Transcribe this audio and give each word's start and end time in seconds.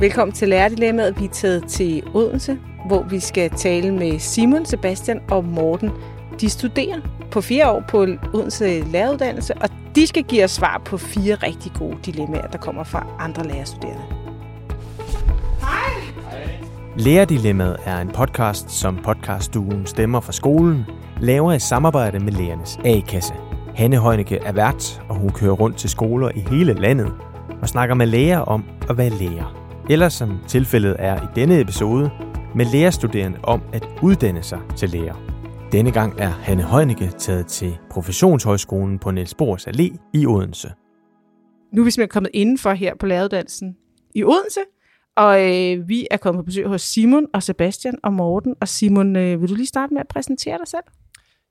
Velkommen 0.00 0.32
til 0.32 0.48
Lærerdilemmaet. 0.48 1.20
Vi 1.20 1.24
er 1.24 1.28
taget 1.28 1.64
til 1.68 2.02
Odense, 2.14 2.58
hvor 2.86 3.02
vi 3.02 3.20
skal 3.20 3.50
tale 3.50 3.94
med 3.94 4.18
Simon, 4.18 4.66
Sebastian 4.66 5.20
og 5.30 5.44
Morten. 5.44 5.90
De 6.40 6.50
studerer 6.50 7.00
på 7.30 7.40
fire 7.40 7.70
år 7.70 7.84
på 7.88 8.06
Odense 8.34 8.80
Læreruddannelse, 8.80 9.54
og 9.54 9.68
de 9.94 10.06
skal 10.06 10.22
give 10.24 10.44
os 10.44 10.50
svar 10.50 10.82
på 10.84 10.96
fire 10.98 11.34
rigtig 11.34 11.72
gode 11.78 11.96
dilemmaer, 12.06 12.46
der 12.46 12.58
kommer 12.58 12.84
fra 12.84 13.06
andre 13.18 13.48
lærerstuderende. 13.48 14.02
Lærerdilemmaet 16.96 17.76
er 17.84 18.00
en 18.00 18.08
podcast, 18.08 18.70
som 18.70 18.98
podcaststuen 19.04 19.86
Stemmer 19.86 20.20
fra 20.20 20.32
skolen 20.32 20.84
laver 21.20 21.52
i 21.52 21.58
samarbejde 21.58 22.18
med 22.18 22.32
Lærernes 22.32 22.78
A-kasse. 22.84 23.34
Hanne 23.74 24.02
Heunicke 24.02 24.38
er 24.44 24.52
vært, 24.52 25.02
og 25.08 25.16
hun 25.16 25.30
kører 25.30 25.52
rundt 25.52 25.76
til 25.76 25.90
skoler 25.90 26.30
i 26.34 26.40
hele 26.40 26.72
landet 26.72 27.12
og 27.62 27.68
snakker 27.68 27.94
med 27.94 28.06
læger 28.06 28.38
om 28.38 28.64
at 28.88 28.98
være 28.98 29.10
lærer. 29.10 29.59
Eller 29.90 30.08
som 30.08 30.38
tilfældet 30.48 30.96
er 30.98 31.22
i 31.22 31.26
denne 31.34 31.60
episode, 31.60 32.10
med 32.54 32.66
lærerstuderende 32.72 33.38
om 33.42 33.62
at 33.72 33.88
uddanne 34.02 34.42
sig 34.42 34.60
til 34.76 34.88
lærer. 34.88 35.14
Denne 35.72 35.92
gang 35.92 36.20
er 36.20 36.28
Hanne 36.28 36.68
Heunicke 36.68 37.10
taget 37.18 37.46
til 37.46 37.78
Professionshøjskolen 37.90 38.98
på 38.98 39.10
Niels 39.10 39.34
Bohrs 39.34 39.66
Allé 39.66 40.10
i 40.14 40.26
Odense. 40.26 40.72
Nu 41.72 41.82
er 41.82 41.84
vi 41.84 41.90
simpelthen 41.90 42.08
kommet 42.08 42.30
indenfor 42.34 42.72
her 42.72 42.94
på 42.94 43.06
læreruddannelsen 43.06 43.76
i 44.14 44.24
Odense, 44.24 44.60
og 45.16 45.40
øh, 45.42 45.88
vi 45.88 46.06
er 46.10 46.16
kommet 46.16 46.42
på 46.42 46.46
besøg 46.46 46.66
hos 46.66 46.82
Simon 46.82 47.26
og 47.34 47.42
Sebastian 47.42 47.98
og 48.02 48.12
Morten. 48.12 48.54
Og 48.60 48.68
Simon, 48.68 49.16
øh, 49.16 49.40
vil 49.40 49.48
du 49.48 49.54
lige 49.54 49.66
starte 49.66 49.94
med 49.94 50.00
at 50.00 50.08
præsentere 50.08 50.58
dig 50.58 50.68
selv? 50.68 50.84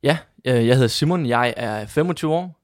Ja, 0.03 0.17
øh, 0.45 0.67
jeg 0.67 0.75
hedder 0.75 0.88
Simon, 0.88 1.25
jeg 1.25 1.53
er 1.58 1.85
25 1.85 2.33
år, 2.33 2.59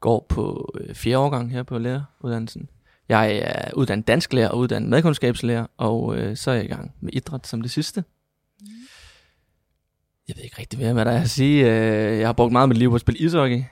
går 0.00 0.26
på 0.28 0.74
øh, 0.80 0.94
fjerde 0.94 1.18
årgang 1.18 1.52
her 1.52 1.62
på 1.62 1.78
læreruddannelsen. 1.78 2.68
Jeg 3.10 3.36
er 3.44 3.74
uddannet 3.74 4.08
dansklærer 4.08 4.48
og 4.48 4.58
uddannet 4.58 4.90
madkundskabslærer, 4.90 5.66
og 5.76 6.16
øh, 6.16 6.36
så 6.36 6.50
er 6.50 6.54
jeg 6.54 6.64
i 6.64 6.68
gang 6.68 6.92
med 7.00 7.12
idræt 7.12 7.46
som 7.46 7.60
det 7.60 7.70
sidste. 7.70 8.04
Jeg 10.28 10.36
ved 10.36 10.44
ikke 10.44 10.56
rigtig 10.58 10.78
mere, 10.78 10.92
hvad 10.92 11.04
der 11.04 11.10
er 11.10 11.20
at 11.20 11.30
sige. 11.30 11.66
Øh, 11.66 12.18
jeg 12.18 12.28
har 12.28 12.32
brugt 12.32 12.52
meget 12.52 12.62
af 12.64 12.68
mit 12.68 12.78
liv 12.78 12.88
på 12.88 12.94
at 12.94 13.00
spille 13.00 13.18
ishockey. 13.20 13.62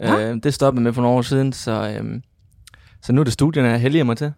Ja. 0.00 0.30
Øh, 0.30 0.36
det 0.42 0.54
stoppede 0.54 0.82
med 0.82 0.92
for 0.92 1.02
nogle 1.02 1.16
år 1.18 1.22
siden, 1.22 1.52
så, 1.52 1.98
øh, 2.02 2.20
så 3.02 3.12
nu 3.12 3.20
er 3.20 3.24
det 3.24 3.32
studierne, 3.32 3.68
jeg 3.68 3.80
heldiger 3.80 4.04
mig 4.04 4.16
til. 4.16 4.32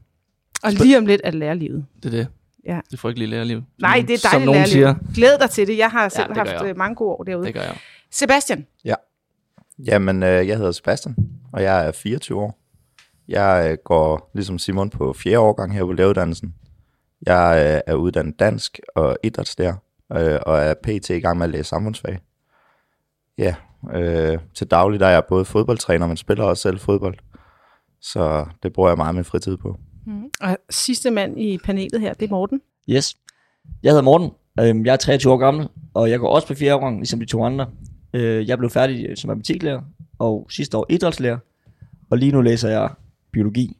Og 0.62 0.72
lige 0.72 0.98
om 0.98 1.06
lidt 1.06 1.20
er 1.24 1.30
det 1.30 1.38
lærerlivet. 1.40 1.86
Det 2.02 2.04
er 2.06 2.10
det. 2.18 2.28
Ja. 2.66 2.80
Det 2.90 2.98
får 2.98 3.08
ikke 3.08 3.18
lige 3.18 3.30
lærerliv. 3.30 3.56
som 3.58 3.66
Nej, 3.78 3.90
nogen- 3.96 4.08
det 4.08 4.14
er 4.14 4.18
Som 4.18 4.30
dejligt 4.30 4.46
nogen 4.46 4.58
lærerliv. 4.58 4.72
siger. 4.72 4.94
Glæd 5.14 5.38
dig 5.40 5.50
til 5.50 5.66
det. 5.66 5.78
Jeg 5.78 5.90
har 5.90 6.08
selv 6.08 6.26
ja, 6.28 6.34
haft 6.34 6.50
jeg. 6.52 6.64
øh, 6.70 6.76
mange 6.76 6.94
gode 6.94 7.10
år 7.10 7.22
derude. 7.24 7.46
Det 7.46 7.54
gør 7.54 7.62
jeg. 7.62 7.76
Sebastian, 8.10 8.66
Jamen, 9.86 10.22
øh, 10.22 10.48
jeg 10.48 10.56
hedder 10.56 10.72
Sebastian, 10.72 11.16
og 11.52 11.62
jeg 11.62 11.86
er 11.86 11.92
24 11.92 12.40
år. 12.40 12.58
Jeg 13.28 13.68
øh, 13.70 13.78
går 13.84 14.30
ligesom 14.34 14.58
Simon 14.58 14.90
på 14.90 15.12
fjerde 15.12 15.38
årgang 15.38 15.74
her 15.74 15.84
på 15.84 15.92
læreruddannelsen. 15.92 16.54
Jeg 17.26 17.72
øh, 17.74 17.80
er 17.92 17.94
uddannet 17.94 18.38
dansk 18.38 18.80
og 18.94 19.16
idrætslærer, 19.22 19.74
øh, 20.12 20.38
og 20.46 20.58
er 20.58 20.74
pt. 20.82 21.10
i 21.10 21.20
gang 21.20 21.38
med 21.38 21.46
at 21.46 21.50
læse 21.50 21.64
samfundsfag. 21.68 22.18
Ja, 23.38 23.54
øh, 23.94 24.38
til 24.54 24.66
daglig 24.66 25.00
der 25.00 25.06
er 25.06 25.10
jeg 25.10 25.24
både 25.28 25.44
fodboldtræner, 25.44 26.06
men 26.06 26.16
spiller 26.16 26.44
også 26.44 26.62
selv 26.62 26.78
fodbold. 26.78 27.18
Så 28.00 28.46
det 28.62 28.72
bruger 28.72 28.88
jeg 28.88 28.96
meget 28.96 29.08
af 29.08 29.14
min 29.14 29.24
fritid 29.24 29.56
på. 29.56 29.76
og 30.40 30.58
sidste 30.70 31.10
mand 31.10 31.40
i 31.40 31.58
panelet 31.58 32.00
her, 32.00 32.14
det 32.14 32.26
er 32.26 32.30
Morten. 32.30 32.60
Yes. 32.90 33.16
Jeg 33.82 33.90
hedder 33.90 34.02
Morten. 34.02 34.30
Øhm, 34.60 34.86
Jeg 34.86 34.92
er 34.92 34.96
23 34.96 35.32
år 35.32 35.36
gammel, 35.36 35.68
og 35.94 36.10
jeg 36.10 36.18
går 36.18 36.28
også 36.28 36.48
på 36.48 36.54
fjerde 36.54 36.74
årgang, 36.74 36.96
ligesom 36.96 37.20
de 37.20 37.26
to 37.26 37.44
andre. 37.44 37.66
Jeg 38.12 38.58
blev 38.58 38.70
færdig 38.70 39.18
som 39.18 39.28
matematiklærer, 39.28 39.80
og 40.18 40.46
sidste 40.50 40.76
år 40.78 40.86
idrætslærer. 40.90 41.38
Og 42.10 42.18
lige 42.18 42.32
nu 42.32 42.40
læser 42.40 42.68
jeg 42.68 42.90
biologi 43.36 43.76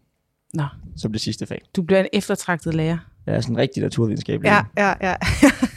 Nå, 0.55 0.65
som 0.97 1.13
det 1.13 1.21
sidste 1.21 1.47
fag. 1.47 1.63
du 1.77 1.83
bliver 1.83 2.01
en 2.01 2.07
eftertragtet 2.13 2.75
lærer. 2.75 2.99
Er 3.27 3.41
sådan 3.41 3.55
en 3.55 3.59
rigtig 3.59 3.83
naturvidenskabelig. 3.83 4.49
Ja, 4.49 4.65
ja, 4.77 4.95
ja. 5.01 5.17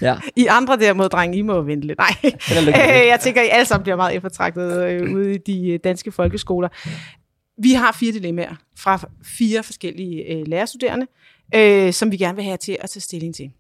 ja. 0.08 0.18
I 0.36 0.46
andre 0.46 0.78
derimod, 0.78 1.10
drenge, 1.10 1.38
I 1.38 1.42
må 1.42 1.62
vente 1.62 1.88
lidt. 1.88 2.00
Nej, 2.00 2.32
jeg 3.12 3.20
tænker, 3.22 3.42
I 3.42 3.48
alle 3.48 3.66
sammen 3.66 3.84
bliver 3.84 3.96
meget 3.96 4.16
eftertragtet 4.16 4.84
øh, 4.84 5.14
ude 5.16 5.36
i 5.36 5.38
de 5.38 5.70
øh, 5.70 5.80
danske 5.84 6.12
folkeskoler. 6.12 6.70
Vi 7.58 7.74
har 7.74 7.92
fire 7.92 8.12
dilemmaer 8.12 8.56
fra 8.78 9.10
fire 9.24 9.64
forskellige 9.64 10.24
øh, 10.24 10.48
lærerstuderende, 10.48 11.08
øh, 11.56 11.94
som 11.94 12.12
vi 12.12 12.18
gerne 12.18 12.36
vil 12.36 12.46
have 12.46 12.58
til 12.58 12.78
at 12.82 12.90
tage 12.90 13.02
stilling 13.02 13.36
til. 13.36 13.52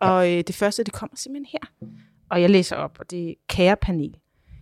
Og 0.00 0.32
øh, 0.32 0.44
det 0.46 0.54
første, 0.54 0.84
det 0.84 0.92
kommer 0.92 1.16
simpelthen 1.16 1.46
her. 1.52 1.88
Og 2.30 2.42
jeg 2.42 2.50
læser 2.50 2.76
op, 2.76 2.96
og 3.00 3.10
det 3.10 3.30
er 3.30 3.34
kære 3.48 3.76
panel. 3.76 4.16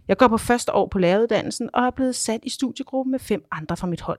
Jeg 0.09 0.17
går 0.17 0.29
på 0.29 0.39
første 0.39 0.75
år 0.75 0.89
på 0.89 0.99
læreruddannelsen 0.99 1.71
og 1.75 1.85
er 1.85 1.91
blevet 1.91 2.15
sat 2.15 2.41
i 2.43 2.51
studiegruppen 2.51 3.11
med 3.11 3.19
fem 3.19 3.45
andre 3.51 3.77
fra 3.77 3.87
mit 3.87 4.01
hold. 4.01 4.19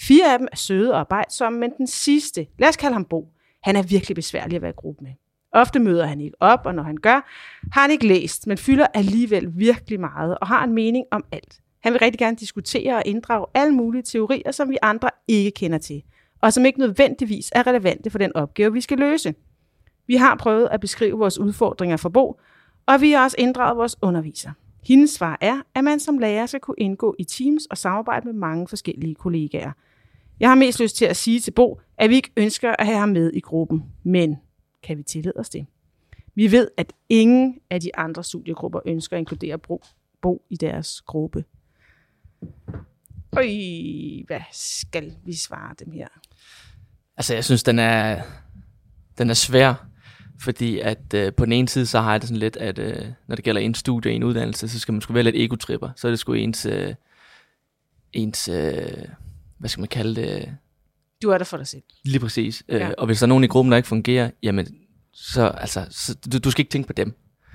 Fire 0.00 0.32
af 0.32 0.38
dem 0.38 0.48
er 0.52 0.56
søde 0.56 0.92
og 0.92 1.00
arbejdsomme, 1.00 1.58
men 1.58 1.72
den 1.78 1.86
sidste, 1.86 2.46
lad 2.58 2.68
os 2.68 2.76
kalde 2.76 2.92
ham 2.92 3.04
Bo, 3.04 3.32
han 3.62 3.76
er 3.76 3.82
virkelig 3.82 4.14
besværlig 4.14 4.56
at 4.56 4.62
være 4.62 4.70
i 4.70 4.74
gruppe 4.76 5.04
med. 5.04 5.12
Ofte 5.52 5.78
møder 5.78 6.06
han 6.06 6.20
ikke 6.20 6.42
op, 6.42 6.60
og 6.64 6.74
når 6.74 6.82
han 6.82 6.96
gør, 6.96 7.30
har 7.72 7.80
han 7.80 7.90
ikke 7.90 8.06
læst, 8.06 8.46
men 8.46 8.58
fylder 8.58 8.86
alligevel 8.94 9.48
virkelig 9.54 10.00
meget 10.00 10.38
og 10.38 10.46
har 10.46 10.64
en 10.64 10.72
mening 10.72 11.04
om 11.10 11.24
alt. 11.32 11.60
Han 11.80 11.92
vil 11.92 12.00
rigtig 12.00 12.18
gerne 12.18 12.36
diskutere 12.36 12.96
og 12.96 13.02
inddrage 13.06 13.46
alle 13.54 13.74
mulige 13.74 14.02
teorier, 14.02 14.50
som 14.52 14.70
vi 14.70 14.78
andre 14.82 15.10
ikke 15.28 15.50
kender 15.50 15.78
til, 15.78 16.02
og 16.40 16.52
som 16.52 16.64
ikke 16.64 16.78
nødvendigvis 16.78 17.52
er 17.54 17.66
relevante 17.66 18.10
for 18.10 18.18
den 18.18 18.36
opgave, 18.36 18.72
vi 18.72 18.80
skal 18.80 18.98
løse. 18.98 19.34
Vi 20.06 20.16
har 20.16 20.36
prøvet 20.36 20.68
at 20.70 20.80
beskrive 20.80 21.18
vores 21.18 21.38
udfordringer 21.38 21.96
for 21.96 22.08
Bo, 22.08 22.40
og 22.86 23.00
vi 23.00 23.10
har 23.10 23.24
også 23.24 23.36
inddraget 23.38 23.76
vores 23.76 23.96
underviser. 24.02 24.50
Hendes 24.86 25.10
svar 25.10 25.38
er, 25.40 25.60
at 25.74 25.84
man 25.84 26.00
som 26.00 26.18
lærer 26.18 26.46
skal 26.46 26.60
kunne 26.60 26.78
indgå 26.78 27.16
i 27.18 27.24
teams 27.24 27.66
og 27.66 27.78
samarbejde 27.78 28.26
med 28.26 28.34
mange 28.34 28.68
forskellige 28.68 29.14
kollegaer. 29.14 29.72
Jeg 30.40 30.48
har 30.50 30.54
mest 30.54 30.80
lyst 30.80 30.96
til 30.96 31.04
at 31.04 31.16
sige 31.16 31.40
til 31.40 31.50
Bo, 31.50 31.80
at 31.98 32.10
vi 32.10 32.14
ikke 32.14 32.30
ønsker 32.36 32.74
at 32.78 32.86
have 32.86 32.98
ham 32.98 33.08
med 33.08 33.32
i 33.32 33.40
gruppen, 33.40 33.84
men 34.02 34.36
kan 34.82 34.98
vi 34.98 35.02
tillade 35.02 35.34
os 35.36 35.50
det? 35.50 35.66
Vi 36.34 36.52
ved, 36.52 36.68
at 36.76 36.92
ingen 37.08 37.58
af 37.70 37.80
de 37.80 37.96
andre 37.96 38.24
studiegrupper 38.24 38.80
ønsker 38.86 39.16
at 39.16 39.18
inkludere 39.18 39.58
Bo, 39.58 39.82
Bo 40.22 40.42
i 40.50 40.56
deres 40.56 41.00
gruppe. 41.00 41.44
Og 43.32 43.44
hvad 44.26 44.40
skal 44.52 45.12
vi 45.24 45.32
svare 45.32 45.74
dem 45.78 45.92
her? 45.92 46.08
Altså, 47.16 47.34
jeg 47.34 47.44
synes, 47.44 47.62
den 47.62 47.78
er, 47.78 48.22
den 49.18 49.30
er 49.30 49.34
svær, 49.34 49.86
fordi 50.40 50.78
at 50.78 51.14
øh, 51.14 51.32
på 51.32 51.44
den 51.44 51.52
ene 51.52 51.68
side, 51.68 51.86
så 51.86 52.00
har 52.00 52.10
jeg 52.10 52.20
det 52.20 52.28
sådan 52.28 52.38
lidt, 52.38 52.56
at 52.56 52.78
øh, 52.78 53.06
når 53.26 53.36
det 53.36 53.44
gælder 53.44 53.60
en 53.60 53.74
studie, 53.74 54.12
en 54.12 54.22
uddannelse, 54.22 54.68
så 54.68 54.78
skal 54.78 54.92
man 54.92 55.00
sgu 55.00 55.12
være 55.12 55.22
lidt 55.22 55.36
egotripper. 55.36 55.90
Så 55.96 56.08
er 56.08 56.10
det 56.10 56.18
sgu 56.18 56.32
ens, 56.32 56.66
øh, 56.66 56.94
ens 58.12 58.48
øh, 58.48 59.08
hvad 59.60 59.68
skal 59.70 59.80
man 59.80 59.88
kalde 59.88 60.20
det, 60.20 60.56
Du 61.22 61.30
er 61.30 61.38
der 61.38 61.44
for 61.44 61.56
dig 61.56 61.66
selv. 61.66 61.82
lige 62.04 62.20
præcis. 62.20 62.62
Øh, 62.68 62.80
Ja. 62.80 62.90
Og 62.98 63.06
hvis 63.06 63.18
der 63.18 63.24
er 63.26 63.28
nogen 63.28 63.44
i 63.44 63.46
gruppen, 63.46 63.70
der 63.72 63.76
ikke 63.76 63.88
fungerer, 63.88 64.30
jamen, 64.42 64.66
så, 65.12 65.46
altså, 65.48 65.86
så, 65.90 66.14
du, 66.32 66.38
du 66.38 66.50
skal 66.50 66.60
ikke 66.62 66.70
tænke 66.70 66.86
på 66.86 66.92
dem. 66.92 67.14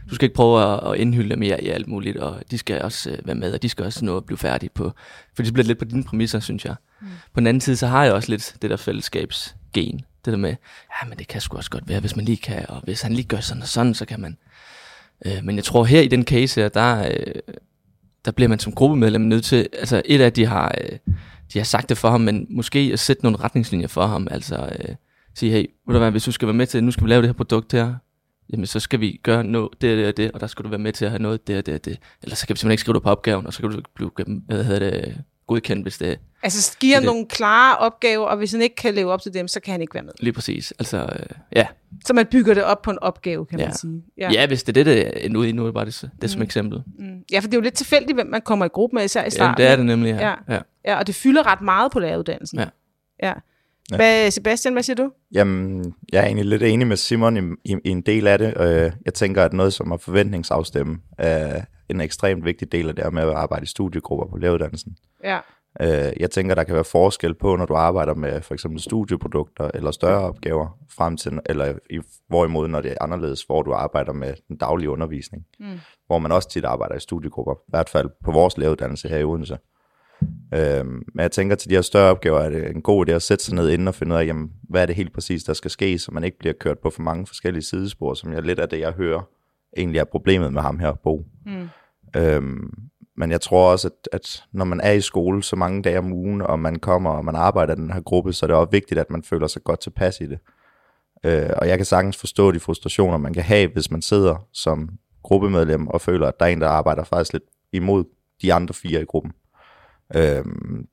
Du 0.09 0.15
skal 0.15 0.25
ikke 0.25 0.35
prøve 0.35 0.63
at, 0.73 0.91
at 0.93 0.99
indhylde 0.99 1.29
dem 1.29 1.41
i, 1.41 1.47
i 1.47 1.51
alt 1.51 1.87
muligt, 1.87 2.17
og 2.17 2.41
de 2.51 2.57
skal 2.57 2.81
også 2.81 3.09
øh, 3.11 3.17
være 3.27 3.35
med, 3.35 3.53
og 3.53 3.61
de 3.61 3.69
skal 3.69 3.85
også 3.85 4.05
nå 4.05 4.17
at 4.17 4.25
blive 4.25 4.37
færdige 4.37 4.69
på, 4.69 4.91
for 5.35 5.43
det 5.43 5.53
bliver 5.53 5.65
lidt 5.67 5.77
på 5.79 5.85
dine 5.85 6.03
præmisser, 6.03 6.39
synes 6.39 6.65
jeg. 6.65 6.75
Mm. 7.01 7.07
På 7.33 7.39
den 7.39 7.47
anden 7.47 7.61
side, 7.61 7.77
så 7.77 7.87
har 7.87 8.03
jeg 8.03 8.13
også 8.13 8.29
lidt 8.31 8.55
det 8.61 8.69
der 8.69 8.77
fællesskabsgen, 8.77 9.97
det 10.25 10.31
der 10.31 10.37
med, 10.37 10.49
ja, 10.49 11.07
men 11.09 11.17
det 11.17 11.27
kan 11.27 11.41
sgu 11.41 11.57
også 11.57 11.69
godt 11.69 11.87
være, 11.89 11.99
hvis 11.99 12.15
man 12.15 12.25
lige 12.25 12.37
kan, 12.37 12.65
og 12.69 12.81
hvis 12.83 13.01
han 13.01 13.13
lige 13.13 13.27
gør 13.27 13.39
sådan 13.39 13.61
og 13.61 13.67
sådan, 13.67 13.93
så 13.93 14.05
kan 14.05 14.19
man. 14.19 14.37
Øh, 15.25 15.43
men 15.43 15.55
jeg 15.55 15.63
tror 15.63 15.83
her 15.85 16.01
i 16.01 16.07
den 16.07 16.23
case 16.25 16.61
her, 16.61 16.69
der, 16.69 17.07
øh, 17.07 17.55
der 18.25 18.31
bliver 18.31 18.49
man 18.49 18.59
som 18.59 18.73
gruppemedlem 18.73 19.21
nødt 19.21 19.45
til, 19.45 19.67
altså 19.79 20.01
et 20.05 20.21
af 20.21 20.33
de 20.33 20.45
har, 20.45 20.75
øh, 20.81 20.99
de 21.53 21.59
har 21.59 21.63
sagt 21.63 21.89
det 21.89 21.97
for 21.97 22.09
ham, 22.09 22.21
men 22.21 22.47
måske 22.49 22.89
at 22.93 22.99
sætte 22.99 23.23
nogle 23.23 23.39
retningslinjer 23.39 23.87
for 23.87 24.05
ham, 24.05 24.27
altså 24.31 24.69
øh, 24.79 24.95
sige, 25.33 25.51
hey, 25.51 25.65
ved 25.87 25.93
du 25.93 25.99
hvad, 25.99 26.11
hvis 26.11 26.23
du 26.23 26.31
skal 26.31 26.47
være 26.47 26.53
med 26.53 26.67
til, 26.67 26.83
nu 26.83 26.91
skal 26.91 27.03
vi 27.03 27.09
lave 27.09 27.21
det 27.21 27.27
her 27.27 27.33
produkt 27.33 27.71
her, 27.71 27.95
jamen 28.49 28.65
så 28.65 28.79
skal 28.79 28.99
vi 28.99 29.19
gøre 29.23 29.43
noget, 29.43 29.69
det 29.81 29.91
og 29.91 29.97
det 29.97 30.07
og 30.07 30.17
det, 30.17 30.31
og 30.31 30.39
der 30.39 30.47
skal 30.47 30.65
du 30.65 30.69
være 30.69 30.79
med 30.79 30.93
til 30.93 31.05
at 31.05 31.11
have 31.11 31.21
noget, 31.21 31.47
det 31.47 31.57
og 31.57 31.65
det 31.65 31.73
og 31.73 31.85
det. 31.85 31.99
Ellers 32.23 32.39
så 32.39 32.47
kan 32.47 32.53
vi 32.53 32.57
simpelthen 32.57 32.71
ikke 32.71 32.81
skrive 32.81 32.93
det 32.93 33.03
på 33.03 33.09
opgaven, 33.09 33.47
og 33.47 33.53
så 33.53 33.61
kan 33.61 33.71
du 33.71 33.81
blive 33.95 34.11
hvad 34.47 34.63
hedder 34.63 34.91
det, 34.91 35.23
godkendt, 35.47 35.83
hvis 35.83 35.97
det 35.97 36.09
er 36.11 36.15
Altså, 36.43 36.77
giv 36.79 36.93
ham 36.93 37.01
Det- 37.03 37.05
nogle 37.11 37.25
klare 37.25 37.77
opgaver, 37.77 38.25
og 38.25 38.37
hvis 38.37 38.51
han 38.51 38.61
ikke 38.61 38.75
kan 38.75 38.93
leve 38.93 39.11
op 39.11 39.21
til 39.21 39.33
dem, 39.33 39.47
så 39.47 39.59
kan 39.59 39.71
han 39.71 39.81
ikke 39.81 39.93
være 39.93 40.03
med. 40.03 40.11
lige 40.19 40.33
præcis. 40.33 40.73
Altså, 40.79 40.97
øh, 41.19 41.25
ja. 41.55 41.67
Så 42.05 42.13
man 42.13 42.25
bygger 42.31 42.53
det 42.53 42.63
op 42.63 42.81
på 42.81 42.91
en 42.91 42.99
opgave, 42.99 43.45
kan 43.45 43.59
Ja. 43.59 43.65
man 43.65 43.75
sige. 43.75 44.03
ja. 44.17 44.31
ja, 44.31 44.47
hvis 44.47 44.63
det 44.63 44.77
er 44.77 44.83
det, 44.83 44.85
det 44.97 45.25
er 45.25 45.37
ude 45.37 45.49
i 45.49 45.51
nu, 45.51 45.61
er 45.61 45.65
det 45.65 45.73
bare 45.73 45.85
det, 45.85 46.09
det 46.21 46.29
som 46.29 46.39
Mm. 46.39 46.43
eksempel. 46.43 46.83
Mm. 46.99 47.05
Ja, 47.31 47.39
for 47.39 47.47
det 47.47 47.53
er 47.53 47.57
jo 47.57 47.61
lidt 47.61 47.73
tilfældigt, 47.73 48.15
hvem 48.17 48.27
man 48.27 48.41
kommer 48.41 48.65
i 48.65 48.69
gruppe 48.69 48.95
med, 48.95 49.03
især 49.05 49.21
i 49.21 49.23
Ja, 49.23 49.29
starten. 49.29 49.57
det 49.63 49.71
er 49.71 49.75
det 49.75 49.85
nemlig, 49.85 50.09
ja. 50.09 50.27
Ja. 50.29 50.35
ja. 50.55 50.59
Ja, 50.85 50.99
og 50.99 51.07
det 51.07 51.15
fylder 51.15 51.45
ret 51.51 51.61
meget 51.61 51.91
på 51.91 51.99
læreruddannelsen. 51.99 52.59
Ja. 52.59 52.65
ja. 53.23 53.33
Ja. 53.91 53.95
Hvad, 53.95 54.31
Sebastian, 54.31 54.73
hvad 54.73 54.83
siger 54.83 54.95
du? 54.95 55.11
Jamen, 55.33 55.93
jeg 56.11 56.21
er 56.21 56.25
egentlig 56.25 56.45
lidt 56.45 56.63
enig 56.63 56.87
med 56.87 56.97
Simon 56.97 57.37
i, 57.37 57.71
i, 57.71 57.75
i 57.85 57.89
en 57.89 58.01
del 58.01 58.27
af 58.27 58.37
det. 58.39 58.53
Øh, 58.59 58.91
Jeg 59.05 59.13
tænker, 59.13 59.43
at 59.43 59.53
noget 59.53 59.73
som 59.73 59.91
at 59.91 60.01
forventningsafstemme 60.01 60.97
er 61.17 61.61
en 61.89 62.01
ekstremt 62.01 62.45
vigtig 62.45 62.71
del 62.71 62.89
af 62.89 62.95
det 62.95 63.03
her 63.03 63.11
med 63.11 63.21
at 63.21 63.29
arbejde 63.29 63.63
i 63.63 63.67
studiegrupper 63.67 64.25
på 64.25 64.37
læreruddannelsen. 64.37 64.97
Ja. 65.23 65.39
Øh, 65.81 66.13
Jeg 66.19 66.31
tænker, 66.31 66.55
der 66.55 66.63
kan 66.63 66.75
være 66.75 66.83
forskel 66.83 67.33
på, 67.33 67.55
når 67.55 67.65
du 67.65 67.75
arbejder 67.75 68.13
med 68.13 68.41
for 68.41 68.53
eksempel 68.53 68.81
studieprodukter 68.81 69.71
eller 69.73 69.91
større 69.91 70.21
opgaver, 70.21 70.77
frem 70.91 71.17
til, 71.17 71.39
eller 71.45 71.73
i, 71.89 71.99
hvorimod, 72.27 72.67
når 72.67 72.81
det 72.81 72.91
er 72.91 72.95
anderledes, 73.01 73.43
hvor 73.43 73.61
du 73.61 73.73
arbejder 73.73 74.13
med 74.13 74.33
den 74.47 74.57
daglige 74.57 74.89
undervisning. 74.89 75.45
Mm. 75.59 75.65
Hvor 76.07 76.19
man 76.19 76.31
også 76.31 76.49
tit 76.49 76.65
arbejder 76.65 76.95
i 76.95 76.99
studiegrupper, 76.99 77.53
i 77.53 77.69
hvert 77.69 77.89
fald 77.89 78.09
på 78.25 78.31
vores 78.31 78.57
læreruddannelse 78.57 79.09
her 79.09 79.17
i 79.17 79.23
Odense. 79.23 79.57
Øhm, 80.53 81.03
men 81.13 81.21
jeg 81.21 81.31
tænker 81.31 81.55
til 81.55 81.69
de 81.69 81.75
her 81.75 81.81
større 81.81 82.11
opgaver, 82.11 82.39
er 82.39 82.49
det 82.49 82.69
en 82.69 82.81
god 82.81 83.09
idé 83.09 83.11
at 83.11 83.21
sætte 83.21 83.43
sig 83.43 83.55
ned 83.55 83.69
inden 83.69 83.87
og 83.87 83.95
finde 83.95 84.15
ud 84.15 84.19
af, 84.19 84.25
jamen, 84.25 84.51
hvad 84.69 84.81
er 84.81 84.85
det 84.85 84.95
helt 84.95 85.13
præcis, 85.13 85.43
der 85.43 85.53
skal 85.53 85.71
ske, 85.71 85.99
så 85.99 86.11
man 86.11 86.23
ikke 86.23 86.37
bliver 86.39 86.53
kørt 86.53 86.79
på 86.79 86.89
for 86.89 87.01
mange 87.01 87.27
forskellige 87.27 87.63
sidespor, 87.63 88.13
som 88.13 88.33
jeg 88.33 88.41
lidt 88.41 88.59
af 88.59 88.69
det, 88.69 88.79
jeg 88.79 88.91
hører, 88.91 89.21
egentlig 89.77 89.99
er 89.99 90.03
problemet 90.03 90.53
med 90.53 90.61
ham 90.61 90.79
her, 90.79 90.93
Bo. 90.93 91.25
Mm. 91.45 91.69
Øhm, 92.15 92.73
men 93.17 93.31
jeg 93.31 93.41
tror 93.41 93.71
også, 93.71 93.87
at, 93.87 94.09
at 94.11 94.43
når 94.51 94.65
man 94.65 94.81
er 94.81 94.91
i 94.91 95.01
skole 95.01 95.43
så 95.43 95.55
mange 95.55 95.81
dage 95.81 95.99
om 95.99 96.13
ugen, 96.13 96.41
og 96.41 96.59
man 96.59 96.75
kommer 96.75 97.09
og 97.09 97.25
man 97.25 97.35
arbejder 97.35 97.73
i 97.73 97.75
den 97.75 97.93
her 97.93 98.01
gruppe, 98.01 98.33
så 98.33 98.45
er 98.45 98.47
det 98.47 98.55
også 98.55 98.71
vigtigt, 98.71 98.99
at 98.99 99.09
man 99.09 99.23
føler 99.23 99.47
sig 99.47 99.63
godt 99.63 99.79
tilpas 99.79 100.21
i 100.21 100.25
det. 100.25 100.39
Øh, 101.25 101.49
og 101.57 101.67
jeg 101.67 101.77
kan 101.77 101.85
sagtens 101.85 102.17
forstå 102.17 102.51
de 102.51 102.59
frustrationer, 102.59 103.17
man 103.17 103.33
kan 103.33 103.43
have, 103.43 103.69
hvis 103.73 103.91
man 103.91 104.01
sidder 104.01 104.47
som 104.53 104.89
gruppemedlem 105.23 105.87
og 105.87 106.01
føler, 106.01 106.27
at 106.27 106.39
der 106.39 106.45
er 106.45 106.49
en, 106.49 106.61
der 106.61 106.67
arbejder 106.67 107.03
faktisk 107.03 107.33
lidt 107.33 107.43
imod 107.73 108.03
de 108.41 108.53
andre 108.53 108.73
fire 108.73 109.01
i 109.01 109.05
gruppen. 109.05 109.33
Øhm, 110.15 110.87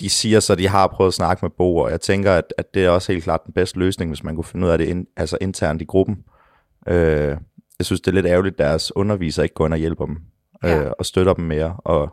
de 0.00 0.10
siger 0.10 0.40
så, 0.40 0.52
at 0.52 0.58
de 0.58 0.68
har 0.68 0.86
prøvet 0.86 1.08
at 1.08 1.14
snakke 1.14 1.44
med 1.44 1.50
Bo, 1.50 1.76
og 1.76 1.90
jeg 1.90 2.00
tænker, 2.00 2.32
at, 2.32 2.54
at 2.58 2.74
det 2.74 2.84
er 2.84 2.90
også 2.90 3.12
helt 3.12 3.24
klart 3.24 3.40
den 3.46 3.54
bedste 3.54 3.78
løsning, 3.78 4.10
hvis 4.10 4.24
man 4.24 4.34
kunne 4.34 4.44
finde 4.44 4.66
ud 4.66 4.72
af 4.72 4.78
det 4.78 4.88
in, 4.88 5.06
altså 5.16 5.38
internt 5.40 5.82
i 5.82 5.84
gruppen. 5.84 6.24
Øh, 6.88 7.36
jeg 7.78 7.86
synes, 7.86 8.00
det 8.00 8.08
er 8.08 8.14
lidt 8.14 8.26
ærgerligt, 8.26 8.52
at 8.52 8.58
deres 8.58 8.96
underviser 8.96 9.42
ikke 9.42 9.54
går 9.54 9.66
ind 9.66 9.74
og 9.74 9.78
hjælper 9.80 10.06
dem, 10.06 10.16
øh, 10.64 10.70
Ja. 10.70 10.88
og 10.90 11.06
støtter 11.06 11.34
dem 11.34 11.44
mere, 11.44 11.76
og 11.84 12.08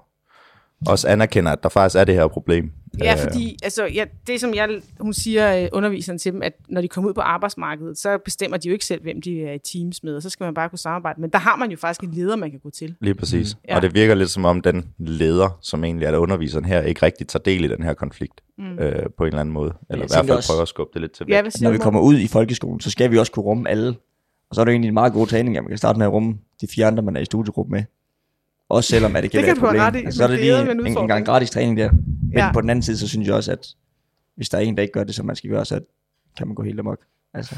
også 0.88 1.08
anerkender, 1.08 1.52
at 1.52 1.64
der 1.64 1.70
faktisk 1.70 2.00
er 2.00 2.04
det 2.04 2.16
her 2.16 2.28
problem. 2.28 2.72
Ja, 3.04 3.14
Øh, 3.14 3.20
fordi 3.20 3.58
altså, 3.64 3.86
ja, 3.86 4.06
det 4.28 4.40
som 4.42 4.54
jeg, 4.54 4.70
hun 5.00 5.14
siger, 5.14 5.62
øh, 5.64 5.68
underviseren 5.72 6.20
til 6.20 6.32
dem, 6.34 6.42
at 6.42 6.54
når 6.70 6.82
de 6.82 6.88
kommer 6.88 7.10
ud 7.10 7.14
på 7.14 7.22
arbejdsmarkedet, 7.22 7.98
så 7.98 8.18
bestemmer 8.26 8.58
de 8.58 8.68
jo 8.68 8.74
ikke 8.74 8.86
selv, 8.86 9.02
hvem 9.04 9.22
de 9.22 9.42
er 9.44 9.54
i 9.54 9.60
teams 9.60 10.04
med, 10.04 10.16
og 10.16 10.22
så 10.22 10.30
skal 10.30 10.44
man 10.44 10.54
bare 10.54 10.70
kunne 10.70 10.80
samarbejde. 10.80 11.22
Men 11.22 11.30
der 11.30 11.40
har 11.40 11.56
man 11.56 11.72
jo 11.72 11.78
faktisk 11.78 12.04
en 12.04 12.12
leder, 12.12 12.36
man 12.36 12.52
kan 12.52 12.60
gå 12.60 12.70
til. 12.70 12.96
Lige 13.02 13.14
præcis. 13.16 13.56
Mm, 13.56 13.60
ja. 13.70 13.76
Og 13.76 13.82
det 13.82 13.94
virker 13.94 14.16
lidt 14.16 14.30
som 14.30 14.46
om 14.46 14.62
den 14.62 14.86
leder, 14.98 15.58
som 15.62 15.84
egentlig 15.84 16.06
er 16.06 16.12
der 16.12 16.18
underviseren 16.18 16.66
her, 16.66 16.82
ikke 16.82 17.06
rigtig 17.06 17.28
tager 17.28 17.44
del 17.44 17.64
i 17.66 17.68
den 17.68 17.84
her 17.84 17.94
konflikt 17.94 18.42
mm. 18.58 18.80
øh, 18.80 19.06
på 19.18 19.24
en 19.24 19.28
eller 19.28 19.40
anden 19.40 19.54
måde. 19.54 19.74
Eller 19.90 20.06
i 20.06 20.08
tænker 20.08 20.16
hvert 20.24 20.26
fald 20.28 20.38
også- 20.38 20.50
prøver 20.52 20.62
at 20.62 20.68
skubbe 20.68 20.92
det 20.94 21.02
lidt 21.02 21.12
til 21.12 21.26
Ja, 21.30 21.42
væk. 21.42 21.52
Når 21.62 21.72
vi 21.72 21.78
kommer 21.78 22.02
ud 22.02 22.18
i 22.20 22.28
folkeskolen, 22.28 22.80
så 22.80 22.90
skal 22.92 23.12
vi 23.12 23.18
også 23.18 23.32
kunne 23.32 23.44
rumme 23.46 23.70
alle. 23.70 23.96
Og 24.50 24.56
så 24.56 24.62
er 24.62 24.66
det 24.66 24.72
egentlig 24.72 24.88
en 24.88 24.94
meget 24.94 25.14
god 25.14 25.28
træning, 25.28 25.58
at 25.58 25.64
man 25.64 25.70
kan 25.70 25.78
starte 25.78 26.00
med 26.00 26.06
at 26.06 26.12
rumme 26.12 26.38
de 26.62 26.68
fire 26.68 26.86
andre, 26.86 27.04
man 27.04 27.16
er 27.16 27.20
i 27.22 27.26
studiegruppe 27.26 27.72
med. 27.72 27.84
Også 28.70 28.90
selvom 28.90 29.16
at 29.16 29.24
det 29.24 29.32
kan 29.32 29.38
Det 29.38 29.46
være 29.48 29.56
kan 29.56 29.64
et 29.64 29.68
problem. 29.68 29.82
ret 29.82 29.96
i, 29.96 30.06
Altså, 30.06 30.18
så 30.18 30.24
er 30.24 30.28
det 30.28 30.40
lige 30.40 30.72
en 30.72 30.98
en, 30.98 31.08
gang 31.08 31.26
gratis 31.26 31.50
træning 31.50 31.78
der. 31.78 31.92
Men 31.92 32.02
Ja. 32.36 32.52
på 32.54 32.62
den 32.62 32.70
anden 32.70 32.84
side, 32.84 32.98
så 32.98 33.08
synes 33.08 33.28
jeg 33.28 33.36
også, 33.36 33.52
at 33.52 33.68
hvis 34.36 34.50
der 34.50 34.58
er 34.58 34.62
en, 34.62 34.76
der 34.76 34.82
ikke 34.82 34.94
gør 34.94 35.04
det, 35.04 35.16
som 35.16 35.26
man 35.26 35.36
skal 35.36 35.50
gøre, 35.50 35.66
så 35.66 35.80
kan 36.38 36.48
man 36.48 36.56
gå 36.56 36.64
helt 36.64 36.80
amok. 36.80 37.00
Altså, 37.34 37.56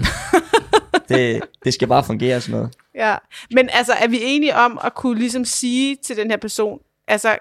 det, 1.10 1.42
det 1.66 1.74
skal 1.74 1.88
bare 1.88 2.04
fungere 2.04 2.42
sådan 2.42 2.60
noget. 2.60 2.76
Ja, 2.96 3.16
men 3.52 3.70
altså, 3.74 3.94
er 3.94 4.08
vi 4.08 4.20
enige 4.22 4.56
om 4.56 4.80
at 4.84 4.96
kunne 4.96 5.20
ligesom 5.20 5.46
sige 5.46 5.96
til 6.06 6.18
den 6.18 6.30
her 6.30 6.38
person, 6.38 6.80
altså, 7.08 7.38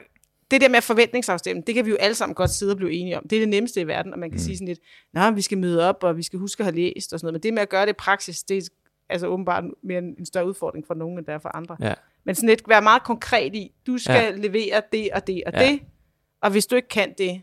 det 0.50 0.60
der 0.60 0.68
med 0.68 0.80
forventningsafstemning, 0.82 1.66
det 1.66 1.74
kan 1.74 1.84
vi 1.84 1.90
jo 1.90 1.96
alle 1.96 2.14
sammen 2.14 2.34
godt 2.34 2.50
sidde 2.50 2.72
og 2.72 2.76
blive 2.76 2.92
enige 2.92 3.16
om. 3.18 3.22
Det 3.30 3.36
er 3.36 3.40
det 3.40 3.48
nemmeste 3.48 3.80
i 3.80 3.86
verden, 3.86 4.12
og 4.12 4.18
man 4.18 4.30
kan 4.30 4.36
mm. 4.36 4.42
sige 4.42 4.56
sådan 4.56 4.68
lidt, 4.68 4.78
nå, 5.14 5.30
vi 5.30 5.42
skal 5.42 5.58
møde 5.58 5.88
op, 5.88 5.96
og 6.02 6.16
vi 6.16 6.22
skal 6.22 6.38
huske 6.38 6.60
at 6.60 6.64
have 6.64 6.76
læst 6.76 7.12
og 7.12 7.20
sådan 7.20 7.26
noget. 7.26 7.34
Men 7.34 7.42
det 7.42 7.54
med 7.54 7.62
at 7.62 7.68
gøre 7.68 7.82
det 7.86 7.90
i 7.90 7.98
praksis, 7.98 8.42
det 8.42 8.68
altså 9.10 9.26
åbenbart 9.26 9.64
mere 9.82 9.98
en, 9.98 10.14
en 10.18 10.26
større 10.26 10.48
udfordring 10.48 10.86
for 10.86 10.94
nogen, 10.94 11.18
end 11.18 11.26
der 11.26 11.32
er 11.34 11.38
for 11.38 11.56
andre. 11.56 11.76
Ja. 11.80 11.94
Men 12.24 12.34
sådan 12.34 12.48
lidt 12.48 12.68
være 12.68 12.82
meget 12.82 13.02
konkret 13.02 13.54
i, 13.54 13.72
du 13.86 13.98
skal 13.98 14.14
ja. 14.14 14.30
levere 14.30 14.82
det 14.92 15.08
og 15.14 15.26
det 15.26 15.42
og 15.46 15.52
Ja. 15.52 15.68
det, 15.68 15.80
og 16.42 16.50
hvis 16.50 16.66
du 16.66 16.76
ikke 16.76 16.88
kan 16.88 17.14
det, 17.18 17.42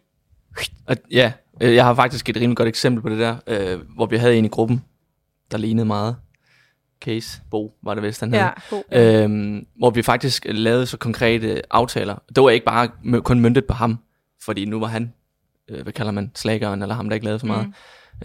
Og, 0.87 0.97
ja, 1.11 1.33
øh, 1.61 1.75
jeg 1.75 1.85
har 1.85 1.93
faktisk 1.93 2.29
et 2.29 2.35
rimelig 2.35 2.57
godt 2.57 2.67
eksempel 2.67 3.01
på 3.01 3.09
det 3.09 3.19
der, 3.19 3.37
øh, 3.47 3.79
hvor 3.95 4.05
vi 4.05 4.17
havde 4.17 4.37
en 4.37 4.45
i 4.45 4.47
gruppen, 4.47 4.83
der 5.51 5.57
lignede 5.57 5.85
meget. 5.85 6.15
Case, 7.01 7.41
Bo 7.51 7.77
var 7.83 7.93
det 7.93 8.03
vist, 8.03 8.19
han 8.19 8.33
hed. 8.33 8.39
ja, 8.39 8.49
god. 8.69 8.83
Øhm, 8.91 9.67
hvor 9.77 9.89
vi 9.89 10.01
faktisk 10.01 10.45
lavede 10.49 10.85
så 10.85 10.97
konkrete 10.97 11.61
aftaler. 11.71 12.15
Det 12.35 12.43
var 12.43 12.49
ikke 12.49 12.65
bare 12.65 12.89
kun 13.21 13.39
møntet 13.39 13.65
på 13.65 13.73
ham, 13.73 13.99
fordi 14.41 14.65
nu 14.65 14.79
var 14.79 14.87
han, 14.87 15.13
øh, 15.69 15.83
hvad 15.83 15.93
kalder 15.93 16.11
man, 16.11 16.31
slageren, 16.35 16.81
eller 16.81 16.95
ham, 16.95 17.09
der 17.09 17.13
ikke 17.13 17.25
lavede 17.25 17.39
så 17.39 17.45
meget. 17.45 17.67
Mm. 17.67 17.73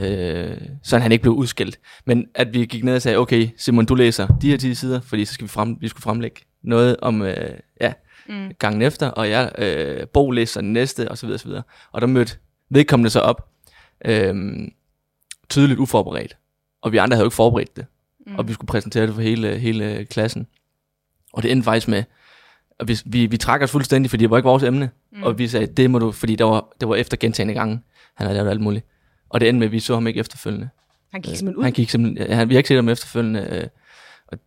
Øh, 0.01 0.57
så 0.83 0.99
han 0.99 1.13
ikke 1.13 1.23
blev 1.23 1.35
udskilt. 1.35 1.81
Men 2.05 2.27
at 2.35 2.55
vi 2.55 2.67
gik 2.67 2.85
ned 2.85 2.95
og 2.95 3.03
sagde, 3.03 3.19
okay, 3.19 3.49
Simon, 3.57 3.87
du 3.87 3.95
læser 3.95 4.27
de 4.27 4.51
her 4.51 4.57
10 4.57 4.75
sider, 4.75 5.01
fordi 5.01 5.25
så 5.25 5.35
skal 5.35 5.45
vi, 5.45 5.49
frem, 5.49 5.77
vi 5.81 5.89
skulle 5.89 6.03
fremlægge 6.03 6.41
noget 6.63 6.97
om, 7.03 7.23
øh, 7.23 7.51
ja, 7.81 7.93
mm. 8.29 8.51
gangen 8.59 8.83
efter, 8.83 9.09
og 9.09 9.31
jeg, 9.31 9.53
øh, 9.59 10.07
Bo 10.09 10.31
læser 10.31 10.61
næste, 10.61 11.11
og 11.11 11.19
så 11.19 11.27
videre, 11.27 11.37
og 11.37 11.41
så 11.41 11.47
videre. 11.49 11.63
Og 11.93 12.01
der 12.01 12.07
mødte 12.07 12.37
vedkommende 12.71 13.11
så 13.11 13.21
op, 13.21 13.49
øh, 14.05 14.35
tydeligt 15.49 15.81
uforberedt. 15.81 16.37
Og 16.83 16.93
vi 16.93 16.97
andre 16.97 17.15
havde 17.15 17.25
jo 17.25 17.29
ikke 17.29 17.37
forberedt 17.37 17.77
det. 17.77 17.87
Mm. 18.27 18.37
Og 18.37 18.49
vi 18.49 18.53
skulle 18.53 18.69
præsentere 18.69 19.07
det 19.07 19.15
for 19.15 19.23
hele, 19.23 19.59
hele 19.59 20.05
klassen. 20.05 20.47
Og 21.33 21.43
det 21.43 21.53
endte 21.53 21.65
faktisk 21.65 21.89
med, 21.89 22.05
at 22.79 22.89
vi, 22.89 22.99
vi, 23.05 23.27
vi 23.27 23.37
trak 23.37 23.63
os 23.63 23.71
fuldstændig, 23.71 24.11
fordi 24.11 24.23
det 24.23 24.31
var 24.31 24.37
ikke 24.37 24.49
vores 24.49 24.63
emne. 24.63 24.91
Mm. 25.13 25.23
Og 25.23 25.39
vi 25.39 25.49
sagde, 25.49 25.67
det 25.67 25.91
må 25.91 25.99
du, 25.99 26.13
fordi 26.13 26.37
det 26.37 26.47
var, 26.47 26.69
det 26.81 26.89
var 26.89 26.95
efter 26.95 27.17
gentagende 27.17 27.55
gange. 27.55 27.81
Han 28.15 28.27
havde 28.27 28.37
lavet 28.37 28.51
alt 28.51 28.61
muligt. 28.61 28.87
Og 29.31 29.41
det 29.41 29.49
endte 29.49 29.59
med, 29.59 29.67
at 29.67 29.73
vi 29.73 29.81
så 29.81 29.95
ham 29.95 30.07
ikke 30.07 30.21
efterfølgende. 30.21 30.69
Han 31.13 31.23
gik 31.23 31.37
simpelthen 31.37 31.57
ud. 31.59 31.65
Han 31.65 31.73
gik 31.73 31.91
simpelthen, 31.91 32.29
ja, 32.29 32.35
han, 32.35 32.49
vi 32.49 32.55
har 32.55 32.59
ikke 32.59 32.69
set 32.69 32.77
ham 32.77 32.89
efterfølgende. 32.89 33.49
Øh, 33.53 33.67
og 34.27 34.39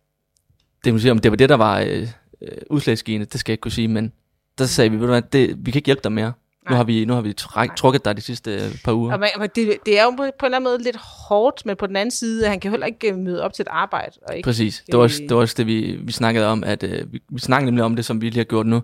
det 0.84 0.92
må 0.92 0.98
sige, 0.98 1.10
om 1.10 1.18
det 1.18 1.30
var 1.30 1.36
det, 1.36 1.48
der 1.48 1.54
var 1.54 1.80
øh, 1.80 2.08
øh, 2.42 2.58
udslagsgivende, 2.70 3.26
det 3.26 3.40
skal 3.40 3.52
jeg 3.52 3.54
ikke 3.54 3.60
kunne 3.60 3.72
sige, 3.72 3.88
men 3.88 4.12
der 4.58 4.64
sagde 4.66 4.90
vi, 4.90 4.96
ved 4.96 5.06
du 5.06 5.12
hvad, 5.12 5.22
det, 5.22 5.66
vi 5.66 5.70
kan 5.70 5.78
ikke 5.78 5.86
hjælpe 5.86 6.02
dig 6.04 6.12
mere. 6.12 6.32
Nu 6.64 6.70
Nej. 6.70 6.76
har 6.76 6.84
vi, 6.84 7.04
nu 7.04 7.14
har 7.14 7.20
vi 7.20 7.32
træk, 7.32 7.76
trukket 7.76 8.04
dig 8.04 8.16
de 8.16 8.20
sidste 8.20 8.54
øh, 8.54 8.82
par 8.84 8.92
uger. 8.92 9.12
Og 9.12 9.20
man, 9.20 9.28
men 9.38 9.48
det, 9.54 9.76
det 9.86 9.98
er 9.98 10.04
jo 10.04 10.10
på, 10.10 10.22
en 10.22 10.30
eller 10.42 10.56
anden 10.56 10.62
måde 10.62 10.82
lidt 10.82 10.96
hårdt, 10.96 11.66
men 11.66 11.76
på 11.76 11.86
den 11.86 11.96
anden 11.96 12.10
side, 12.10 12.48
han 12.48 12.60
kan 12.60 12.70
heller 12.70 12.86
ikke 12.86 13.12
øh, 13.12 13.18
møde 13.18 13.42
op 13.42 13.52
til 13.52 13.62
et 13.62 13.68
arbejde. 13.70 14.12
Og 14.28 14.36
ikke, 14.36 14.46
Præcis. 14.46 14.82
Det 14.86 14.96
var, 14.96 15.02
også, 15.02 15.22
Øh. 15.22 15.28
det 15.28 15.36
var 15.36 15.40
også 15.40 15.54
det, 15.58 15.66
vi, 15.66 15.98
vi 16.02 16.12
snakkede 16.12 16.46
om, 16.46 16.64
at 16.64 16.82
øh, 16.82 17.12
vi, 17.12 17.22
vi 17.28 17.40
snakkede 17.40 17.66
nemlig 17.66 17.84
om 17.84 17.96
det, 17.96 18.04
som 18.04 18.20
vi 18.20 18.26
lige 18.26 18.36
har 18.38 18.44
gjort 18.44 18.66
nu, 18.66 18.76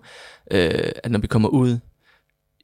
øh, 0.50 0.92
at 1.04 1.10
når 1.10 1.18
vi 1.18 1.26
kommer 1.26 1.48
ud 1.48 1.78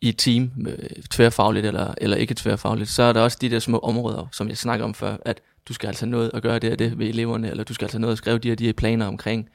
i 0.00 0.08
et 0.08 0.18
team, 0.18 0.50
øh, 0.68 0.78
tværfagligt 1.10 1.66
eller, 1.66 1.94
eller 1.98 2.16
ikke 2.16 2.34
tværfagligt, 2.34 2.90
så 2.90 3.02
er 3.02 3.12
der 3.12 3.20
også 3.20 3.38
de 3.40 3.50
der 3.50 3.58
små 3.58 3.78
områder, 3.78 4.26
som 4.32 4.48
jeg 4.48 4.56
snakker 4.56 4.84
om 4.84 4.94
før, 4.94 5.16
at 5.24 5.40
du 5.68 5.74
skal 5.74 5.86
altså 5.86 6.04
have 6.06 6.10
noget 6.10 6.30
at 6.34 6.42
gøre 6.42 6.58
det 6.58 6.72
og 6.72 6.78
det 6.78 6.98
ved 6.98 7.06
eleverne, 7.08 7.50
eller 7.50 7.64
du 7.64 7.74
skal 7.74 7.84
altså 7.84 7.96
have 7.98 8.00
noget 8.00 8.12
at 8.12 8.18
skrive 8.18 8.38
de 8.38 8.48
her, 8.48 8.54
de 8.54 8.66
her 8.66 8.72
planer 8.72 9.06
omkring 9.06 9.48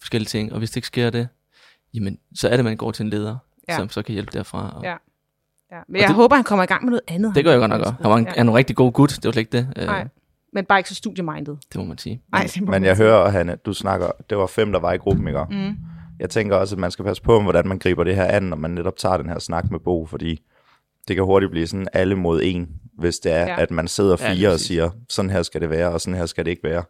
forskellige 0.00 0.28
ting, 0.28 0.52
og 0.52 0.58
hvis 0.58 0.70
det 0.70 0.76
ikke 0.76 0.86
sker 0.86 1.10
det, 1.10 1.28
jamen, 1.94 2.18
så 2.34 2.48
er 2.48 2.56
det, 2.56 2.64
man 2.64 2.76
går 2.76 2.90
til 2.90 3.02
en 3.04 3.10
leder, 3.10 3.36
Ja. 3.68 3.76
som 3.76 3.88
så 3.88 4.02
kan 4.02 4.12
hjælpe 4.12 4.30
derfra. 4.38 4.72
Og 4.76 4.84
Ja. 4.84 4.94
Ja, 5.72 5.78
men 5.88 6.00
jeg 6.00 6.08
det- 6.08 6.16
håber, 6.16 6.36
han 6.36 6.44
kommer 6.44 6.62
i 6.62 6.66
gang 6.66 6.84
med 6.84 6.90
noget 6.90 7.02
andet. 7.08 7.34
Det 7.34 7.44
gør 7.44 7.50
jeg 7.50 7.60
godt 7.60 7.68
nok 7.70 7.80
også. 7.80 7.92
Han 8.00 8.10
var 8.10 8.16
en, 8.16 8.28
Ja. 8.36 8.40
en 8.40 8.54
rigtig 8.54 8.76
god 8.76 8.92
gut, 8.92 9.10
det 9.10 9.24
var 9.24 9.32
slet 9.32 9.40
ikke 9.40 9.52
det. 9.58 9.68
Øh, 9.76 9.86
Nej, 9.86 10.08
men 10.52 10.64
bare 10.64 10.78
ikke 10.78 10.88
så 10.88 10.94
studiemindet. 10.94 11.58
det 11.72 11.80
må 11.80 11.84
man 11.84 11.98
sige. 11.98 12.22
Nej, 12.32 12.42
det 12.42 12.60
må 12.60 12.64
Men 12.64 12.70
man 12.70 12.84
jeg 12.84 12.96
sige. 12.96 13.06
hører, 13.06 13.28
Hanne, 13.30 13.56
du 13.66 13.72
snakker, 13.72 14.10
det 14.30 14.38
var 14.38 14.46
fem, 14.46 14.72
der 14.72 14.80
var 14.80 14.92
i 14.92 14.96
gruppen, 14.96 15.28
ikke? 15.28 15.44
Mm. 15.50 15.76
Jeg 16.22 16.30
tænker 16.30 16.56
også, 16.56 16.74
at 16.74 16.78
man 16.78 16.90
skal 16.90 17.04
passe 17.04 17.22
på, 17.22 17.40
hvordan 17.42 17.68
man 17.68 17.78
griber 17.78 18.04
det 18.04 18.14
her 18.16 18.24
an, 18.24 18.42
når 18.42 18.56
man 18.56 18.70
netop 18.70 18.96
tager 18.96 19.16
den 19.16 19.28
her 19.28 19.38
snak 19.38 19.70
med 19.70 19.80
Bo, 19.80 20.06
fordi 20.06 20.42
det 21.08 21.16
kan 21.16 21.24
hurtigt 21.24 21.50
blive 21.50 21.66
sådan 21.66 21.88
alle 21.92 22.14
mod 22.14 22.40
en, 22.44 22.68
hvis 22.98 23.18
det 23.18 23.32
er, 23.32 23.40
Ja. 23.40 23.46
ja. 23.46 23.60
at 23.62 23.70
man 23.70 23.88
sidder 23.88 24.16
Ja, 24.20 24.32
fire 24.32 24.48
og 24.48 24.52
præcis. 24.52 24.66
siger, 24.66 24.90
sådan 25.08 25.30
her 25.30 25.42
skal 25.42 25.60
det 25.60 25.70
være, 25.70 25.88
og 25.92 26.00
sådan 26.00 26.18
her 26.18 26.26
skal 26.26 26.44
det 26.44 26.50
ikke 26.50 26.64
være. 26.64 26.84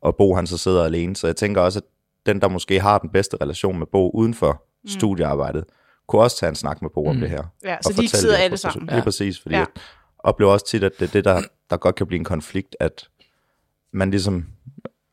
Og 0.00 0.16
Bo 0.16 0.34
han 0.34 0.46
så 0.46 0.58
sidder 0.58 0.84
alene, 0.84 1.16
så 1.16 1.26
jeg 1.26 1.36
tænker 1.36 1.60
også, 1.60 1.78
at 1.78 1.84
den, 2.26 2.40
der 2.40 2.48
måske 2.48 2.80
har 2.80 2.98
den 2.98 3.10
bedste 3.10 3.36
relation 3.40 3.78
med 3.78 3.86
Bo 3.92 4.10
uden 4.10 4.34
for 4.34 4.64
mm. 4.84 4.88
studiearbejdet, 4.88 5.64
kunne 6.08 6.22
også 6.22 6.38
tage 6.38 6.50
en 6.50 6.56
snak 6.56 6.82
med 6.82 6.90
Bo 6.94 7.02
mm. 7.02 7.08
om 7.08 7.16
det 7.20 7.30
her. 7.30 7.42
Ja, 7.64 7.76
og 7.76 7.84
så 7.84 7.92
de 7.96 8.02
ikke 8.02 8.16
sidder 8.16 8.36
alle 8.36 8.56
sammen. 8.56 8.88
Lige 8.92 9.02
præcis, 9.02 9.40
fordi 9.40 9.54
Ja. 9.54 9.60
ja. 9.60 9.66
jeg 9.74 9.82
oplever 10.18 10.52
også 10.52 10.66
tit, 10.66 10.84
at 10.84 10.92
det 10.98 11.08
er 11.08 11.12
det, 11.12 11.24
der, 11.24 11.42
der 11.70 11.76
godt 11.76 11.94
kan 11.94 12.06
blive 12.06 12.18
en 12.18 12.24
konflikt, 12.24 12.76
at 12.80 13.08
man 13.92 14.10
ligesom, 14.10 14.46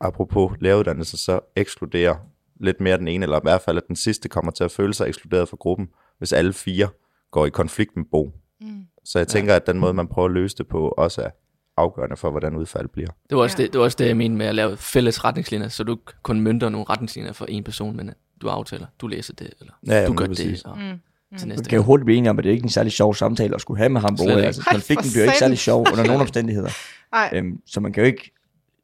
apropos 0.00 0.52
læreruddannelse, 0.60 1.16
så 1.16 1.40
ekskluderer 1.56 2.14
lidt 2.60 2.80
mere 2.80 2.98
den 2.98 3.08
ene, 3.08 3.24
eller 3.24 3.36
i 3.36 3.40
hvert 3.44 3.60
fald, 3.60 3.76
at 3.76 3.82
den 3.88 3.96
sidste 3.96 4.28
kommer 4.28 4.52
til 4.52 4.64
at 4.64 4.70
føle 4.70 4.94
sig 4.94 5.08
ekskluderet 5.08 5.48
fra 5.48 5.56
gruppen, 5.60 5.88
hvis 6.18 6.32
alle 6.32 6.52
fire 6.52 6.88
går 7.30 7.46
i 7.46 7.50
konflikt 7.50 7.96
med 7.96 8.04
Bo. 8.10 8.32
Mm. 8.60 8.82
Så 9.04 9.18
jeg 9.18 9.28
tænker, 9.28 9.54
at 9.56 9.66
den 9.66 9.78
måde, 9.78 9.94
man 9.94 10.08
prøver 10.08 10.28
at 10.28 10.34
løse 10.34 10.56
det 10.56 10.68
på, 10.68 10.88
også 10.88 11.22
er 11.22 11.30
afgørende 11.76 12.16
for, 12.16 12.30
hvordan 12.30 12.56
udfaldet 12.56 12.90
bliver. 12.90 13.08
Det 13.30 13.36
var, 13.36 13.42
også 13.42 13.56
Ja. 13.58 13.62
det, 13.64 13.72
det 13.72 13.78
var 13.78 13.84
også 13.84 13.96
det, 14.00 14.06
jeg 14.06 14.16
mente 14.16 14.36
med 14.36 14.46
at 14.46 14.54
lave 14.54 14.76
fælles 14.76 15.24
retningslinjer, 15.24 15.68
så 15.68 15.84
du 15.84 15.92
ikke 15.92 16.02
kun 16.22 16.40
mønter 16.40 16.68
nogle 16.68 16.86
retningslinjer 16.90 17.32
for 17.32 17.44
en 17.44 17.64
person, 17.64 17.96
men 17.96 18.10
du 18.42 18.48
aftaler, 18.48 18.86
du 19.00 19.06
læser 19.06 19.34
det, 19.34 19.50
eller 19.60 19.72
Ja, 19.86 19.96
du 19.98 20.02
jamen, 20.02 20.16
gør 20.16 20.26
lige 20.26 20.34
præcis. 20.34 20.62
det, 20.62 20.70
og 20.72 20.78
Mm. 20.78 21.38
til 21.38 21.48
Man 21.48 21.56
næste 21.56 21.70
kan 21.70 21.76
jo 21.76 21.82
hurtigt 21.82 22.04
blive 22.04 22.18
enige 22.18 22.30
om, 22.30 22.38
at 22.38 22.44
det 22.44 22.50
er 22.50 22.54
ikke 22.54 22.64
en 22.64 22.68
særlig 22.70 22.92
sjov 22.92 23.14
samtale 23.14 23.54
at 23.54 23.60
skulle 23.60 23.78
have 23.78 23.88
med 23.88 24.00
ham. 24.00 24.16
Bo. 24.16 24.28
Altså, 24.28 24.62
Ej, 24.66 24.72
konflikten 24.72 25.10
bliver 25.12 25.24
ikke 25.24 25.38
særlig 25.38 25.58
sjov 25.58 25.80
under 25.92 26.04
nogen 26.06 26.20
omstændigheder. 26.20 26.70
Nej, 27.12 27.30
Øhm, 27.34 27.60
så 27.66 27.80
man 27.80 27.92
kan 27.92 28.02
jo 28.02 28.06
ikke 28.06 28.30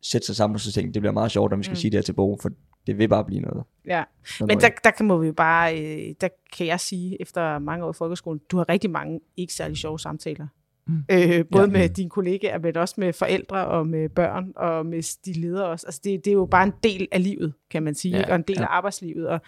sætte 0.03 0.27
sig 0.27 0.37
sammen 0.37 0.55
og 0.55 0.61
så 0.61 0.73
tænke, 0.73 0.93
det 0.93 1.03
bliver 1.03 1.13
meget 1.13 1.31
sjovt, 1.31 1.51
når 1.51 1.57
vi 1.57 1.63
skal 1.63 1.73
mm. 1.73 1.77
sige 1.77 1.91
det 1.91 1.99
her 1.99 2.03
til 2.03 2.13
Bo, 2.13 2.39
for 2.43 2.51
det 2.87 2.99
vil 2.99 3.09
bare 3.09 3.25
blive 3.25 3.41
noget. 3.41 3.65
ja. 3.87 4.05
noget 4.41 4.49
Men 4.49 4.61
der, 4.61 4.69
der 4.85 4.91
kan 4.91 5.07
må 5.07 5.19
vi 5.19 5.27
jo 5.27 5.33
bare, 5.33 5.81
øh, 5.81 6.15
der 6.21 6.29
kan 6.53 6.67
jeg 6.67 6.81
sige, 6.81 7.23
efter 7.23 7.59
mange 7.59 7.85
år 7.85 7.91
i 7.91 7.95
folkeskolen, 7.99 8.41
du 8.51 8.57
har 8.57 8.69
rigtig 8.69 8.91
mange 8.91 9.21
ikke 9.37 9.53
særlig 9.53 9.77
sjove 9.77 9.99
samtaler. 9.99 10.47
Mm. 10.87 11.05
Øh, 11.11 11.45
både 11.53 11.65
ja. 11.65 11.71
med 11.71 11.89
dine 11.89 12.11
kollegaer, 12.11 12.59
men 12.59 12.77
også 12.77 12.95
med 12.99 13.13
forældre 13.13 13.67
og 13.67 13.87
med 13.87 14.09
børn 14.09 14.53
og 14.57 14.87
med 14.87 15.25
de 15.25 15.33
ledere 15.33 15.67
også. 15.67 15.87
Altså 15.87 16.01
det, 16.05 16.25
det 16.25 16.31
er 16.31 16.35
jo 16.35 16.47
bare 16.47 16.65
en 16.65 16.73
del 16.83 17.09
af 17.13 17.23
livet, 17.23 17.55
kan 17.71 17.83
man 17.83 17.95
sige, 17.95 18.17
Ja, 18.19 18.29
og 18.31 18.35
en 18.37 18.43
del 18.43 18.57
ja. 18.59 18.63
af 18.63 18.67
arbejdslivet. 18.71 19.29
Og, 19.29 19.41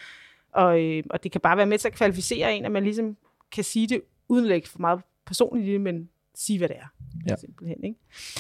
og, 0.53 0.83
øh, 0.83 1.03
og 1.11 1.23
det 1.23 1.33
kan 1.33 1.41
bare 1.41 1.57
være 1.57 1.67
med 1.67 1.79
til 1.79 1.89
at 1.89 1.95
kvalificere 1.95 2.55
en, 2.57 2.65
at 2.65 2.73
man 2.73 2.85
ligesom 2.85 3.17
kan 3.53 3.65
sige 3.65 3.87
det, 3.89 4.01
uden 4.29 4.45
at 4.45 4.49
lægge 4.49 4.69
for 4.69 4.79
meget 4.79 5.01
personligt 5.27 5.69
i 5.69 5.73
det, 5.73 5.81
men 5.81 6.09
sige, 6.35 6.59
hvad 6.59 6.69
det 6.69 6.77
er. 6.77 6.87
Ja. 7.31 7.37
Simpelthen, 7.37 7.85
ikke? 7.85 7.99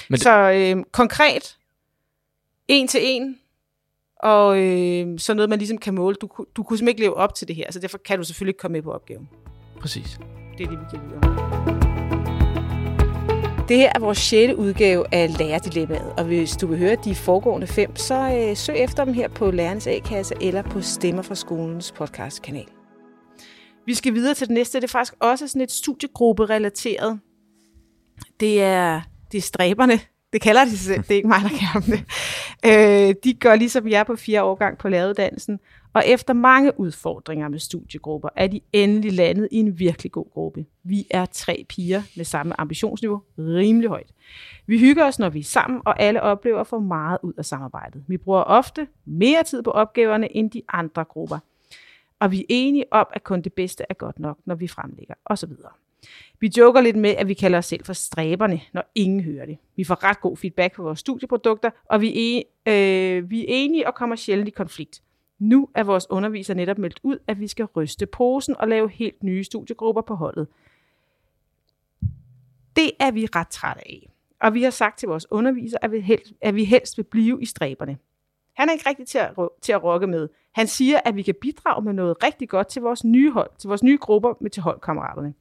Men 0.08 0.14
det- 0.14 0.22
så 0.22 0.50
øh, 0.76 0.84
konkret, 0.92 1.58
en 2.68 2.88
til 2.88 3.00
en, 3.02 3.38
og 4.24 4.58
øh, 4.58 5.18
så 5.18 5.34
noget, 5.34 5.50
man 5.50 5.58
ligesom 5.58 5.78
kan 5.78 5.94
måle. 5.94 6.16
Du, 6.20 6.28
du 6.56 6.62
kunne 6.62 6.78
simpelthen 6.78 6.88
ikke 6.88 7.00
leve 7.00 7.14
op 7.14 7.34
til 7.34 7.48
det 7.48 7.56
her, 7.56 7.72
så 7.72 7.78
derfor 7.78 7.98
kan 7.98 8.18
du 8.18 8.24
selvfølgelig 8.24 8.50
ikke 8.50 8.58
komme 8.58 8.72
med 8.72 8.82
på 8.82 8.92
opgaven. 8.92 9.28
Præcis. 9.80 10.20
Det 10.58 10.66
er 10.66 10.70
det, 10.70 10.78
vi 10.80 10.84
kan 10.90 11.00
videre. 11.04 11.44
Det 13.68 13.76
her 13.76 13.92
er 13.94 13.98
vores 13.98 14.18
6. 14.18 14.52
udgave 14.54 15.14
af 15.14 15.38
Lærerdilemmaet, 15.38 16.12
og 16.16 16.24
hvis 16.24 16.56
du 16.56 16.66
vil 16.66 16.78
høre 16.78 16.96
de 17.04 17.14
foregående 17.14 17.66
fem, 17.66 17.96
så 17.96 18.14
øh, 18.14 18.56
søg 18.56 18.76
efter 18.76 19.04
dem 19.04 19.14
her 19.14 19.28
på 19.28 19.50
Lærernes 19.50 19.86
A-kasse 19.86 20.34
eller 20.40 20.62
på 20.62 20.80
Stemmer 20.80 21.22
fra 21.22 21.34
skolens 21.34 21.92
podcastkanal. 21.92 22.66
Vi 23.86 23.94
skal 23.94 24.14
videre 24.14 24.34
til 24.34 24.46
det 24.46 24.54
næste. 24.54 24.78
Det 24.78 24.84
er 24.84 24.88
faktisk 24.88 25.14
også 25.20 25.48
sådan 25.48 25.62
et 25.62 25.72
studiegrupperelateret. 25.72 27.20
Det 28.40 28.62
er, 28.62 29.00
det 29.32 29.38
er 29.38 29.42
stræberne. 29.42 30.00
Det 30.34 30.42
kalder 30.42 30.64
de 30.64 30.70
sig 30.70 30.78
selv. 30.78 31.02
Det 31.02 31.10
er 31.10 31.14
ikke 31.14 31.28
mig, 31.28 31.40
der 31.42 31.48
kalder 31.48 31.86
dem 31.86 31.96
det. 31.96 32.04
Øh, 33.08 33.14
de 33.24 33.34
gør 33.34 33.54
ligesom 33.54 33.88
jeg 33.88 34.06
på 34.06 34.16
fire 34.16 34.42
årgang 34.42 34.78
på 34.78 34.88
læreruddannelsen. 34.88 35.60
Og 35.92 36.02
efter 36.06 36.32
mange 36.32 36.80
udfordringer 36.80 37.48
med 37.48 37.58
studiegrupper, 37.58 38.28
er 38.36 38.46
de 38.46 38.60
endelig 38.72 39.12
landet 39.12 39.48
i 39.50 39.56
en 39.56 39.78
virkelig 39.78 40.12
god 40.12 40.30
gruppe. 40.32 40.66
Vi 40.84 41.06
er 41.10 41.26
tre 41.26 41.66
piger 41.68 42.02
med 42.16 42.24
samme 42.24 42.60
ambitionsniveau, 42.60 43.22
rimelig 43.38 43.88
højt. 43.88 44.10
Vi 44.66 44.78
hygger 44.78 45.04
os, 45.04 45.18
når 45.18 45.28
vi 45.28 45.38
er 45.38 45.44
sammen, 45.44 45.80
og 45.84 46.00
alle 46.00 46.22
oplever 46.22 46.60
at 46.60 46.66
få 46.66 46.78
meget 46.78 47.18
ud 47.22 47.32
af 47.38 47.44
samarbejdet. 47.44 48.04
Vi 48.08 48.16
bruger 48.16 48.42
ofte 48.42 48.86
mere 49.04 49.42
tid 49.42 49.62
på 49.62 49.70
opgaverne 49.70 50.36
end 50.36 50.50
de 50.50 50.62
andre 50.68 51.04
grupper. 51.04 51.38
Og 52.20 52.30
vi 52.32 52.40
er 52.40 52.44
enige 52.48 52.84
om, 52.90 53.06
at 53.12 53.24
kun 53.24 53.42
det 53.42 53.52
bedste 53.52 53.84
er 53.88 53.94
godt 53.94 54.18
nok, 54.18 54.38
når 54.44 54.54
vi 54.54 54.68
fremlægger 54.68 55.14
osv. 55.26 55.50
Vi 56.40 56.50
joker 56.58 56.80
lidt 56.80 56.96
med, 56.96 57.10
at 57.10 57.28
vi 57.28 57.34
kalder 57.34 57.58
os 57.58 57.66
selv 57.66 57.84
for 57.84 57.92
stræberne, 57.92 58.60
når 58.72 58.90
ingen 58.94 59.20
hører 59.20 59.46
det. 59.46 59.58
Vi 59.76 59.84
får 59.84 60.04
ret 60.04 60.20
god 60.20 60.36
feedback 60.36 60.74
på 60.74 60.82
vores 60.82 60.98
studieprodukter, 60.98 61.70
og 61.84 62.00
vi 62.00 62.36
er, 62.36 62.42
øh, 62.66 63.30
vi 63.30 63.40
er 63.40 63.44
enige 63.48 63.86
og 63.86 63.94
kommer 63.94 64.16
sjældent 64.16 64.48
i 64.48 64.50
konflikt. 64.50 65.02
Nu 65.38 65.68
er 65.74 65.84
vores 65.84 66.10
underviser 66.10 66.54
netop 66.54 66.78
meldt 66.78 67.00
ud, 67.02 67.18
at 67.26 67.40
vi 67.40 67.48
skal 67.48 67.64
ryste 67.64 68.06
posen 68.06 68.56
og 68.58 68.68
lave 68.68 68.90
helt 68.90 69.22
nye 69.22 69.44
studiegrupper 69.44 70.02
på 70.02 70.14
holdet. 70.14 70.48
Det 72.76 72.90
er 73.00 73.10
vi 73.10 73.26
ret 73.26 73.48
trætte 73.48 73.88
af. 73.88 74.10
Og 74.42 74.54
vi 74.54 74.62
har 74.62 74.70
sagt 74.70 74.98
til 74.98 75.08
vores 75.08 75.32
underviser, 75.32 75.78
at 75.82 75.92
vi 75.92 76.00
helst, 76.00 76.32
at 76.40 76.54
vi 76.54 76.64
helst 76.64 76.96
vil 76.96 77.04
blive 77.04 77.42
i 77.42 77.46
stræberne. 77.46 77.98
Han 78.54 78.68
er 78.68 78.72
ikke 78.72 78.88
rigtig 78.88 79.06
til 79.06 79.18
at, 79.18 79.30
til 79.62 79.72
at 79.72 79.84
rokke 79.84 80.06
med. 80.06 80.28
Han 80.52 80.66
siger, 80.66 81.00
at 81.04 81.16
vi 81.16 81.22
kan 81.22 81.34
bidrage 81.40 81.84
med 81.84 81.92
noget 81.92 82.24
rigtig 82.24 82.48
godt 82.48 82.66
til 82.66 82.82
vores 82.82 83.04
nye 83.04 83.30
hold, 83.30 83.50
til 83.58 83.68
vores 83.68 83.82
nye 83.82 83.98
grupper 83.98 84.34
med 84.40 84.50
til 84.50 84.62
holdkammeraterne. 84.62 85.34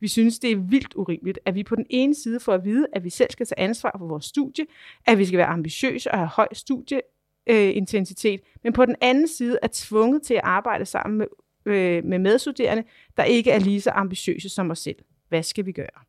Vi 0.00 0.08
synes, 0.08 0.38
det 0.38 0.52
er 0.52 0.56
vildt 0.56 0.94
urimeligt, 0.94 1.38
at 1.44 1.54
vi 1.54 1.62
på 1.62 1.76
den 1.76 1.86
ene 1.90 2.14
side 2.14 2.40
får 2.40 2.54
at 2.54 2.64
vide, 2.64 2.86
at 2.92 3.04
vi 3.04 3.10
selv 3.10 3.30
skal 3.30 3.46
tage 3.46 3.60
ansvar 3.60 3.96
for 3.98 4.06
vores 4.06 4.24
studie, 4.24 4.66
at 5.06 5.18
vi 5.18 5.24
skal 5.24 5.38
være 5.38 5.46
ambitiøse 5.46 6.10
og 6.10 6.18
have 6.18 6.28
høj 6.28 6.48
studieintensitet, 6.52 8.40
men 8.64 8.72
på 8.72 8.86
den 8.86 8.96
anden 9.00 9.28
side 9.28 9.58
er 9.62 9.68
tvunget 9.72 10.22
til 10.22 10.34
at 10.34 10.40
arbejde 10.44 10.84
sammen 10.84 11.18
med, 11.18 11.26
øh, 11.66 12.04
med 12.04 12.18
medstuderende, 12.18 12.84
der 13.16 13.24
ikke 13.24 13.50
er 13.50 13.58
lige 13.58 13.80
så 13.80 13.90
ambitiøse 13.90 14.48
som 14.48 14.70
os 14.70 14.78
selv. 14.78 14.96
Hvad 15.28 15.42
skal 15.42 15.66
vi 15.66 15.72
gøre? 15.72 16.02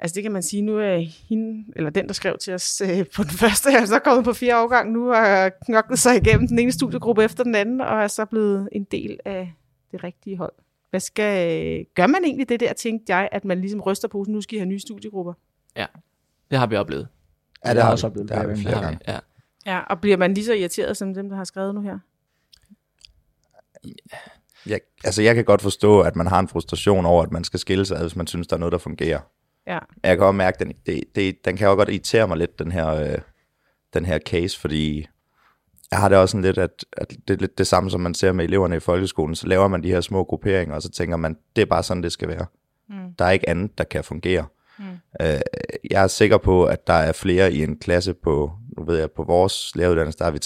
Altså 0.00 0.14
det 0.14 0.22
kan 0.22 0.32
man 0.32 0.42
sige, 0.42 0.62
nu 0.62 0.78
er 0.78 0.96
hende, 1.28 1.72
eller 1.76 1.90
den, 1.90 2.06
der 2.06 2.12
skrev 2.12 2.38
til 2.38 2.54
os 2.54 2.80
øh, 2.80 3.06
på 3.16 3.22
den 3.22 3.30
første, 3.42 3.70
er 3.70 3.84
så 3.84 3.98
kommet 3.98 4.24
på 4.24 4.32
fire 4.32 4.62
årgang, 4.62 4.92
nu 4.92 5.08
har 5.08 5.48
knoklet 5.66 5.98
sig 5.98 6.16
igennem 6.16 6.48
den 6.48 6.58
ene 6.58 6.72
studiegruppe 6.72 7.24
efter 7.24 7.44
den 7.44 7.54
anden, 7.54 7.80
og 7.80 8.02
er 8.02 8.06
så 8.06 8.24
blevet 8.24 8.68
en 8.72 8.84
del 8.84 9.20
af 9.24 9.52
det 9.92 10.04
rigtige 10.04 10.36
hold. 10.36 10.52
Hvad 10.90 11.00
skal, 11.00 11.84
gør 11.94 12.06
man 12.06 12.24
egentlig 12.24 12.48
det 12.48 12.60
der, 12.60 12.72
tænkte 12.72 13.16
jeg, 13.16 13.28
at 13.32 13.44
man 13.44 13.60
ligesom 13.60 13.80
ryster 13.80 14.08
på, 14.08 14.24
nu 14.28 14.40
skal 14.40 14.56
I 14.56 14.58
have 14.58 14.66
nye 14.68 14.78
studiegrupper? 14.80 15.32
Ja, 15.76 15.86
det 16.50 16.58
har 16.58 16.66
vi 16.66 16.76
oplevet. 16.76 17.08
Ja, 17.64 17.70
det 17.70 17.76
Jeg 17.76 17.84
har 17.84 17.90
også 17.90 18.06
oplevet 18.06 18.28
det 18.28 18.36
har 18.36 18.46
vi 18.46 18.56
flere 18.56 18.74
har 18.74 18.82
gange. 18.82 18.98
vi, 19.06 19.12
ja. 19.12 19.18
Ja, 19.66 19.80
og 19.80 20.00
bliver 20.00 20.16
man 20.16 20.34
lige 20.34 20.44
så 20.44 20.52
irriteret 20.52 20.96
som 20.96 21.14
dem, 21.14 21.28
der 21.28 21.36
har 21.36 21.44
skrevet 21.44 21.74
nu 21.74 21.80
her? 21.80 21.98
Jeg, 24.66 24.80
altså, 25.04 25.22
jeg 25.22 25.34
kan 25.34 25.44
godt 25.44 25.62
forstå, 25.62 26.00
at 26.00 26.16
man 26.16 26.26
har 26.26 26.38
en 26.38 26.48
frustration 26.48 27.06
over, 27.06 27.22
at 27.22 27.32
man 27.32 27.44
skal 27.44 27.60
skille 27.60 27.84
sig 27.86 27.96
ad, 27.96 28.02
hvis 28.02 28.16
man 28.16 28.26
synes, 28.26 28.46
der 28.46 28.56
er 28.56 28.60
noget, 28.60 28.72
der 28.72 28.78
fungerer. 28.78 29.20
Ja. 29.66 29.78
Jeg 30.02 30.16
kan 30.16 30.26
også 30.26 30.32
mærke, 30.32 30.54
at 30.54 30.66
den, 30.66 30.72
det, 30.86 31.04
det, 31.14 31.44
den 31.44 31.56
kan 31.56 31.68
jo 31.68 31.74
godt 31.74 31.88
irritere 31.88 32.28
mig 32.28 32.36
lidt, 32.38 32.58
den 32.58 32.72
her, 32.72 32.88
øh, 32.88 33.18
den 33.94 34.04
her 34.04 34.18
case, 34.18 34.60
fordi 34.60 35.06
jeg 35.90 35.98
har 35.98 36.08
det 36.08 36.18
også 36.18 36.32
sådan 36.32 36.44
lidt, 36.44 36.58
at, 36.58 36.84
at 36.92 37.10
det 37.28 37.34
er 37.34 37.38
lidt 37.38 37.58
det 37.58 37.66
samme, 37.66 37.90
som 37.90 38.00
man 38.00 38.14
ser 38.14 38.32
med 38.32 38.44
eleverne 38.44 38.76
i 38.76 38.80
folkeskolen. 38.80 39.34
Så 39.34 39.46
laver 39.46 39.68
man 39.68 39.82
de 39.82 39.88
her 39.88 40.00
små 40.00 40.24
grupperinger, 40.24 40.74
og 40.74 40.82
så 40.82 40.90
tænker 40.90 41.16
man, 41.16 41.36
det 41.56 41.62
er 41.62 41.66
bare 41.66 41.82
sådan, 41.82 42.02
det 42.02 42.12
skal 42.12 42.28
være. 42.28 42.46
Mm. 42.88 43.14
Der 43.18 43.24
er 43.24 43.30
ikke 43.30 43.48
andet, 43.48 43.78
der 43.78 43.84
kan 43.84 44.04
fungere. 44.04 44.46
Mm. 44.78 44.84
Øh, 45.22 45.40
jeg 45.90 46.02
er 46.02 46.06
sikker 46.06 46.38
på, 46.38 46.64
at 46.64 46.86
der 46.86 46.92
er 46.92 47.12
flere 47.12 47.52
i 47.52 47.62
en 47.62 47.78
klasse 47.78 48.14
på, 48.14 48.52
nu 48.76 48.84
ved 48.84 48.98
jeg, 48.98 49.10
på 49.10 49.22
vores 49.22 49.72
læreruddannelse, 49.74 50.18
der 50.18 50.24
er 50.24 50.30
vi 50.30 50.38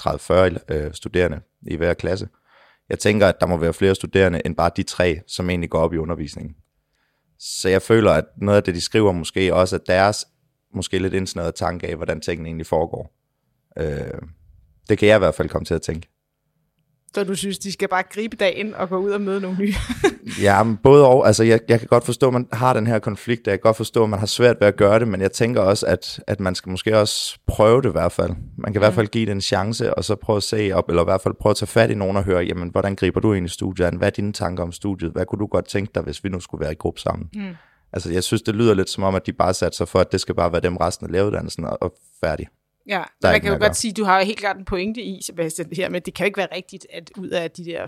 30-40 0.69 0.75
øh, 0.75 0.95
studerende 0.95 1.41
i 1.63 1.77
hver 1.77 1.95
klasse. 1.95 2.29
Jeg 2.89 2.99
tænker, 2.99 3.29
at 3.29 3.41
der 3.41 3.47
må 3.47 3.57
være 3.57 3.73
flere 3.73 3.95
studerende 3.95 4.43
end 4.45 4.57
bare 4.57 4.71
de 4.77 4.83
tre, 4.83 5.21
som 5.27 5.51
egentlig 5.51 5.71
går 5.71 5.79
op 5.79 5.95
i 5.95 5.97
undervisningen. 5.97 6.57
Så 7.39 7.69
jeg 7.69 7.83
føler, 7.83 8.13
at 8.13 8.25
noget 8.37 8.57
af 8.57 8.63
det, 8.63 8.75
de 8.75 8.81
skriver, 8.81 9.13
måske 9.13 9.55
også 9.55 9.77
er 9.77 9.81
deres 9.87 10.27
måske 10.75 10.99
lidt 10.99 11.15
indsnøret 11.15 11.55
tanke 11.55 11.89
af, 11.89 11.97
hvordan 11.97 12.21
tingene 12.21 12.49
egentlig 12.49 12.67
foregår. 12.67 13.15
Øh, 13.79 14.21
det 14.89 14.99
kan 14.99 15.09
jeg 15.09 15.17
i 15.17 15.19
hvert 15.19 15.35
fald 15.35 15.49
komme 15.49 15.65
til 15.65 15.75
at 15.75 15.83
tænke. 15.83 16.09
Så 17.15 17.25
du 17.25 17.35
synes, 17.35 17.59
de 17.59 17.73
skal 17.73 17.89
bare 17.89 18.03
gribe 18.11 18.37
dagen 18.37 18.75
og 18.75 18.89
gå 18.89 18.97
ud 18.97 19.11
og 19.11 19.21
møde 19.21 19.41
nogle 19.41 19.59
nye? 19.59 19.75
Ja, 20.43 20.63
men 20.63 20.77
både 20.77 21.07
og. 21.07 21.27
Altså, 21.27 21.45
jeg, 21.45 21.61
jeg 21.69 21.79
kan 21.79 21.89
godt 21.89 22.05
forstå, 22.05 22.27
at 22.27 22.33
man 22.33 22.49
har 22.53 22.73
den 22.73 22.87
her 22.87 22.99
konflikt, 22.99 23.47
og 23.47 23.51
jeg 23.51 23.59
kan 23.61 23.63
godt 23.63 23.77
forstå, 23.77 24.05
at 24.05 24.11
man 24.11 24.19
har 24.19 24.27
svært 24.27 24.57
ved 24.61 24.69
at 24.69 24.77
gøre 24.77 24.99
det, 24.99 25.09
men 25.09 25.21
jeg 25.21 25.33
tænker 25.33 25.61
også, 25.61 25.87
at, 25.87 26.21
at 26.27 26.41
man 26.41 26.55
skal 26.55 26.71
måske 26.71 26.99
også 26.99 27.39
prøve 27.47 27.83
det 27.83 27.89
i 27.89 27.93
hvert 27.93 28.13
fald. 28.13 28.31
Man 28.59 28.73
kan 28.73 28.81
i 28.81 28.83
hvert 28.83 28.95
fald 28.95 29.07
give 29.07 29.27
det 29.27 29.33
en 29.33 29.41
chance, 29.41 29.95
og 29.95 30.05
så 30.05 30.17
prøve 30.17 30.37
at 30.37 30.43
se 30.43 30.73
op, 30.75 30.89
eller 30.89 31.03
i 31.03 31.05
hvert 31.05 31.21
fald 31.21 31.35
prøve 31.41 31.51
at 31.51 31.57
tage 31.57 31.67
fat 31.67 31.91
i 31.91 31.95
nogen 31.95 32.17
og 32.17 32.25
høre, 32.25 32.43
jamen, 32.43 32.69
hvordan 32.69 32.97
griber 32.97 33.21
du 33.21 33.33
ind 33.33 33.47
i 33.47 33.49
studiet? 33.49 33.95
Hvad 33.95 34.09
er 34.09 34.11
dine 34.11 34.33
tanker 34.33 34.63
om 34.63 34.73
studiet? 34.73 35.13
Hvad 35.13 35.27
kunne 35.27 35.39
du 35.39 35.47
godt 35.47 35.69
tænke 35.69 35.91
dig, 35.95 36.03
hvis 36.03 36.25
vi 36.25 36.29
nu 36.29 36.41
skulle 36.41 36.61
være 36.63 36.73
i 36.73 36.77
gruppe 36.79 37.01
sammen? 37.01 37.29
Mm. 37.35 37.55
Altså, 37.93 38.13
jeg 38.13 38.23
synes, 38.23 38.43
det 38.43 38.55
lyder 38.55 38.75
lidt 38.75 38.91
som 38.91 39.03
om, 39.03 39.15
at 39.15 39.27
de 39.27 39.33
bare 39.33 39.55
satte 39.55 39.77
sig 39.77 39.89
for, 39.89 39.99
at 39.99 40.13
det 40.13 40.21
skal 40.21 40.35
bare 40.35 40.53
være 40.53 40.61
dem 40.61 40.77
resten 40.77 41.07
af 41.07 41.13
læreruddannelsen, 41.13 41.65
og, 41.65 41.79
og 41.81 41.95
færdig. 42.21 42.47
Ja, 42.87 43.03
Der 43.23 43.29
er 43.29 43.33
man 43.33 43.41
kan 43.41 43.49
jo 43.49 43.55
at 43.55 43.61
godt 43.61 43.77
sige, 43.77 43.93
du 43.93 44.05
har 44.05 44.23
helt 44.23 44.39
klart 44.39 44.57
en 44.57 44.65
pointe 44.65 45.03
i, 45.03 45.23
Sebastian, 45.23 45.69
det 45.69 45.77
her 45.77 45.89
med, 45.89 46.01
det 46.01 46.15
kan 46.15 46.25
jo 46.25 46.27
ikke 46.27 46.39
være 46.39 46.57
rigtigt, 46.57 46.87
at 46.93 47.11
ud 47.19 47.29
af 47.29 47.51
de 47.51 47.65
der 47.65 47.87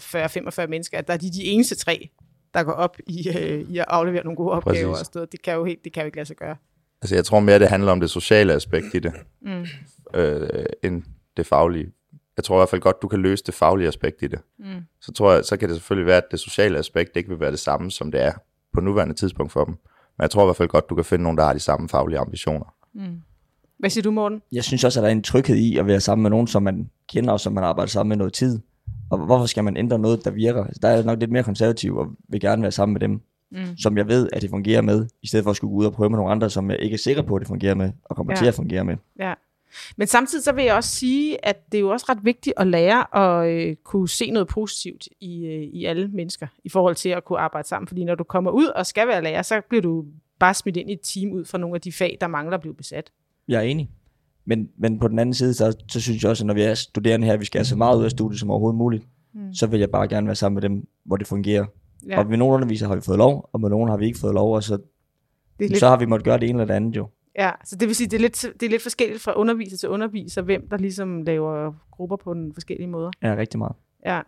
40-45 0.65 0.67
mennesker, 0.67 0.99
at 0.99 1.09
der 1.09 1.15
er 1.15 1.19
de, 1.19 1.31
de 1.33 1.45
eneste 1.45 1.75
tre, 1.75 2.09
der 2.55 2.63
går 2.63 2.73
op 2.73 2.97
i, 3.07 3.29
øh, 3.29 3.61
i 3.71 3.79
at 3.79 3.85
aflevere 3.89 4.25
nogle 4.25 4.37
gode 4.37 4.51
opgaver 4.51 4.89
Præcis. 4.89 5.01
og 5.01 5.07
sådan 5.07 5.19
noget. 5.19 5.33
Det 5.33 5.43
kan 5.43 5.55
jo, 5.55 5.65
helt, 5.65 5.85
det 5.85 5.93
kan 5.93 6.03
jo 6.03 6.07
ikke 6.07 6.17
lade 6.17 6.27
sig 6.27 6.37
gøre. 6.37 6.57
Altså, 7.03 7.15
jeg 7.15 7.25
tror 7.25 7.41
mere, 7.41 7.59
det 7.59 7.69
handler 7.69 7.93
om 7.93 8.01
det 8.01 8.11
sociale 8.11 8.53
aspekt 8.53 8.95
i 8.95 8.99
det, 8.99 9.13
mm. 9.43 9.67
øh, 10.15 10.67
end 10.83 11.03
det 11.37 11.47
faglige. 11.47 11.93
Jeg 12.37 12.45
tror 12.45 12.57
i 12.57 12.59
hvert 12.59 12.69
fald 12.69 12.81
godt, 12.81 13.03
du 13.03 13.09
kan 13.09 13.19
løse 13.19 13.45
det 13.45 13.55
faglige 13.55 13.89
aspekt 13.89 14.23
i 14.23 14.27
det. 14.27 14.41
Mm. 14.59 14.81
Så 15.01 15.13
tror 15.13 15.33
jeg, 15.33 15.45
så 15.45 15.57
kan 15.57 15.69
det 15.69 15.77
selvfølgelig 15.77 16.07
være, 16.07 16.17
at 16.17 16.31
det 16.31 16.41
sociale 16.41 16.79
aspekt 16.79 17.17
ikke 17.17 17.29
vil 17.29 17.41
være 17.41 17.51
det 17.51 17.59
samme, 17.59 17.91
som 17.91 18.11
det 18.13 18.23
er 18.23 18.33
på 18.75 18.81
nuværende 18.81 19.15
tidspunkt 19.15 19.53
for 19.53 19.65
dem. 19.65 19.75
Men 20.17 20.23
jeg 20.23 20.31
tror 20.31 20.43
i 20.43 20.47
hvert 20.47 20.57
fald 20.57 20.69
godt, 20.69 20.91
du 20.91 20.95
kan 20.95 21.05
finde 21.05 21.23
nogen, 21.23 21.39
der 21.39 21.45
har 21.45 21.53
de 21.53 21.59
samme 21.59 21.89
faglige 21.89 22.19
ambitioner. 22.19 22.75
Hvad 23.79 23.91
siger 23.91 24.03
du, 24.03 24.11
Morten? 24.11 24.43
Jeg 24.53 24.65
synes 24.65 24.85
også, 24.85 25.01
at 25.01 25.03
der 25.03 25.09
er 25.09 25.13
en 25.13 25.23
tryghed 25.23 25.57
i 25.57 25.79
at 25.79 25.87
være 25.87 26.01
sammen 26.01 26.23
med 26.23 26.31
nogen, 26.31 26.47
som 26.47 26.63
man 26.63 26.91
kender, 27.09 27.33
og 27.33 27.41
som 27.41 27.53
man 27.53 27.65
arbejder 27.65 27.91
sammen 27.91 28.09
med 28.09 28.17
noget 28.17 28.33
tid. 28.33 28.61
Og 29.11 29.19
hvorfor 29.19 29.47
skal 29.47 29.65
man 29.65 29.77
ændre 29.77 29.99
noget, 29.99 30.25
der 30.25 30.31
virker? 30.31 30.65
Altså, 30.65 30.79
Der 30.83 30.89
er 30.89 31.03
nok 31.03 31.21
lidt 31.21 31.31
mere 31.31 31.43
konservativ, 31.43 31.97
og 31.97 32.07
vil 32.29 32.41
gerne 32.41 32.63
være 32.63 32.73
sammen 32.73 32.93
med 32.93 33.01
dem, 33.01 33.21
mm. 33.51 33.77
som 33.79 33.99
jeg 33.99 34.09
ved, 34.09 34.29
at 34.33 34.43
det 34.43 34.51
fungerer 34.51 34.83
med, 34.83 35.07
i 35.23 35.27
stedet 35.27 35.43
for 35.45 35.51
at 35.51 35.57
skulle 35.57 35.71
gå 35.71 35.77
ud 35.77 35.87
og 35.87 35.93
prøve 35.93 36.11
med 36.11 36.17
nogle 36.17 36.33
andre, 36.33 36.51
som 36.51 36.71
jeg 36.71 36.79
ikke 36.81 36.95
er 36.95 36.99
sikker 36.99 37.23
på, 37.23 37.35
at 37.35 37.41
det 37.41 37.49
fungerer 37.49 37.75
med, 37.75 37.93
og 38.05 38.17
kommer 38.17 38.33
ja. 38.33 38.37
til 38.37 38.47
at 38.47 38.55
fungere 38.55 38.85
med. 38.85 38.97
Ja. 39.19 39.35
Men 39.97 40.07
samtidig 40.07 40.45
så 40.45 40.53
vil 40.53 40.65
jeg 40.65 40.75
også 40.75 40.91
sige, 40.91 41.47
at 41.47 41.73
det 41.73 41.79
er 41.79 41.81
jo 41.81 41.89
også 41.89 42.07
ret 42.09 42.19
vigtigt 42.23 42.55
at 42.57 42.67
lære 42.67 43.17
at 43.17 43.51
øh, 43.51 43.77
kunne 43.85 44.09
se 44.09 44.31
noget 44.31 44.49
positivt 44.49 45.09
i, 45.21 45.47
øh, 45.47 45.63
i 45.63 45.85
alle 45.85 46.09
mennesker, 46.09 46.47
i 46.65 46.69
forhold 46.69 46.95
til 46.95 47.09
at 47.09 47.25
kunne 47.25 47.39
arbejde 47.39 47.69
sammen. 47.69 47.89
Fordi 47.89 48.05
når 48.05 48.15
du 48.15 48.25
kommer 48.25 48.51
ud 48.51 48.67
og 48.67 48.87
skal 48.87 49.09
være 49.09 49.23
lærer, 49.23 49.43
så 49.43 49.61
bliver 49.69 49.83
du 49.83 50.05
bare 50.39 50.55
smidt 50.55 50.77
ind 50.77 50.91
i 50.91 50.93
et 50.93 51.01
team 51.03 51.33
ud 51.33 51.45
fra 51.45 51.59
nogle 51.59 51.75
af 51.75 51.81
de 51.81 51.93
fag, 51.93 52.19
der 52.21 52.27
mangler 52.27 52.55
at 52.55 52.61
blive 52.61 52.75
besat. 52.75 53.11
Jeg 53.49 53.59
er 53.59 53.63
enig. 53.63 53.91
Men, 54.45 54.69
men 54.79 54.99
på 54.99 55.09
den 55.09 55.19
anden 55.19 55.35
side, 55.35 55.55
så, 55.55 55.77
så 55.89 56.01
synes 56.01 56.23
jeg 56.23 56.31
også, 56.31 56.45
at 56.45 56.47
når 56.47 56.55
vi 56.55 56.63
er 56.63 56.75
studerende 56.75 57.27
her, 57.27 57.37
vi 57.37 57.45
skal 57.45 57.59
have 57.59 57.65
så 57.65 57.77
meget 57.77 57.99
ud 57.99 58.05
af 58.05 58.11
studiet 58.11 58.41
som 58.41 58.51
overhovedet 58.51 58.79
muligt, 58.79 59.05
mm. 59.35 59.55
så 59.55 59.67
vil 59.67 59.81
jeg 59.81 59.91
bare 59.91 60.09
gerne 60.09 60.27
være 60.27 60.35
sammen 60.35 60.55
med 60.55 60.63
dem, 60.63 60.87
hvor 61.05 61.17
det 61.17 61.27
fungerer. 61.27 61.65
Ja. 62.09 62.19
Og 62.19 62.27
med 62.27 62.37
nogle 62.37 62.55
undervisere 62.55 62.89
har 62.89 62.97
vi 62.97 63.01
fået 63.01 63.19
lov, 63.19 63.51
og 63.53 63.61
med 63.61 63.71
nogle 63.71 63.91
har 63.91 63.97
vi 63.97 64.07
ikke 64.07 64.19
fået 64.19 64.35
lov, 64.35 64.55
og 64.55 64.63
så, 64.63 64.79
det 65.59 65.71
lidt, 65.71 65.79
så 65.79 65.89
har 65.89 65.99
vi 65.99 66.07
måttet 66.07 66.25
gøre 66.25 66.39
det 66.39 66.49
ene 66.49 66.63
eller 66.63 66.67
det 66.67 66.75
andet 66.75 66.97
jo. 66.97 67.09
ja, 67.39 67.51
så 67.65 67.77
det 67.77 67.89
vil 67.89 67.97
sige, 67.97 68.07
det 68.07 68.17
er, 68.17 68.21
lidt, 68.21 68.47
det 68.61 68.67
er 68.67 68.71
lidt 68.71 68.83
forskelligt 68.83 69.23
fra 69.23 69.33
underviser 69.37 69.77
til 69.77 69.89
underviser, 69.89 70.43
hvem 70.43 70.69
der 70.69 70.77
ligesom 70.77 71.23
laver 71.23 71.73
grupper 71.91 72.17
på 72.17 72.35
den 72.35 72.55
forskellige 72.55 72.89
måder. 72.89 73.11
Ja, 73.23 73.37
rigtig 73.37 73.59
meget. 73.59 73.77
Ja. 74.07 74.21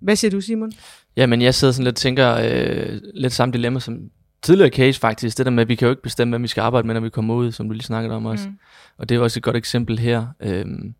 Hvad 0.00 0.16
siger 0.16 0.30
du, 0.30 0.40
Simon? 0.40 0.72
Ja, 1.16 1.26
men 1.26 1.42
jeg 1.42 1.54
sidder 1.54 1.72
sådan 1.72 1.84
lidt 1.84 1.92
og 1.92 1.96
tænker 1.96 2.34
øh, 2.34 3.00
lidt 3.14 3.32
samme 3.32 3.52
dilemma 3.52 3.80
som 3.80 4.10
tidligere 4.42 4.70
case 4.70 5.00
faktisk. 5.00 5.38
Det 5.38 5.46
der 5.46 5.52
med, 5.52 5.62
at 5.62 5.68
vi 5.68 5.74
kan 5.74 5.86
jo 5.86 5.90
ikke 5.90 6.02
bestemme, 6.02 6.32
hvem 6.32 6.42
vi 6.42 6.48
skal 6.48 6.60
arbejde 6.60 6.86
med, 6.86 6.94
når 6.94 7.00
vi 7.00 7.10
kommer 7.10 7.34
ud, 7.34 7.52
som 7.52 7.66
du 7.66 7.72
lige 7.72 7.82
snakkede 7.82 8.14
om 8.14 8.26
også. 8.26 8.48
Mm. 8.48 8.58
Og 8.98 9.08
det 9.08 9.14
er 9.14 9.20
også 9.20 9.38
et 9.38 9.42
godt 9.42 9.56
eksempel 9.56 9.98
her. 9.98 10.26
Øhm, 10.40 10.94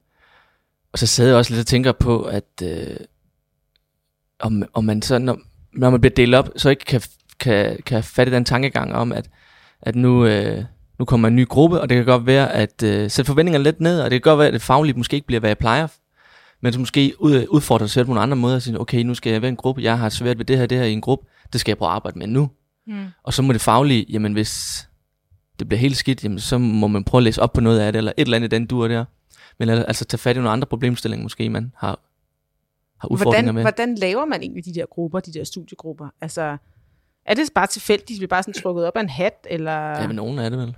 og 0.93 0.99
så 0.99 1.07
sad 1.07 1.27
jeg 1.27 1.37
også 1.37 1.51
lidt 1.51 1.61
og 1.61 1.67
tænker 1.67 1.93
på, 1.93 2.23
at 2.23 2.63
øh, 2.63 2.97
om, 4.39 4.63
om 4.75 4.85
man 4.85 5.03
så, 5.03 5.19
når, 5.19 5.39
når 5.73 5.91
man 5.91 6.01
bliver 6.01 6.15
delt 6.15 6.35
op, 6.35 6.49
så 6.57 6.71
ikke 6.71 6.85
kan, 6.85 7.03
kan, 7.41 7.79
kan 7.87 8.03
fatte 8.05 8.33
den 8.33 8.45
tankegang 8.45 8.95
om, 8.95 9.13
at, 9.13 9.31
at 9.83 9.97
nu, 9.97 10.27
øh, 10.27 10.65
nu 10.99 11.05
kommer 11.05 11.29
en 11.29 11.37
ny 11.37 11.49
gruppe, 11.49 11.81
og 11.81 11.89
det 11.89 11.97
kan 11.97 12.05
godt 12.05 12.27
være, 12.27 12.53
at 12.53 12.83
øh, 12.83 13.11
sætte 13.11 13.27
forventningerne 13.27 13.65
lidt 13.65 13.81
ned, 13.81 14.01
og 14.01 14.11
det 14.11 14.23
kan 14.23 14.31
godt 14.31 14.39
være, 14.39 14.49
at 14.49 14.55
det 14.55 14.63
fagligt 14.63 14.97
måske 14.97 15.15
ikke 15.15 15.27
bliver, 15.27 15.41
hvad 15.41 15.51
jeg 15.51 15.59
plejer. 15.59 15.87
Men 16.61 16.73
så 16.73 16.79
måske 16.79 17.15
ud, 17.19 17.47
udfordre 17.49 17.89
sig 17.89 17.93
selv 17.95 18.07
på 18.07 18.11
nogle 18.11 18.23
andre 18.23 18.37
måder 18.37 18.55
og 18.55 18.63
sige, 18.63 18.81
okay, 18.81 18.99
nu 19.03 19.15
skal 19.15 19.33
jeg 19.33 19.43
være 19.43 19.49
en 19.49 19.57
gruppe, 19.57 19.83
jeg 19.83 19.99
har 19.99 20.09
svært 20.09 20.39
ved 20.39 20.45
det 20.45 20.59
her, 20.59 20.67
det 20.67 20.79
her 20.79 20.85
i 20.85 20.93
en 20.93 21.01
gruppe, 21.01 21.27
det 21.53 21.61
skal 21.61 21.71
jeg 21.71 21.79
prøve 21.79 21.89
at 21.89 21.95
arbejde 21.95 22.19
med 22.19 22.27
nu. 22.27 22.51
Mm. 22.87 23.07
Og 23.23 23.33
så 23.33 23.43
må 23.43 23.53
det 23.53 23.61
faglige, 23.61 24.07
jamen 24.09 24.33
hvis 24.33 24.89
det 25.59 25.69
bliver 25.69 25.81
helt 25.81 25.97
skidt, 25.97 26.25
jamen 26.25 26.41
så 26.41 26.59
må 26.59 26.87
man 26.87 27.05
prøve 27.05 27.19
at 27.19 27.23
læse 27.23 27.43
op 27.43 27.53
på 27.53 27.61
noget 27.61 27.81
af 27.81 27.93
det, 27.93 27.99
eller 27.99 28.13
et 28.17 28.23
eller 28.23 28.37
andet 28.37 28.51
den 28.51 28.67
dur 28.67 28.89
der. 28.89 29.05
Men 29.59 29.69
al- 29.69 29.85
altså 29.85 30.05
tage 30.05 30.19
fat 30.19 30.37
i 30.37 30.39
nogle 30.39 30.51
andre 30.51 30.67
problemstillinger 30.67 31.23
måske, 31.23 31.51
man 31.51 31.73
har, 31.77 32.01
har 33.01 33.09
udfordringer 33.09 33.53
Hvordan, 33.53 33.55
med. 33.55 33.63
hvordan 33.63 33.95
laver 33.95 34.25
man 34.25 34.41
egentlig 34.41 34.65
de 34.65 34.75
der 34.75 34.87
grupper, 34.87 35.21
de 35.21 35.33
der 35.33 35.45
studiegrupper? 35.45 36.09
Altså, 36.21 36.57
er 37.27 37.35
det 37.35 37.51
bare 37.55 37.67
tilfældigt, 37.67 38.19
bliver 38.19 38.29
bare 38.29 38.43
sådan 38.43 38.63
trukket 38.63 38.87
op 38.87 38.97
af 38.97 39.01
en 39.01 39.09
hat, 39.09 39.47
eller... 39.51 39.73
Ja, 39.73 40.07
men 40.07 40.17
nogen 40.17 40.39
er 40.39 40.49
det 40.49 40.59
vel. 40.59 40.77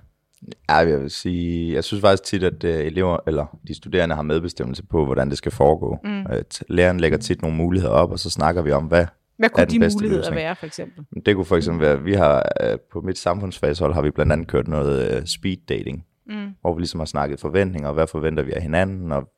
Ja, 0.69 0.75
jeg 0.75 1.01
vil 1.01 1.11
sige, 1.11 1.75
jeg 1.75 1.85
synes 1.85 2.01
faktisk 2.01 2.23
tit, 2.23 2.43
at 2.45 2.65
uh, 2.65 2.71
elever, 2.71 3.19
eller 3.27 3.59
de 3.69 3.75
studerende 3.75 4.15
har 4.15 4.23
medbestemmelse 4.23 4.83
på, 4.83 5.05
hvordan 5.05 5.31
det 5.31 5.39
skal 5.39 5.53
foregå. 5.53 5.99
Mm. 6.05 6.27
At 6.27 6.63
læreren 6.69 7.01
lægger 7.01 7.19
tit 7.19 7.43
nogle 7.43 7.57
muligheder 7.57 7.93
op, 7.93 8.11
og 8.11 8.19
så 8.19 8.31
snakker 8.31 8.63
vi 8.63 8.73
om, 8.73 8.85
hvad 8.85 9.07
Hvad 9.45 9.51
kunne 9.51 9.67
den 9.67 9.75
de 9.75 9.79
bedste 9.79 9.97
muligheder 9.97 10.23
løsning. 10.23 10.37
være, 10.37 10.57
for 10.57 10.67
eksempel? 10.67 11.05
Det 11.27 11.35
kunne 11.35 11.45
for 11.45 11.57
eksempel 11.57 11.87
være, 11.87 12.03
vi 12.03 12.13
har 12.13 12.53
øh, 12.63 12.79
på 12.93 13.01
mit 13.01 13.19
samfundsfagshold 13.19 13.95
har 13.95 14.03
vi 14.03 14.11
blandt 14.11 14.33
andet 14.33 14.49
kørt 14.49 14.69
noget 14.69 15.17
øh, 15.17 15.27
speed 15.27 15.57
dating, 15.69 16.05
mm. 16.27 16.49
hvor 16.61 16.75
vi 16.75 16.81
ligesom 16.81 17.01
har 17.01 17.05
snakket 17.05 17.41
forventninger, 17.41 17.89
og 17.89 17.95
hvad 17.95 18.07
forventer 18.07 18.43
vi 18.43 18.53
af 18.53 18.63
hinanden, 18.63 19.13
og 19.13 19.29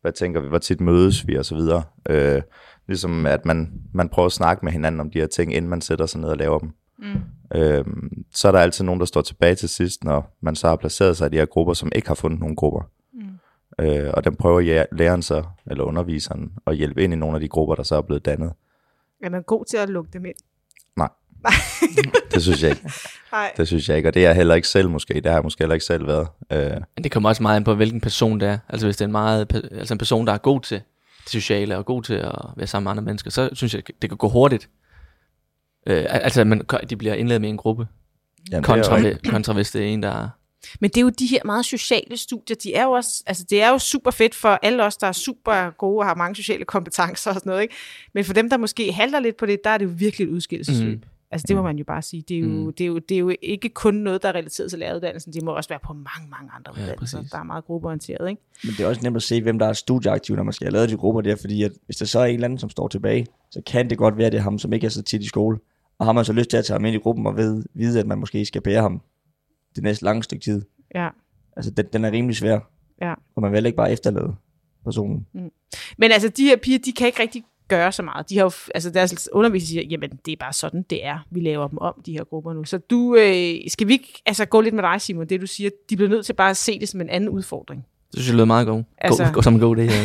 hvad 0.00 0.12
tænker 0.12 0.40
vi, 0.40 0.48
hvor 0.48 0.58
tit 0.58 0.80
mødes 0.80 1.26
vi, 1.26 1.36
og 1.36 1.44
så 1.44 1.54
videre. 1.54 1.82
Øh, 2.10 2.42
ligesom 2.88 3.26
at 3.26 3.46
man, 3.46 3.72
man 3.94 4.08
prøver 4.08 4.26
at 4.26 4.32
snakke 4.32 4.64
med 4.64 4.72
hinanden 4.72 5.00
om 5.00 5.10
de 5.10 5.18
her 5.18 5.26
ting, 5.26 5.54
inden 5.54 5.68
man 5.70 5.80
sætter 5.80 6.06
sig 6.06 6.20
ned 6.20 6.28
og 6.28 6.36
laver 6.36 6.58
dem. 6.58 6.70
Mm. 6.98 7.58
Øh, 7.58 7.84
så 8.34 8.48
er 8.48 8.52
der 8.52 8.58
altid 8.58 8.84
nogen, 8.84 9.00
der 9.00 9.06
står 9.06 9.22
tilbage 9.22 9.54
til 9.54 9.68
sidst, 9.68 10.04
når 10.04 10.36
man 10.40 10.56
så 10.56 10.68
har 10.68 10.76
placeret 10.76 11.16
sig 11.16 11.26
i 11.26 11.30
de 11.30 11.36
her 11.36 11.46
grupper, 11.46 11.74
som 11.74 11.92
ikke 11.94 12.08
har 12.08 12.14
fundet 12.14 12.40
nogle 12.40 12.56
grupper. 12.56 12.80
Mm. 13.14 13.84
Øh, 13.84 14.10
og 14.14 14.24
den 14.24 14.36
prøver 14.36 14.84
læreren 14.92 15.22
så, 15.22 15.44
eller 15.66 15.84
underviseren, 15.84 16.52
at 16.66 16.76
hjælpe 16.76 17.02
ind 17.02 17.12
i 17.12 17.16
nogle 17.16 17.34
af 17.34 17.40
de 17.40 17.48
grupper, 17.48 17.74
der 17.74 17.82
så 17.82 17.96
er 17.96 18.02
blevet 18.02 18.24
dannet. 18.24 18.52
Er 19.22 19.30
man 19.30 19.42
god 19.42 19.64
til 19.64 19.76
at 19.76 19.88
lukke 19.90 20.10
dem 20.12 20.24
ind? 20.24 20.34
Nej. 20.96 21.08
det 22.34 22.42
synes 22.42 22.62
jeg 22.62 22.70
ikke. 22.70 22.90
Nej. 23.32 23.52
Det 23.56 23.66
synes 23.66 23.88
jeg 23.88 23.96
ikke, 23.96 24.08
og 24.08 24.14
det 24.14 24.24
er 24.24 24.28
jeg 24.28 24.36
heller 24.36 24.54
ikke 24.54 24.68
selv 24.68 24.90
måske. 24.90 25.14
Det 25.14 25.26
har 25.26 25.32
jeg 25.32 25.42
måske 25.42 25.62
heller 25.62 25.74
ikke 25.74 25.86
selv 25.86 26.06
været. 26.06 26.28
Øh, 26.50 26.70
Men 26.70 27.04
det 27.04 27.12
kommer 27.12 27.28
også 27.28 27.42
meget 27.42 27.56
an 27.56 27.64
på, 27.64 27.74
hvilken 27.74 28.00
person 28.00 28.40
det 28.40 28.48
er. 28.48 28.58
Altså 28.68 28.86
hvis 28.86 28.96
det 28.96 29.04
er 29.04 29.06
en, 29.06 29.12
meget, 29.12 29.64
altså 29.72 29.94
en 29.94 29.98
person, 29.98 30.26
der 30.26 30.32
er 30.32 30.38
god 30.38 30.60
til 30.60 30.82
det 31.24 31.30
sociale 31.30 31.76
og 31.76 31.86
god 31.86 32.02
til 32.02 32.14
at 32.14 32.34
være 32.56 32.66
sammen 32.66 32.84
med 32.84 32.90
andre 32.90 33.02
mennesker, 33.02 33.30
så 33.30 33.50
synes 33.52 33.74
jeg, 33.74 33.82
det 34.02 34.10
kan 34.10 34.16
gå 34.16 34.28
hurtigt. 34.28 34.68
Øh, 35.86 36.04
altså, 36.08 36.44
man, 36.44 36.62
de 36.90 36.96
bliver 36.96 37.14
indledt 37.14 37.40
med 37.40 37.48
en 37.48 37.56
gruppe, 37.56 37.86
jamen, 38.50 38.64
kontra, 38.64 38.98
det 38.98 39.06
er 39.06 39.10
jo, 39.10 39.30
kontra 39.30 39.52
hvis 39.52 39.70
det 39.70 39.82
er 39.82 39.86
en, 39.86 40.02
der 40.02 40.08
er... 40.08 40.28
Men 40.80 40.90
det 40.90 40.96
er 40.96 41.00
jo 41.00 41.08
de 41.08 41.26
her 41.26 41.40
meget 41.44 41.64
sociale 41.64 42.16
studier, 42.16 42.56
de 42.56 42.74
er 42.74 42.84
jo 42.84 42.90
også, 42.90 43.22
altså 43.26 43.44
det 43.50 43.62
er 43.62 43.68
jo 43.68 43.78
super 43.78 44.10
fedt 44.10 44.34
for 44.34 44.58
alle 44.62 44.84
os, 44.84 44.96
der 44.96 45.06
er 45.06 45.12
super 45.12 45.70
gode 45.70 45.98
og 45.98 46.06
har 46.06 46.14
mange 46.14 46.36
sociale 46.36 46.64
kompetencer 46.64 47.30
og 47.30 47.34
sådan 47.34 47.50
noget, 47.50 47.62
ikke? 47.62 47.74
Men 48.14 48.24
for 48.24 48.32
dem, 48.32 48.50
der 48.50 48.56
måske 48.56 48.92
halter 48.92 49.20
lidt 49.20 49.36
på 49.36 49.46
det, 49.46 49.64
der 49.64 49.70
er 49.70 49.78
det 49.78 49.84
jo 49.84 49.90
virkelig 49.96 50.24
et 50.24 50.30
udskillelsesløb. 50.30 50.98
Mm. 50.98 51.08
Altså 51.32 51.46
det 51.48 51.56
må 51.56 51.62
man 51.62 51.78
jo 51.78 51.84
bare 51.84 52.02
sige. 52.02 52.24
Det 52.28 52.36
er 52.36 52.40
jo, 52.40 52.46
mm. 52.46 52.72
det, 52.72 52.84
er 52.84 52.88
jo, 52.88 52.98
det 52.98 53.14
er 53.14 53.18
jo 53.18 53.32
ikke 53.42 53.68
kun 53.68 53.94
noget, 53.94 54.22
der 54.22 54.28
er 54.28 54.32
relateret 54.32 54.70
til 54.70 54.78
læreruddannelsen. 54.78 55.32
Det 55.32 55.42
må 55.42 55.50
også 55.50 55.68
være 55.68 55.78
på 55.86 55.92
mange, 55.92 56.30
mange 56.30 56.50
andre 56.56 56.72
Ja, 56.76 56.82
uddannelser, 56.82 57.18
præcis. 57.18 57.30
der 57.30 57.38
er 57.38 57.42
meget 57.42 57.64
gruppeorienteret, 57.64 58.30
ikke? 58.30 58.42
Men 58.64 58.72
det 58.72 58.80
er 58.80 58.86
også 58.86 59.00
nemt 59.02 59.16
at 59.16 59.22
se, 59.22 59.42
hvem 59.42 59.58
der 59.58 59.66
er 59.66 59.72
studieaktiv, 59.72 60.36
når 60.36 60.42
man 60.42 60.52
skal 60.52 60.64
have 60.64 60.72
lavet 60.72 60.88
de 60.88 60.96
grupper 60.96 61.20
der, 61.20 61.36
fordi 61.36 61.62
at 61.62 61.72
hvis 61.86 61.96
der 61.96 62.04
så 62.04 62.18
er 62.18 62.24
en 62.24 62.34
eller 62.34 62.44
anden, 62.44 62.58
som 62.58 62.70
står 62.70 62.88
tilbage, 62.88 63.26
så 63.50 63.62
kan 63.66 63.90
det 63.90 63.98
godt 63.98 64.16
være, 64.16 64.26
at 64.26 64.32
det 64.32 64.38
er 64.38 64.42
ham, 64.42 64.58
som 64.58 64.72
ikke 64.72 64.84
er 64.84 64.90
så 64.90 65.02
tit 65.02 65.22
i 65.22 65.28
skole. 65.28 65.58
Og 65.98 66.06
har 66.06 66.12
man 66.12 66.24
så 66.24 66.32
lyst 66.32 66.50
til 66.50 66.56
at 66.56 66.64
tage 66.64 66.74
ham 66.74 66.84
ind 66.84 66.96
i 66.96 66.98
gruppen 66.98 67.26
og 67.26 67.36
ved, 67.36 67.64
vide, 67.74 68.00
at 68.00 68.06
man 68.06 68.18
måske 68.18 68.44
skal 68.44 68.62
bære 68.62 68.82
ham 68.82 69.00
det 69.74 69.82
næste 69.82 70.04
lange 70.04 70.22
stykke 70.22 70.44
tid. 70.44 70.62
Ja. 70.94 71.08
Altså, 71.56 71.70
den, 71.70 71.86
den 71.92 72.04
er 72.04 72.10
rimelig 72.12 72.36
svær. 72.36 72.58
Ja. 73.02 73.14
Og 73.36 73.42
man 73.42 73.52
vil 73.52 73.66
ikke 73.66 73.76
bare 73.76 73.92
efterlade 73.92 74.34
personen. 74.84 75.26
Men 75.98 76.12
altså, 76.12 76.28
de 76.28 76.44
her 76.44 76.56
piger, 76.56 76.78
de 76.78 76.92
kan 76.92 77.06
ikke 77.06 77.22
rigtig 77.22 77.44
gøre 77.68 77.92
så 77.92 78.02
meget. 78.02 78.30
De 78.30 78.36
har 78.36 78.44
jo, 78.44 78.50
altså 78.74 78.90
deres 78.90 79.28
underviser 79.32 79.66
siger, 79.66 79.82
jamen 79.82 80.10
det 80.26 80.32
er 80.32 80.36
bare 80.40 80.52
sådan, 80.52 80.82
det 80.90 81.04
er. 81.06 81.18
Vi 81.30 81.40
laver 81.40 81.68
dem 81.68 81.78
om, 81.78 81.94
de 82.06 82.12
her 82.12 82.24
grupper 82.24 82.52
nu. 82.52 82.64
Så 82.64 82.78
du, 82.78 83.16
øh, 83.16 83.54
skal 83.68 83.88
vi 83.88 83.92
ikke 83.92 84.22
altså, 84.26 84.44
gå 84.44 84.60
lidt 84.60 84.74
med 84.74 84.82
dig, 84.82 85.00
Simon, 85.00 85.26
det 85.28 85.40
du 85.40 85.46
siger, 85.46 85.70
de 85.90 85.96
bliver 85.96 86.08
nødt 86.10 86.26
til 86.26 86.32
bare 86.32 86.50
at 86.50 86.56
se 86.56 86.78
det 86.80 86.88
som 86.88 87.00
en 87.00 87.08
anden 87.08 87.28
udfordring. 87.28 87.86
Det 88.12 88.18
synes 88.18 88.28
jeg 88.28 88.34
lyder 88.34 88.44
meget 88.44 88.66
god. 88.66 88.82
Altså- 88.98 89.22
Altså, 89.22 89.34
god, 89.34 89.42
som 89.42 89.54
en 89.54 89.60
god 89.60 89.76
idé. 89.76 89.80
Ja. 89.80 89.96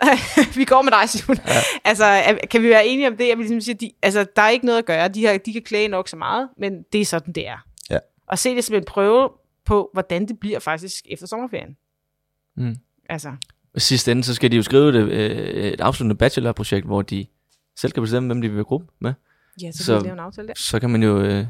vi 0.60 0.64
går 0.64 0.82
med 0.82 0.92
dig, 1.00 1.08
Simon. 1.08 1.36
Ja. 1.46 1.52
Altså, 1.84 2.38
kan 2.50 2.62
vi 2.62 2.68
være 2.68 2.86
enige 2.86 3.08
om 3.08 3.16
det? 3.16 3.28
Jeg 3.28 3.38
vil 3.38 3.44
ligesom 3.46 3.60
sige, 3.60 3.74
de, 3.74 3.90
altså, 4.02 4.26
der 4.36 4.42
er 4.42 4.48
ikke 4.48 4.66
noget 4.66 4.78
at 4.78 4.84
gøre. 4.86 5.08
De, 5.08 5.26
har, 5.26 5.38
de 5.38 5.52
kan 5.52 5.62
klage 5.62 5.88
nok 5.88 6.08
så 6.08 6.16
meget, 6.16 6.48
men 6.58 6.72
det 6.92 7.00
er 7.00 7.04
sådan, 7.04 7.32
det 7.32 7.48
er. 7.48 7.65
Ja. 8.28 8.32
Og 8.32 8.38
se 8.38 8.54
det 8.54 8.64
som 8.64 8.74
en 8.76 8.84
prøve 8.84 9.30
på, 9.64 9.90
hvordan 9.92 10.28
det 10.28 10.38
bliver 10.40 10.58
faktisk 10.58 11.04
efter 11.08 11.26
sommerferien. 11.26 11.76
Mm. 12.56 12.76
Altså, 13.08 13.32
Og 13.74 13.80
sidste 13.80 14.12
ende, 14.12 14.24
så 14.24 14.34
skal 14.34 14.50
de 14.50 14.56
jo 14.56 14.62
skrive 14.62 14.92
det, 14.92 15.08
øh, 15.12 15.64
et 15.72 15.80
afsluttende 15.80 16.14
bachelorprojekt, 16.14 16.86
hvor 16.86 17.02
de 17.02 17.26
selv 17.76 17.92
kan 17.92 18.02
bestemme, 18.02 18.26
hvem 18.26 18.42
de 18.42 18.48
vil 18.48 18.56
være 18.56 18.64
gruppe 18.64 18.86
med. 18.98 19.12
ja, 19.62 19.72
så, 19.72 19.84
Så- 19.84 19.92
kan 19.92 20.02
vi 20.02 20.06
lave 20.06 20.12
en 20.12 20.18
aftale 20.20 20.48
der. 20.48 20.54
Så 20.56 20.80
kan 20.80 20.90
man 20.90 21.02
jo 21.02 21.20
øh, 21.20 21.46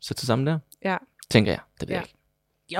sætte 0.00 0.20
sig 0.20 0.26
sammen 0.26 0.46
der. 0.46 0.58
Ja. 0.84 0.96
Tænker 1.30 1.52
jeg. 1.52 1.60
Det 1.80 1.88
ved 1.88 1.94
Ja. 1.94 2.00
jeg 2.00 2.08
ikke. 2.08 2.18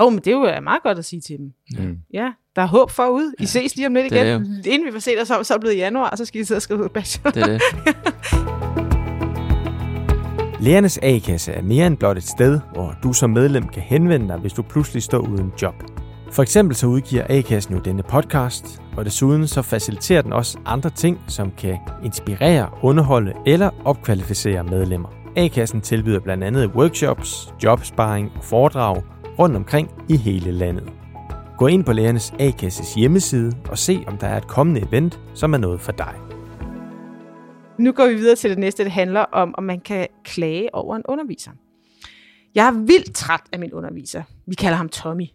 Jo, 0.05 0.11
men 0.11 0.19
det 0.19 0.27
er 0.27 0.55
jo 0.55 0.61
meget 0.61 0.83
godt 0.83 0.99
at 0.99 1.05
sige 1.05 1.21
til 1.21 1.39
dem. 1.39 1.53
Mm. 1.79 1.99
Ja, 2.13 2.33
der 2.57 2.63
er 2.63 2.67
håb 2.67 2.91
forude. 2.91 3.35
I 3.41 3.47
ses 3.47 3.77
lige 3.77 3.87
om 3.87 3.95
lidt 3.95 4.11
det 4.13 4.27
igen. 4.27 4.43
Inden 4.67 4.87
vi 4.87 4.93
får 4.93 4.99
set 4.99 5.21
os 5.23 5.31
om, 5.31 5.45
så 5.45 5.55
er 5.55 5.59
det 5.59 5.61
blevet 5.63 5.77
januar, 5.77 6.11
og 6.11 6.19
så 6.19 6.25
skal 6.25 6.41
I 6.41 6.45
sidde 6.45 6.59
og 6.59 6.63
skrive 6.63 6.89
bachelor. 6.89 7.31
Det 7.31 7.43
er 7.43 7.47
det. 7.47 7.63
Lærernes 10.63 10.99
A-kasse 11.03 11.53
er 11.53 11.63
mere 11.63 11.87
end 11.87 11.97
blot 11.97 12.17
et 12.17 12.29
sted, 12.29 12.61
hvor 12.75 12.95
du 13.03 13.13
som 13.13 13.31
medlem 13.31 13.69
kan 13.69 13.83
henvende 13.83 14.29
dig, 14.29 14.37
hvis 14.37 14.53
du 14.53 14.63
pludselig 14.63 15.03
står 15.03 15.19
uden 15.19 15.53
job. 15.63 15.75
For 16.31 16.43
eksempel 16.43 16.77
så 16.77 16.87
udgiver 16.87 17.27
A-kassen 17.29 17.75
jo 17.75 17.81
denne 17.81 18.03
podcast, 18.03 18.83
og 18.97 19.05
desuden 19.05 19.47
så 19.47 19.63
faciliterer 19.63 20.23
den 20.23 20.33
også 20.33 20.59
andre 20.67 20.91
ting, 20.91 21.19
som 21.29 21.51
kan 21.59 21.79
inspirere, 22.05 22.69
underholde 22.83 23.33
eller 23.47 23.71
opkvalificere 23.85 24.65
medlemmer. 24.65 25.09
A-kassen 25.37 25.81
tilbyder 25.81 26.21
blandt 26.21 26.45
andet 26.45 26.71
workshops, 26.75 27.55
jobsparing 27.65 28.33
og 28.37 28.45
foredrag 28.45 29.03
rundt 29.39 29.57
omkring 29.57 29.91
i 30.09 30.17
hele 30.17 30.53
landet. 30.53 30.93
Gå 31.59 31.67
ind 31.67 31.85
på 31.85 31.93
Lærernes 31.93 32.35
A-kasses 32.39 32.95
hjemmeside 32.95 33.53
og 33.71 33.79
se, 33.79 34.05
om 34.07 34.17
der 34.17 34.27
er 34.27 34.37
et 34.37 34.49
kommende 34.49 34.81
event, 34.89 35.21
som 35.35 35.55
er 35.55 35.59
noget 35.59 35.81
for 35.81 35.93
dig. 35.93 36.32
Nu 37.83 37.93
går 37.93 38.07
vi 38.07 38.15
videre 38.15 38.37
til 38.37 38.51
det 38.51 38.59
næste. 38.59 38.85
Det 38.85 38.93
handler 38.93 39.21
om, 39.21 39.55
om 39.59 39.65
man 39.65 39.81
kan 39.81 40.09
klage 40.25 40.75
over 40.75 40.97
en 40.97 41.03
underviser. 41.09 41.51
Jeg 42.55 42.67
er 42.67 42.73
vildt 42.73 43.15
træt 43.15 43.41
af 43.53 43.59
min 43.59 43.73
underviser. 43.73 44.23
Vi 44.47 44.55
kalder 44.55 44.77
ham 44.77 44.89
Tommy. 44.89 45.27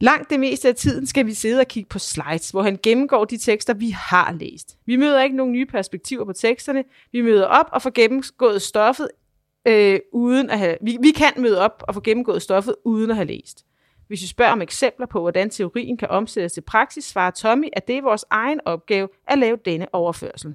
Langt 0.00 0.30
det 0.30 0.40
meste 0.40 0.68
af 0.68 0.74
tiden 0.74 1.06
skal 1.06 1.26
vi 1.26 1.34
sidde 1.34 1.60
og 1.60 1.68
kigge 1.68 1.88
på 1.88 1.98
slides, 1.98 2.50
hvor 2.50 2.62
han 2.62 2.78
gennemgår 2.82 3.24
de 3.24 3.36
tekster, 3.36 3.74
vi 3.74 3.90
har 3.90 4.32
læst. 4.32 4.78
Vi 4.86 4.96
møder 4.96 5.22
ikke 5.22 5.36
nogen 5.36 5.52
nye 5.52 5.66
perspektiver 5.66 6.24
på 6.24 6.32
teksterne. 6.32 6.84
Vi 7.12 7.20
møder 7.20 7.44
op 7.44 7.66
og 7.72 7.82
får 7.82 7.90
gennemgået 7.94 8.62
stoffet 8.62 9.08
øh, 9.68 10.00
uden 10.12 10.50
at 10.50 10.58
have... 10.58 10.76
Vi, 10.82 10.98
vi 11.02 11.10
kan 11.10 11.32
møde 11.38 11.60
op 11.60 11.82
og 11.88 11.94
få 11.94 12.00
gennemgået 12.00 12.42
stoffet 12.42 12.74
uden 12.84 13.10
at 13.10 13.16
have 13.16 13.28
læst. 13.28 13.64
Hvis 14.08 14.22
vi 14.22 14.26
spørger 14.26 14.52
om 14.52 14.62
eksempler 14.62 15.06
på, 15.06 15.20
hvordan 15.20 15.50
teorien 15.50 15.96
kan 15.96 16.08
omsættes 16.08 16.52
til 16.52 16.60
praksis, 16.60 17.04
svarer 17.04 17.30
Tommy, 17.30 17.68
at 17.72 17.88
det 17.88 17.96
er 17.96 18.02
vores 18.02 18.24
egen 18.30 18.60
opgave 18.64 19.08
at 19.28 19.38
lave 19.38 19.58
denne 19.64 19.94
overførsel. 19.94 20.54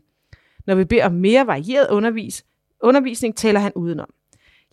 Når 0.68 0.76
vi 0.76 0.86
beder 0.86 1.06
om 1.06 1.14
mere 1.14 1.48
varieret 1.48 1.88
undervis, 1.90 2.46
undervisning, 2.84 3.36
taler 3.36 3.60
han 3.60 3.72
udenom. 3.76 4.10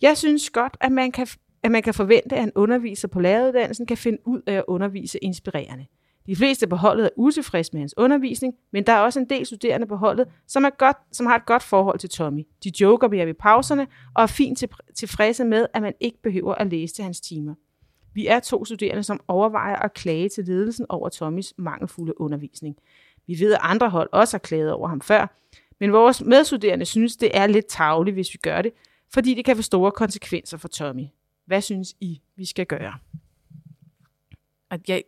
Jeg 0.01 0.17
synes 0.17 0.49
godt, 0.49 0.77
at 0.81 0.91
man, 0.91 1.11
kan, 1.11 1.27
at 1.63 1.71
man 1.71 1.83
kan 1.83 1.93
forvente, 1.93 2.35
at 2.35 2.43
en 2.43 2.51
underviser 2.55 3.07
på 3.07 3.19
læreruddannelsen 3.19 3.85
kan 3.85 3.97
finde 3.97 4.17
ud 4.25 4.41
af 4.47 4.53
at 4.53 4.63
undervise 4.67 5.17
inspirerende. 5.17 5.85
De 6.25 6.35
fleste 6.35 6.67
på 6.67 6.75
holdet 6.75 7.05
er 7.05 7.09
utilfredse 7.15 7.73
med 7.73 7.79
hans 7.79 7.93
undervisning, 7.97 8.53
men 8.71 8.83
der 8.85 8.93
er 8.93 8.99
også 8.99 9.19
en 9.19 9.29
del 9.29 9.45
studerende 9.45 9.87
på 9.87 9.95
holdet, 9.95 10.27
som, 10.47 10.63
er 10.63 10.69
godt, 10.69 10.97
som 11.11 11.25
har 11.25 11.35
et 11.35 11.45
godt 11.45 11.63
forhold 11.63 11.99
til 11.99 12.09
Tommy. 12.09 12.47
De 12.63 12.71
joker 12.81 13.07
med 13.07 13.25
ved 13.25 13.33
pauserne 13.33 13.87
og 14.15 14.23
er 14.23 14.27
fint 14.27 14.63
tilfredse 14.95 15.45
med, 15.45 15.65
at 15.73 15.81
man 15.81 15.93
ikke 15.99 16.21
behøver 16.21 16.55
at 16.55 16.67
læse 16.67 16.95
til 16.95 17.03
hans 17.03 17.21
timer. 17.21 17.55
Vi 18.13 18.27
er 18.27 18.39
to 18.39 18.65
studerende, 18.65 19.03
som 19.03 19.19
overvejer 19.27 19.75
at 19.75 19.93
klage 19.93 20.29
til 20.29 20.45
ledelsen 20.45 20.85
over 20.89 21.09
Tommys 21.09 21.53
mangelfulde 21.57 22.21
undervisning. 22.21 22.75
Vi 23.27 23.39
ved, 23.39 23.53
at 23.53 23.59
andre 23.61 23.89
hold 23.89 24.09
også 24.11 24.33
har 24.33 24.39
klaget 24.39 24.71
over 24.71 24.87
ham 24.87 25.01
før, 25.01 25.35
men 25.79 25.91
vores 25.91 26.21
medstuderende 26.21 26.85
synes, 26.85 27.17
det 27.17 27.31
er 27.33 27.47
lidt 27.47 27.65
tavligt, 27.65 28.13
hvis 28.13 28.33
vi 28.33 28.39
gør 28.43 28.61
det, 28.61 28.71
fordi 29.13 29.33
det 29.33 29.45
kan 29.45 29.55
få 29.55 29.61
store 29.61 29.91
konsekvenser 29.91 30.57
for 30.57 30.67
Tommy. 30.67 31.05
Hvad 31.45 31.61
synes 31.61 31.95
I, 31.99 32.21
vi 32.35 32.45
skal 32.45 32.65
gøre? 32.65 32.93
Og 34.69 34.79
jeg, 34.87 35.03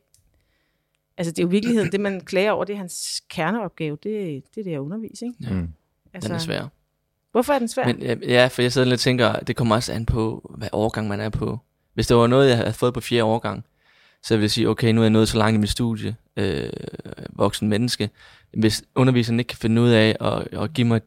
altså 1.18 1.32
det 1.32 1.40
er 1.40 1.44
jo 1.44 1.50
i 1.50 1.52
virkeligheden, 1.52 1.92
det 1.92 2.00
man 2.00 2.22
klager 2.22 2.52
over, 2.52 2.66
det 2.66 2.74
er 2.74 2.78
hans 2.78 3.24
kerneopgave, 3.30 3.98
det, 4.04 4.44
det 4.56 4.62
er 4.62 4.64
det 4.64 4.74
at 4.74 4.80
undervise, 4.80 5.26
ikke? 5.26 5.38
Ja. 5.42 5.54
Mm. 5.54 5.70
Altså, 6.14 6.28
Den 6.28 6.36
er 6.36 6.40
svær. 6.40 6.68
Hvorfor 7.32 7.54
er 7.54 7.60
den 7.60 7.68
svær? 7.68 7.86
Men 7.86 8.02
ja, 8.02 8.16
ja, 8.22 8.48
for 8.48 8.62
jeg 8.62 8.72
sidder 8.72 8.86
lidt 8.86 8.94
og 8.94 9.00
tænker, 9.00 9.40
det 9.40 9.56
kommer 9.56 9.76
også 9.76 9.94
an 9.94 10.06
på, 10.06 10.52
hvad 10.58 10.70
årgang 10.72 11.08
man 11.08 11.20
er 11.20 11.30
på. 11.30 11.60
Hvis 11.94 12.08
det 12.08 12.18
var 12.18 12.28
noget, 12.28 12.50
jeg 12.50 12.58
havde 12.58 12.74
fået 12.74 12.94
på 12.94 13.02
fjerde 13.02 13.24
årgang, 13.24 13.66
så 14.24 14.34
ville 14.34 14.44
jeg 14.44 14.52
sige, 14.52 14.70
okay, 14.70 14.92
nu 14.92 15.02
er 15.02 15.06
jeg 15.06 15.10
nået 15.10 15.30
så 15.30 15.38
langt 15.38 15.56
i 15.56 15.60
mit 15.60 15.70
studie, 15.70 16.16
øh, 16.38 16.70
voksen 17.30 17.70
menneske. 17.70 18.10
Hvis 18.58 18.84
underviseren 18.96 19.40
ikke 19.40 19.48
kan 19.48 19.58
finde 19.58 19.82
ud 19.82 19.90
af 19.90 20.16
at, 20.20 20.62
at 20.62 20.74
give 20.74 20.88
mig 20.88 21.02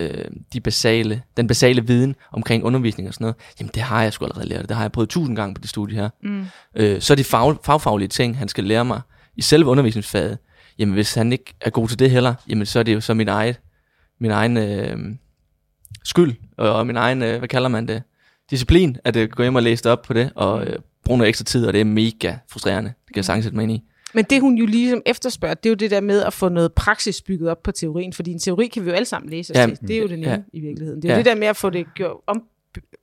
øh, 0.00 0.24
de 0.52 0.60
basale, 0.60 1.22
den 1.36 1.46
basale 1.46 1.86
viden 1.86 2.16
omkring 2.32 2.64
undervisning 2.64 3.08
og 3.08 3.14
sådan 3.14 3.24
noget, 3.24 3.36
jamen 3.60 3.70
det 3.74 3.82
har 3.82 4.02
jeg 4.02 4.12
sgu 4.12 4.24
allerede 4.24 4.48
lært. 4.48 4.68
Det 4.68 4.76
har 4.76 4.84
jeg 4.84 4.92
prøvet 4.92 5.10
tusind 5.10 5.36
gange 5.36 5.54
på 5.54 5.60
det 5.60 5.70
studie 5.70 5.96
her. 5.96 6.08
Mm. 6.22 6.44
Øh, 6.76 7.00
så 7.00 7.12
er 7.12 7.16
de 7.16 7.24
fag, 7.24 7.56
fagfaglige 7.64 8.08
ting, 8.08 8.38
han 8.38 8.48
skal 8.48 8.64
lære 8.64 8.84
mig 8.84 9.00
i 9.36 9.42
selve 9.42 9.66
undervisningsfaget, 9.66 10.38
jamen 10.78 10.94
hvis 10.94 11.14
han 11.14 11.32
ikke 11.32 11.54
er 11.60 11.70
god 11.70 11.88
til 11.88 11.98
det 11.98 12.10
heller, 12.10 12.34
jamen 12.48 12.66
så 12.66 12.78
er 12.78 12.82
det 12.82 12.94
jo 12.94 13.00
så 13.00 13.14
min 13.14 13.28
egen, 13.28 13.54
min 14.20 14.30
egen 14.30 14.56
øh, 14.56 14.98
skyld, 16.04 16.34
og, 16.56 16.72
og 16.74 16.86
min 16.86 16.96
egen, 16.96 17.22
øh, 17.22 17.38
hvad 17.38 17.48
kalder 17.48 17.68
man 17.68 17.88
det, 17.88 18.02
disciplin, 18.50 18.96
at 19.04 19.16
øh, 19.16 19.28
gå 19.28 19.42
hjem 19.42 19.54
og 19.54 19.62
læse 19.62 19.90
op 19.90 20.02
på 20.02 20.12
det, 20.12 20.32
og 20.34 20.66
øh, 20.66 20.78
bruge 21.04 21.18
noget 21.18 21.28
ekstra 21.28 21.44
tid, 21.44 21.66
og 21.66 21.72
det 21.72 21.80
er 21.80 21.84
mega 21.84 22.36
frustrerende. 22.50 22.88
Det 22.88 23.14
kan 23.14 23.16
jeg 23.16 23.24
sagtens 23.24 23.44
sætte 23.44 23.56
mig 23.56 23.62
ind 23.62 23.72
i. 23.72 23.82
Men 24.14 24.24
det 24.30 24.40
hun 24.40 24.54
jo 24.54 24.66
ligesom 24.66 25.02
efterspørger, 25.06 25.54
det 25.54 25.66
er 25.66 25.70
jo 25.70 25.74
det 25.74 25.90
der 25.90 26.00
med 26.00 26.22
at 26.22 26.32
få 26.32 26.48
noget 26.48 26.72
praksis 26.72 27.22
bygget 27.22 27.50
op 27.50 27.62
på 27.62 27.72
teorien, 27.72 28.12
fordi 28.12 28.30
en 28.32 28.38
teori 28.38 28.66
kan 28.66 28.84
vi 28.84 28.90
jo 28.90 28.94
alle 28.96 29.06
sammen 29.06 29.30
læse 29.30 29.52
Ja. 29.56 29.66
Det 29.66 29.90
er 29.96 30.00
jo 30.00 30.08
det 30.08 30.18
nemme 30.18 30.30
ja. 30.34 30.38
i 30.52 30.60
virkeligheden. 30.60 31.02
Det 31.02 31.08
er 31.08 31.12
jo 31.12 31.14
Ja. 31.14 31.18
det 31.18 31.26
der 31.26 31.34
med 31.34 31.46
at 31.46 31.56
få 31.56 31.70
det 31.70 31.86
gjort, 31.94 32.16
om, 32.26 32.42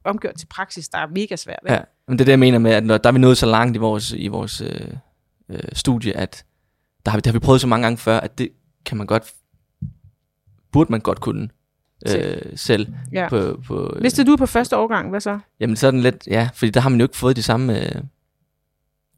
omgjort 0.03 0.35
til 0.35 0.45
praksis, 0.47 0.89
der 0.89 0.97
er 0.97 1.07
mega 1.07 1.35
svært. 1.35 1.59
ikke? 1.65 1.73
Ja, 1.73 1.81
men 2.07 2.17
det 2.17 2.23
er 2.23 2.25
det, 2.25 2.31
jeg 2.31 2.39
mener 2.39 2.59
med, 2.59 2.71
at 2.71 2.85
når, 2.85 2.97
der 2.97 3.09
er 3.09 3.13
vi 3.13 3.19
nået 3.19 3.38
så 3.38 3.45
langt 3.45 3.75
i 3.75 3.79
vores, 3.79 4.12
i 4.12 4.27
vores 4.27 4.62
øh, 4.62 4.69
øh, 5.49 5.59
studie, 5.73 6.17
at 6.17 6.45
der 7.05 7.12
har, 7.12 7.17
vi, 7.17 7.21
det 7.21 7.25
har 7.27 7.33
vi 7.33 7.39
prøvet 7.39 7.62
så 7.62 7.67
mange 7.67 7.83
gange 7.83 7.97
før, 7.97 8.19
at 8.19 8.38
det 8.38 8.49
kan 8.85 8.97
man 8.97 9.07
godt, 9.07 9.33
burde 10.71 10.91
man 10.91 10.99
godt 11.01 11.19
kunne 11.21 11.49
øh, 12.07 12.38
Selv. 12.55 12.88
Ja. 13.13 13.29
på, 13.29 13.62
på 13.67 13.93
øh, 13.95 14.01
Hvis 14.01 14.13
det 14.13 14.27
du 14.27 14.31
er 14.31 14.38
på 14.38 14.45
første 14.45 14.77
årgang, 14.77 15.09
hvad 15.09 15.19
så? 15.19 15.39
Jamen 15.59 15.75
så 15.75 15.88
er 15.88 15.91
den 15.91 16.01
lidt, 16.01 16.27
ja, 16.27 16.49
fordi 16.53 16.69
der 16.71 16.79
har 16.79 16.89
man 16.89 16.99
jo 16.99 17.05
ikke 17.05 17.17
fået 17.17 17.35
de 17.35 17.43
samme 17.43 17.79
øh, 17.85 18.01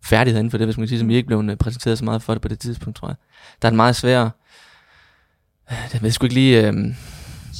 færdigheder 0.04 0.40
inden 0.40 0.52
for 0.52 0.58
det, 0.58 0.68
hvis 0.68 0.78
man 0.78 0.84
kan 0.84 0.88
sige, 0.88 1.00
som 1.00 1.08
vi 1.08 1.14
er 1.14 1.18
ikke 1.18 1.28
blevet 1.28 1.52
øh, 1.52 1.58
præsenteret 1.58 1.98
så 1.98 2.06
meget 2.06 2.22
for 2.22 2.34
det 2.34 2.42
på 2.42 2.48
det 2.48 2.60
tidspunkt, 2.60 2.98
tror 2.98 3.08
jeg. 3.08 3.16
Der 3.62 3.68
er 3.68 3.70
en 3.72 3.76
meget 3.76 3.96
svær, 3.96 4.24
øh, 5.72 5.78
det 5.92 6.02
ved 6.02 6.08
jeg 6.08 6.14
sgu 6.14 6.26
ikke 6.26 6.34
lige, 6.34 6.68
øh, 6.68 6.74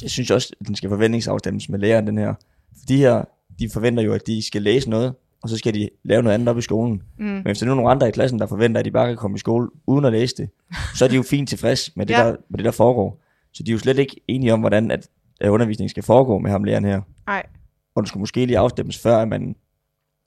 Jeg 0.02 0.10
synes 0.10 0.30
også, 0.30 0.54
at 0.60 0.66
den 0.66 0.76
skal 0.76 0.88
forventningsafstemmes 0.88 1.68
med 1.68 1.78
læreren, 1.78 2.06
den 2.06 2.18
her. 2.18 2.34
For 2.78 2.86
de 2.88 2.96
her, 2.96 3.24
de 3.58 3.70
forventer 3.72 4.02
jo, 4.02 4.12
at 4.12 4.26
de 4.26 4.46
skal 4.46 4.62
læse 4.62 4.90
noget, 4.90 5.14
og 5.42 5.48
så 5.48 5.56
skal 5.58 5.74
de 5.74 5.88
lave 6.04 6.22
noget 6.22 6.34
andet 6.34 6.48
op 6.48 6.58
i 6.58 6.62
skolen. 6.62 7.02
Mm. 7.18 7.24
Men 7.24 7.42
hvis 7.42 7.58
der 7.58 7.66
nu 7.66 7.72
er 7.72 7.76
nogle 7.76 7.90
andre 7.90 8.08
i 8.08 8.10
klassen, 8.10 8.38
der 8.38 8.46
forventer, 8.46 8.78
at 8.78 8.84
de 8.84 8.90
bare 8.90 9.06
kan 9.08 9.16
komme 9.16 9.34
i 9.36 9.38
skole 9.38 9.68
uden 9.86 10.04
at 10.04 10.12
læse 10.12 10.34
det, 10.36 10.48
så 10.94 11.04
er 11.04 11.08
de 11.08 11.16
jo 11.16 11.22
fint 11.22 11.48
tilfreds 11.48 11.96
med 11.96 12.06
det, 12.06 12.14
Ja. 12.14 12.18
der, 12.26 12.36
med 12.48 12.58
det 12.58 12.64
der 12.64 12.70
foregår. 12.70 13.21
Så 13.52 13.62
de 13.62 13.70
er 13.70 13.72
jo 13.72 13.78
slet 13.78 13.98
ikke 13.98 14.20
enige 14.28 14.52
om, 14.52 14.60
hvordan 14.60 14.90
at, 14.90 15.08
at 15.40 15.48
undervisningen 15.48 15.88
skal 15.88 16.02
foregå 16.02 16.38
med 16.38 16.50
ham 16.50 16.64
læreren 16.64 16.84
her. 16.84 17.00
Nej, 17.26 17.46
Og 17.94 18.02
det 18.02 18.08
skulle 18.08 18.20
måske 18.20 18.46
lige 18.46 18.58
afstemmes, 18.58 18.98
før 18.98 19.16
at 19.16 19.28
man 19.28 19.56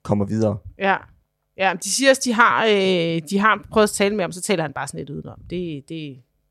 kommer 0.02 0.24
videre. 0.24 0.58
ja. 0.78 0.96
Ja, 1.58 1.72
de 1.84 1.90
siger 1.90 2.10
også, 2.10 2.22
de 2.24 2.32
har, 2.32 2.64
øh, 2.66 3.22
de 3.30 3.38
har 3.38 3.66
prøvet 3.70 3.84
at 3.84 3.90
tale 3.90 4.14
med 4.16 4.24
ham, 4.24 4.32
så 4.32 4.40
taler 4.42 4.62
han 4.62 4.72
bare 4.72 4.88
sådan 4.88 4.98
lidt 4.98 5.10
udenom. 5.10 5.38
Det, 5.40 5.88
det, 5.88 5.88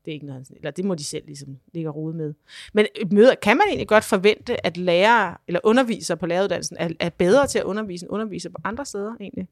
det 0.04 0.10
er 0.10 0.12
ikke 0.12 0.26
noget, 0.26 0.46
han- 0.48 0.56
eller 0.56 0.70
det 0.70 0.84
må 0.84 0.94
de 0.94 1.04
selv 1.04 1.26
ligesom 1.26 1.56
ligge 1.74 1.88
og 1.90 1.96
rode 1.96 2.16
med. 2.16 2.34
Men 2.72 2.86
øh, 3.00 3.12
møder, 3.12 3.34
kan 3.34 3.56
man 3.56 3.66
egentlig 3.68 3.88
godt 3.88 4.04
forvente, 4.04 4.66
at 4.66 4.76
lærere 4.76 5.36
eller 5.46 5.60
undervisere 5.64 6.16
på 6.16 6.26
læreruddannelsen 6.26 6.76
er, 6.80 6.88
er 7.00 7.08
bedre 7.08 7.46
til 7.46 7.58
at 7.58 7.64
undervise 7.64 8.04
end 8.06 8.12
undervisere 8.12 8.52
på 8.52 8.58
andre 8.64 8.84
steder 8.84 9.14
egentlig? 9.20 9.48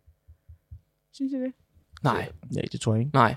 Synes 1.13 1.33
I 1.33 1.37
det? 1.37 1.53
nej, 2.03 2.29
Ja, 2.57 2.61
det 2.73 2.81
tror 2.81 2.95
jeg 2.95 3.01
ikke. 3.01 3.11
nej. 3.15 3.35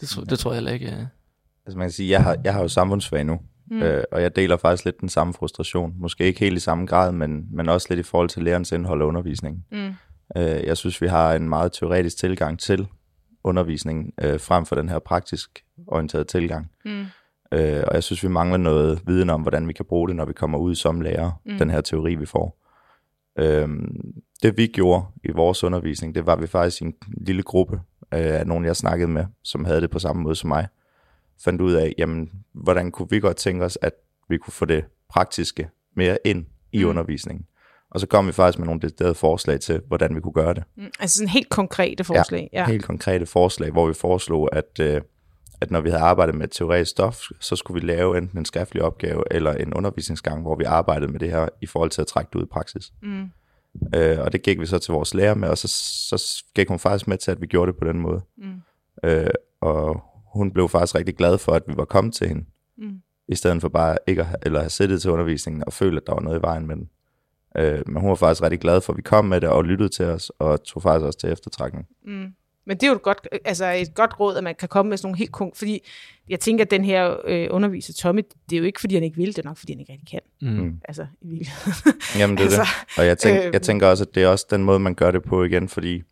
Det, 0.00 0.08
tror, 0.08 0.24
det 0.24 0.38
tror 0.38 0.50
jeg 0.50 0.56
heller 0.56 0.72
ikke. 0.72 1.08
Altså 1.66 1.78
man 1.78 1.86
kan 1.86 1.92
sige, 1.92 2.10
jeg 2.10 2.22
har, 2.22 2.36
jeg 2.44 2.54
har 2.54 2.62
jo 2.62 2.68
samfundsfag 2.68 3.24
nu, 3.24 3.38
mm. 3.70 3.82
øh, 3.82 4.04
og 4.12 4.22
jeg 4.22 4.36
deler 4.36 4.56
faktisk 4.56 4.84
lidt 4.84 5.00
den 5.00 5.08
samme 5.08 5.34
frustration. 5.34 5.94
Måske 5.98 6.24
ikke 6.24 6.40
helt 6.40 6.56
i 6.56 6.60
samme 6.60 6.86
grad, 6.86 7.12
men, 7.12 7.46
men 7.50 7.68
også 7.68 7.86
lidt 7.90 8.00
i 8.00 8.02
forhold 8.02 8.28
til 8.28 8.42
lærernes 8.42 8.72
indhold 8.72 9.02
og 9.02 9.08
undervisningen. 9.08 9.64
Mm. 9.72 9.94
Øh, 10.36 10.64
jeg 10.66 10.76
synes, 10.76 11.02
vi 11.02 11.06
har 11.06 11.34
en 11.34 11.48
meget 11.48 11.72
teoretisk 11.72 12.16
tilgang 12.16 12.58
til 12.58 12.88
undervisningen, 13.44 14.12
øh, 14.22 14.40
frem 14.40 14.66
for 14.66 14.74
den 14.74 14.88
her 14.88 14.98
praktisk 14.98 15.64
orienterede 15.86 16.24
tilgang. 16.24 16.70
Mm. 16.84 17.04
Øh, 17.52 17.84
og 17.86 17.94
jeg 17.94 18.02
synes, 18.02 18.22
vi 18.22 18.28
mangler 18.28 18.56
noget 18.56 19.02
viden 19.06 19.30
om, 19.30 19.42
hvordan 19.42 19.68
vi 19.68 19.72
kan 19.72 19.84
bruge 19.84 20.08
det, 20.08 20.16
når 20.16 20.24
vi 20.24 20.32
kommer 20.32 20.58
ud 20.58 20.74
som 20.74 21.00
lærer, 21.00 21.40
mm. 21.46 21.58
den 21.58 21.70
her 21.70 21.80
teori, 21.80 22.14
vi 22.14 22.26
får. 22.26 22.58
Øh, 23.38 23.68
det 24.42 24.56
vi 24.56 24.66
gjorde 24.66 25.04
i 25.24 25.32
vores 25.32 25.64
undervisning, 25.64 26.14
det 26.14 26.26
var 26.26 26.36
vi 26.36 26.46
faktisk 26.46 26.82
i 26.82 26.84
en 26.84 26.94
lille 27.26 27.42
gruppe 27.42 27.76
øh, 28.14 28.40
af 28.40 28.46
nogen, 28.46 28.64
jeg 28.64 28.76
snakkede 28.76 29.10
med, 29.10 29.24
som 29.44 29.64
havde 29.64 29.80
det 29.80 29.90
på 29.90 29.98
samme 29.98 30.22
måde 30.22 30.34
som 30.34 30.48
mig, 30.48 30.68
fandt 31.44 31.60
ud 31.60 31.72
af, 31.72 31.94
jamen, 31.98 32.30
hvordan 32.52 32.90
kunne 32.90 33.10
vi 33.10 33.20
godt 33.20 33.36
tænke 33.36 33.64
os, 33.64 33.78
at 33.82 33.92
vi 34.28 34.38
kunne 34.38 34.52
få 34.52 34.64
det 34.64 34.84
praktiske 35.08 35.68
mere 35.96 36.18
ind 36.24 36.46
i 36.72 36.82
mm. 36.82 36.88
undervisningen. 36.88 37.46
Og 37.90 38.00
så 38.00 38.06
kom 38.06 38.26
vi 38.26 38.32
faktisk 38.32 38.58
med 38.58 38.66
nogle 38.66 38.80
deciderede 38.80 39.14
forslag 39.14 39.60
til, 39.60 39.80
hvordan 39.88 40.14
vi 40.14 40.20
kunne 40.20 40.32
gøre 40.32 40.54
det. 40.54 40.64
Mm. 40.76 40.90
Altså 41.00 41.16
sådan 41.16 41.28
helt 41.28 41.48
konkrete 41.48 42.04
forslag. 42.04 42.50
Ja. 42.52 42.60
Ja. 42.60 42.66
Helt 42.66 42.84
konkrete 42.84 43.26
forslag, 43.26 43.70
hvor 43.70 43.86
vi 43.86 43.94
foreslog, 43.94 44.56
at, 44.56 44.80
øh, 44.80 45.00
at 45.60 45.70
når 45.70 45.80
vi 45.80 45.90
havde 45.90 46.02
arbejdet 46.02 46.34
med 46.34 46.48
teoretisk 46.48 46.90
stof, 46.90 47.22
så 47.40 47.56
skulle 47.56 47.80
vi 47.80 47.86
lave 47.86 48.18
enten 48.18 48.38
en 48.38 48.44
skriftlig 48.44 48.82
opgave 48.82 49.22
eller 49.30 49.52
en 49.52 49.74
undervisningsgang, 49.74 50.42
hvor 50.42 50.56
vi 50.56 50.64
arbejdede 50.64 51.12
med 51.12 51.20
det 51.20 51.30
her 51.30 51.48
i 51.60 51.66
forhold 51.66 51.90
til 51.90 52.00
at 52.00 52.06
trække 52.06 52.28
det 52.32 52.38
ud 52.38 52.44
i 52.44 52.48
praksis. 52.52 52.92
Mm. 53.02 53.30
Øh, 53.94 54.18
og 54.18 54.32
det 54.32 54.42
gik 54.42 54.60
vi 54.60 54.66
så 54.66 54.78
til 54.78 54.92
vores 54.92 55.14
lærer 55.14 55.34
med, 55.34 55.48
og 55.48 55.58
så, 55.58 55.68
så 55.68 56.44
gik 56.54 56.68
hun 56.68 56.78
faktisk 56.78 57.08
med 57.08 57.18
til, 57.18 57.30
at 57.30 57.40
vi 57.40 57.46
gjorde 57.46 57.72
det 57.72 57.78
på 57.78 57.84
den 57.84 58.00
måde. 58.00 58.20
Mm. 58.36 58.62
Øh, 59.04 59.30
og 59.60 60.02
hun 60.36 60.50
blev 60.52 60.68
faktisk 60.68 60.94
rigtig 60.94 61.16
glad 61.16 61.38
for, 61.38 61.52
at 61.52 61.62
vi 61.66 61.72
var 61.76 61.84
kommet 61.84 62.14
til 62.14 62.28
hende, 62.28 62.44
Mm. 62.78 63.00
i 63.28 63.34
stedet 63.34 63.60
for 63.60 63.68
bare 63.68 63.98
ikke 64.06 64.20
at 64.20 64.26
have, 64.26 64.36
eller 64.42 64.60
have 64.60 64.70
siddet 64.70 65.02
til 65.02 65.10
undervisningen 65.10 65.64
og 65.66 65.72
følt, 65.72 65.96
at 65.96 66.06
der 66.06 66.12
var 66.12 66.20
noget 66.20 66.38
i 66.38 66.42
vejen 66.42 66.66
med 66.66 66.76
den. 66.76 66.88
Øh, 67.56 67.82
men 67.86 68.00
hun 68.00 68.08
var 68.08 68.14
faktisk 68.14 68.42
rigtig 68.42 68.60
glad 68.60 68.80
for, 68.80 68.92
at 68.92 68.96
vi 68.96 69.02
kom 69.02 69.24
med 69.24 69.40
det 69.40 69.48
og 69.48 69.64
lyttede 69.64 69.88
til 69.88 70.04
os, 70.04 70.32
og 70.38 70.64
tog 70.64 70.82
faktisk 70.82 71.04
også 71.06 71.18
til 71.18 71.32
eftertrækning. 71.32 71.86
Mm. 72.06 72.26
Men 72.66 72.76
det 72.76 72.82
er 72.82 72.88
jo 72.88 72.94
et 72.94 73.02
godt, 73.02 73.28
altså 73.44 73.66
et 73.66 73.94
godt 73.94 74.20
råd, 74.20 74.36
at 74.36 74.44
man 74.44 74.54
kan 74.54 74.68
komme 74.68 74.88
med 74.90 74.96
sådan 74.96 75.06
nogle 75.06 75.18
helt 75.18 75.32
kong, 75.32 75.56
fordi 75.56 75.80
jeg 76.28 76.40
tænker, 76.40 76.64
at 76.64 76.70
den 76.70 76.84
her 76.84 77.16
øh, 77.24 77.48
underviser 77.50 77.92
Tommy, 77.92 78.22
det 78.50 78.56
er 78.56 78.60
jo 78.60 78.64
ikke, 78.66 78.80
fordi 78.80 78.94
han 78.94 79.04
ikke 79.04 79.16
vil, 79.16 79.28
det 79.28 79.38
er 79.38 79.42
nok, 79.42 79.56
fordi 79.56 79.72
han 79.72 79.80
ikke 79.80 79.92
rigtig 79.92 80.08
kan. 80.08 80.20
Mm. 80.42 80.80
Altså, 80.84 81.06
i 81.20 81.28
virkeligheden. 81.28 81.92
Jamen 82.18 82.36
det 82.36 82.42
er 82.42 82.46
altså, 82.46 82.62
det. 82.62 82.98
Og 82.98 83.06
jeg, 83.06 83.18
tænk, 83.18 83.44
øh, 83.44 83.50
jeg 83.52 83.62
tænker 83.62 83.86
også, 83.86 84.04
at 84.04 84.14
det 84.14 84.22
er 84.22 84.28
også 84.28 84.46
den 84.50 84.64
måde, 84.64 84.78
man 84.78 84.94
gør 84.94 85.10
det 85.10 85.22
på 85.22 85.44
igen, 85.44 85.68
fordi 85.68 86.02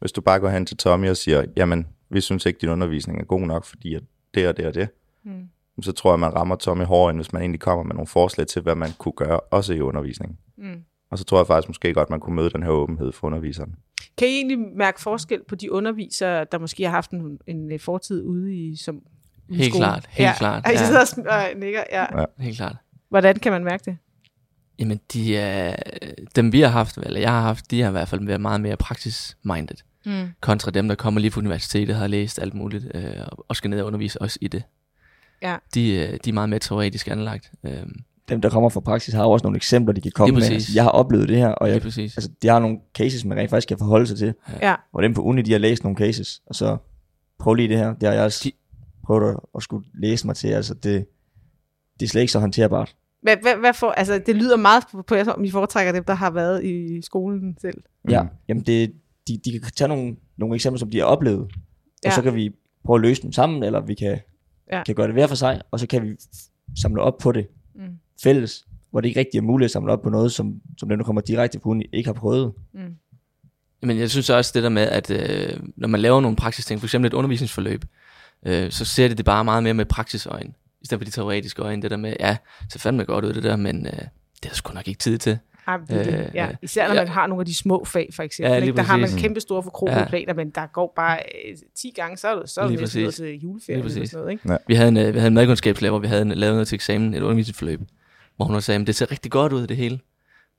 hvis 0.00 0.12
du 0.12 0.20
bare 0.20 0.40
går 0.40 0.48
hen 0.48 0.66
til 0.66 0.76
Tommy 0.76 1.08
og 1.10 1.16
siger, 1.16 1.44
jamen, 1.56 1.86
vi 2.12 2.20
synes 2.20 2.46
ikke, 2.46 2.58
din 2.60 2.68
undervisning 2.68 3.20
er 3.20 3.24
god 3.24 3.40
nok, 3.40 3.64
fordi 3.64 3.94
at 3.94 4.02
det 4.34 4.48
og 4.48 4.56
det 4.56 4.66
og 4.66 4.74
det, 4.74 4.88
Mm. 5.24 5.82
så 5.82 5.92
tror 5.92 6.12
jeg, 6.12 6.20
man 6.20 6.34
rammer 6.34 6.56
Tommy 6.56 6.84
hårdere, 6.84 7.10
end 7.10 7.18
hvis 7.18 7.32
man 7.32 7.42
egentlig 7.42 7.60
kommer 7.60 7.84
med 7.84 7.94
nogle 7.94 8.06
forslag 8.06 8.46
til, 8.46 8.62
hvad 8.62 8.74
man 8.74 8.88
kunne 8.98 9.12
gøre, 9.16 9.40
også 9.40 9.72
i 9.72 9.80
undervisningen. 9.80 10.38
Mm. 10.56 10.82
Og 11.10 11.18
så 11.18 11.24
tror 11.24 11.38
jeg 11.38 11.46
faktisk 11.46 11.68
måske 11.68 11.94
godt, 11.94 12.10
man 12.10 12.20
kunne 12.20 12.36
møde 12.36 12.50
den 12.50 12.62
her 12.62 12.70
åbenhed 12.70 13.12
for 13.12 13.26
underviseren. 13.26 13.74
Kan 14.18 14.28
I 14.28 14.30
egentlig 14.30 14.58
mærke 14.58 15.00
forskel 15.00 15.40
på 15.48 15.54
de 15.54 15.72
undervisere, 15.72 16.46
der 16.52 16.58
måske 16.58 16.82
har 16.84 16.90
haft 16.90 17.10
en, 17.10 17.38
en 17.46 17.78
fortid 17.78 18.22
ude 18.24 18.54
i 18.56 18.76
som 18.76 19.00
i 19.48 19.56
Helt 19.56 19.72
skolen? 19.74 19.88
klart, 19.88 20.06
helt 20.10 20.26
ja. 20.26 20.34
klart, 20.38 20.62
Ja. 20.66 20.70
Ja. 20.70 21.04
sidder 21.04 21.30
og 21.32 21.58
nikker, 21.58 21.82
ja. 21.92 22.20
Ja. 22.20 22.24
Helt 22.38 22.56
klart. 22.56 22.76
Hvordan 23.08 23.36
kan 23.38 23.52
man 23.52 23.64
mærke 23.64 23.84
det? 23.84 23.96
Jamen, 24.78 25.00
de 25.12 25.36
er, 25.36 25.76
dem 26.36 26.52
vi 26.52 26.60
har 26.60 26.68
haft, 26.68 26.96
eller 26.96 27.20
jeg 27.20 27.30
har 27.30 27.40
haft, 27.40 27.70
de 27.70 27.80
har 27.80 27.88
i 27.88 27.92
hvert 27.92 28.08
fald 28.08 28.26
været 28.26 28.40
meget 28.40 28.60
mere 28.60 28.76
praxis-minded, 28.76 29.76
Mm. 30.06 30.28
kontra 30.40 30.70
dem, 30.70 30.88
der 30.88 30.94
kommer 30.94 31.20
lige 31.20 31.30
fra 31.30 31.40
universitetet, 31.40 31.96
har 31.96 32.06
læst 32.06 32.38
alt 32.38 32.54
muligt, 32.54 32.86
øh, 32.94 33.04
og 33.48 33.56
skal 33.56 33.70
ned 33.70 33.80
og 33.80 33.86
undervise 33.86 34.22
også 34.22 34.38
i 34.40 34.48
det. 34.48 34.62
Ja. 35.42 35.56
De, 35.74 35.90
øh, 35.94 36.18
de 36.24 36.30
er 36.30 36.32
meget 36.32 36.48
mere 36.48 36.58
teoretisk 36.60 37.08
anlagt. 37.08 37.52
Øh, 37.64 37.76
Dem, 38.28 38.40
der 38.40 38.50
kommer 38.50 38.68
fra 38.68 38.80
praksis, 38.80 39.14
har 39.14 39.24
også 39.24 39.44
nogle 39.44 39.56
eksempler, 39.56 39.94
de 39.94 40.00
kan 40.00 40.12
komme 40.12 40.34
med. 40.34 40.42
Altså, 40.42 40.72
jeg 40.74 40.82
har 40.82 40.90
oplevet 40.90 41.28
det 41.28 41.36
her, 41.36 41.48
og 41.48 41.68
jeg, 41.68 41.74
altså, 41.84 42.30
de 42.42 42.48
har 42.48 42.58
nogle 42.58 42.78
cases, 42.94 43.24
man 43.24 43.38
rent 43.38 43.50
faktisk 43.50 43.68
kan 43.68 43.78
forholde 43.78 44.06
sig 44.06 44.16
til. 44.18 44.34
Ja. 44.62 44.74
Hvor 44.90 45.00
dem 45.00 45.14
på 45.14 45.22
uni, 45.22 45.42
de 45.42 45.52
har 45.52 45.58
læst 45.58 45.84
nogle 45.84 45.98
cases, 45.98 46.42
og 46.46 46.54
så 46.54 46.76
prøv 47.38 47.54
lige 47.54 47.68
det 47.68 47.78
her. 47.78 47.94
Det 47.94 48.08
har 48.08 48.12
jeg 48.14 48.24
også 48.24 48.40
De- 48.44 48.52
prøvet 49.04 49.30
at, 49.30 49.36
at 49.56 49.62
skulle 49.62 49.86
læse 49.94 50.26
mig 50.26 50.36
til. 50.36 50.48
Altså, 50.48 50.74
det, 50.74 51.06
det 52.00 52.06
er 52.06 52.10
slet 52.10 52.20
ikke 52.20 52.32
så 52.32 52.38
håndterbart. 52.40 52.94
Hvad, 53.22 53.36
hvad, 53.42 53.56
hvad 53.56 53.74
for, 53.74 53.90
altså, 53.90 54.22
det 54.26 54.36
lyder 54.36 54.56
meget 54.56 54.84
på, 54.92 55.02
på 55.02 55.14
jer, 55.14 55.24
som 55.24 55.44
I 55.44 55.50
foretrækker 55.50 55.92
dem, 55.92 56.04
der 56.04 56.14
har 56.14 56.30
været 56.30 56.64
i 56.64 57.02
skolen 57.02 57.56
selv. 57.60 57.82
Ja, 58.10 58.22
Mm. 58.22 58.28
jamen 58.48 58.62
det, 58.62 58.92
de, 59.28 59.40
de 59.44 59.60
kan 59.60 59.72
tage 59.76 59.88
nogle, 59.88 60.16
nogle 60.36 60.54
eksempler, 60.54 60.78
som 60.78 60.90
de 60.90 60.98
har 60.98 61.04
oplevet, 61.04 61.40
og 61.40 61.48
Ja. 62.04 62.10
så 62.14 62.22
kan 62.22 62.34
vi 62.34 62.50
prøve 62.84 62.96
at 62.96 63.00
løse 63.02 63.22
dem 63.22 63.32
sammen, 63.32 63.62
eller 63.62 63.80
vi 63.80 63.94
kan, 63.94 64.18
Ja. 64.72 64.82
kan 64.84 64.94
gøre 64.94 65.06
det 65.06 65.14
hver 65.14 65.26
for 65.26 65.34
sig, 65.34 65.60
og 65.70 65.80
så 65.80 65.86
kan 65.86 66.02
vi 66.02 66.16
samle 66.82 67.02
op 67.02 67.18
på 67.18 67.32
det 67.32 67.46
Mm. 67.74 67.82
fælles, 68.22 68.66
hvor 68.90 69.00
det 69.00 69.08
ikke 69.08 69.20
rigtig 69.20 69.38
er 69.38 69.42
muligt 69.42 69.64
at 69.64 69.70
samle 69.70 69.92
op 69.92 70.02
på 70.02 70.10
noget, 70.10 70.32
som, 70.32 70.60
som 70.78 70.88
dem, 70.88 70.98
der 70.98 71.04
kommer 71.04 71.22
direkte 71.22 71.58
på 71.58 71.68
uni, 71.68 71.84
ikke 71.92 72.08
har 72.08 72.14
prøvet. 72.14 72.52
Mm. 72.74 72.80
Men 73.82 73.98
jeg 73.98 74.10
synes 74.10 74.30
også 74.30 74.50
det 74.54 74.62
der 74.62 74.68
med, 74.68 74.82
at 74.82 75.10
øh, 75.10 75.60
når 75.76 75.88
man 75.88 76.00
laver 76.00 76.20
nogle 76.20 76.36
praksisting, 76.36 76.80
for 76.80 76.86
eksempel 76.86 77.06
et 77.06 77.12
undervisningsforløb, 77.14 77.84
øh, 78.46 78.70
så 78.70 78.84
ser 78.84 79.08
det 79.08 79.16
det 79.18 79.24
bare 79.26 79.44
meget 79.44 79.62
mere 79.62 79.74
med 79.74 79.84
praksisøjen, 79.84 80.54
i 80.80 80.86
stedet 80.86 81.00
for 81.00 81.04
de 81.04 81.10
teoretiske 81.10 81.62
øjne. 81.62 81.82
Det 81.82 81.90
der 81.90 81.96
med, 81.96 82.14
ja, 82.20 82.36
så 82.70 82.78
fandme 82.78 83.04
godt 83.04 83.24
ud 83.24 83.32
det 83.32 83.42
der, 83.42 83.56
men 83.56 83.86
øh, 83.86 83.92
det 83.92 83.98
er 84.42 84.48
der 84.48 84.54
sgu 84.54 84.74
nok 84.74 84.88
ikke 84.88 84.98
tid 84.98 85.18
til. 85.18 85.38
Det, 85.66 85.88
det. 85.88 86.06
Øh, 86.06 86.28
Ja. 86.34 86.48
øh, 86.48 86.54
Især 86.62 86.88
når 86.88 86.94
ja. 86.94 87.00
man 87.00 87.08
har 87.08 87.26
nogle 87.26 87.40
af 87.42 87.46
de 87.46 87.54
små 87.54 87.84
fag, 87.84 88.08
for 88.16 88.22
eksempel. 88.22 88.48
Ja, 88.48 88.54
Ja, 88.54 88.58
lige 88.60 88.66
ikke? 88.68 88.76
Der 88.76 88.82
har 88.82 88.96
man 88.96 89.08
kæmpe 89.18 89.40
store 89.40 89.62
forkrogede 89.62 89.98
Ja. 89.98 90.08
planer, 90.08 90.34
men 90.34 90.50
der 90.50 90.66
går 90.66 90.92
bare 90.96 91.18
øh, 91.18 91.56
10 91.76 91.92
gange, 91.96 92.16
så 92.16 92.28
er 92.28 92.34
du, 92.34 92.42
så 92.46 92.60
er 92.60 92.68
Lige 92.68 92.80
næsten 92.80 93.04
præcis. 93.04 93.16
til 93.16 93.40
juleferie. 93.40 93.76
Lige 93.76 93.84
Eller 93.84 93.94
præcis. 94.00 94.10
sådan 94.10 94.20
noget, 94.24 94.32
ikke? 94.32 94.58
Vi 94.66 94.74
havde 94.74 94.88
en, 94.88 94.96
øh, 94.96 95.14
vi 95.14 95.18
havde 95.18 95.28
en 95.28 95.34
madkundskabslærer, 95.34 95.90
hvor 95.90 95.98
vi 95.98 96.06
havde 96.06 96.22
en, 96.22 96.28
lavet 96.32 96.54
noget 96.54 96.68
til 96.68 96.76
eksamen, 96.76 97.14
et 97.14 97.22
undervisningsforløb, 97.22 97.80
hvor 98.36 98.46
hun 98.46 98.54
også 98.54 98.66
sagde, 98.66 98.80
at 98.80 98.86
det 98.86 98.94
ser 98.94 99.10
rigtig 99.10 99.30
godt 99.32 99.52
ud, 99.52 99.66
det 99.66 99.76
hele. 99.76 99.98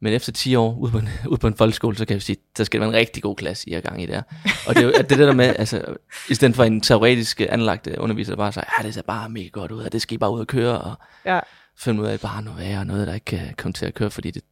Men 0.02 0.14
efter 0.14 0.32
10 0.32 0.56
år 0.56 0.76
ude 0.80 0.92
på 0.92 0.98
en, 0.98 1.10
ude 1.32 1.38
på 1.40 1.48
en 1.48 1.54
folkeskole, 1.56 1.96
så 1.98 2.06
kan 2.06 2.16
vi 2.16 2.22
sige, 2.22 2.38
så 2.58 2.66
skal 2.66 2.80
det 2.80 2.88
være 2.88 2.96
en 2.96 3.00
rigtig 3.00 3.24
god 3.24 3.36
klasse, 3.36 3.70
I 3.70 3.74
er 3.74 3.82
gang 3.82 4.04
i 4.04 4.06
der. 4.06 4.22
Og 4.68 4.76
det 4.76 4.82
er 4.82 4.86
jo 4.86 4.92
at 5.00 5.10
det 5.10 5.18
der 5.20 5.34
med, 5.34 5.46
altså, 5.60 5.86
i 6.30 6.34
stedet 6.36 6.56
for 6.56 6.64
en 6.64 6.82
teoretisk 6.82 7.42
anlagt 7.50 7.88
øh, 7.88 7.94
underviser, 7.98 8.32
der 8.32 8.38
bare 8.38 8.52
siger, 8.52 8.64
ja, 8.80 8.86
det 8.86 8.94
ser 8.94 9.02
bare 9.02 9.30
mega 9.30 9.48
godt 9.48 9.72
ud, 9.72 9.84
og 9.84 9.92
det 9.92 10.02
skal 10.02 10.16
I 10.16 10.18
bare 10.18 10.32
ud 10.34 10.40
og 10.40 10.48
køre, 10.48 10.82
og 10.82 10.96
Ja. 11.26 11.40
finde 11.78 12.02
ud 12.02 12.08
af, 12.08 12.14
at 12.14 12.22
bare 12.22 12.42
noget 12.44 12.60
værre, 12.60 12.80
og 12.80 12.86
noget, 12.88 13.08
der 13.08 13.14
ikke 13.14 13.26
kan 13.26 13.40
komme 13.58 13.74
til 13.74 13.86
at 13.86 13.94
køre, 13.94 14.10
fordi 14.12 14.32
det, 14.32 14.44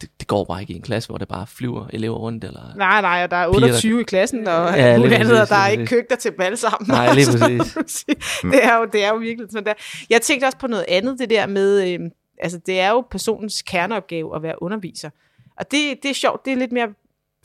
det, 0.00 0.10
det 0.20 0.28
går 0.28 0.44
bare 0.44 0.60
ikke 0.60 0.72
i 0.72 0.76
en 0.76 0.82
klasse, 0.82 1.08
hvor 1.08 1.18
der 1.18 1.24
bare 1.24 1.46
flyver 1.46 1.86
elever 1.92 2.16
rundt, 2.16 2.44
eller... 2.44 2.74
Nej, 2.76 3.00
nej, 3.00 3.24
og 3.24 3.30
der 3.30 3.36
er 3.36 3.46
Piger, 3.52 3.60
der- 3.60 3.66
28 3.68 4.00
i 4.00 4.04
klassen, 4.04 4.48
og 4.48 4.76
Ja, 4.76 4.94
andet, 4.94 5.12
og 5.12 5.18
præcis, 5.18 5.48
der 5.48 5.56
er 5.56 5.68
ikke 5.68 5.86
køkkener 5.86 6.16
til 6.16 6.30
dem 6.30 6.40
alle 6.40 6.56
sammen. 6.56 6.88
Nej, 6.90 7.14
lige 7.14 7.26
præcis. 7.32 8.04
det, 8.52 8.64
er 8.64 8.76
jo, 8.76 8.84
det 8.92 9.04
er 9.04 9.08
jo 9.08 9.16
virkelig 9.16 9.50
sådan 9.50 9.64
der. 9.66 9.72
Jeg 10.10 10.20
tænkte 10.22 10.44
også 10.46 10.58
på 10.58 10.66
noget 10.66 10.84
andet, 10.88 11.18
det 11.18 11.30
der 11.30 11.46
med, 11.46 11.88
øh, 11.92 11.98
altså 12.42 12.60
det 12.66 12.80
er 12.80 12.90
jo 12.90 13.04
personens 13.10 13.62
kerneopgave 13.62 14.36
at 14.36 14.42
være 14.42 14.62
underviser. 14.62 15.10
Og 15.58 15.70
det, 15.70 15.98
det 16.02 16.10
er 16.10 16.14
sjovt, 16.14 16.44
det 16.44 16.52
er 16.52 16.56
lidt 16.56 16.72
mere 16.72 16.88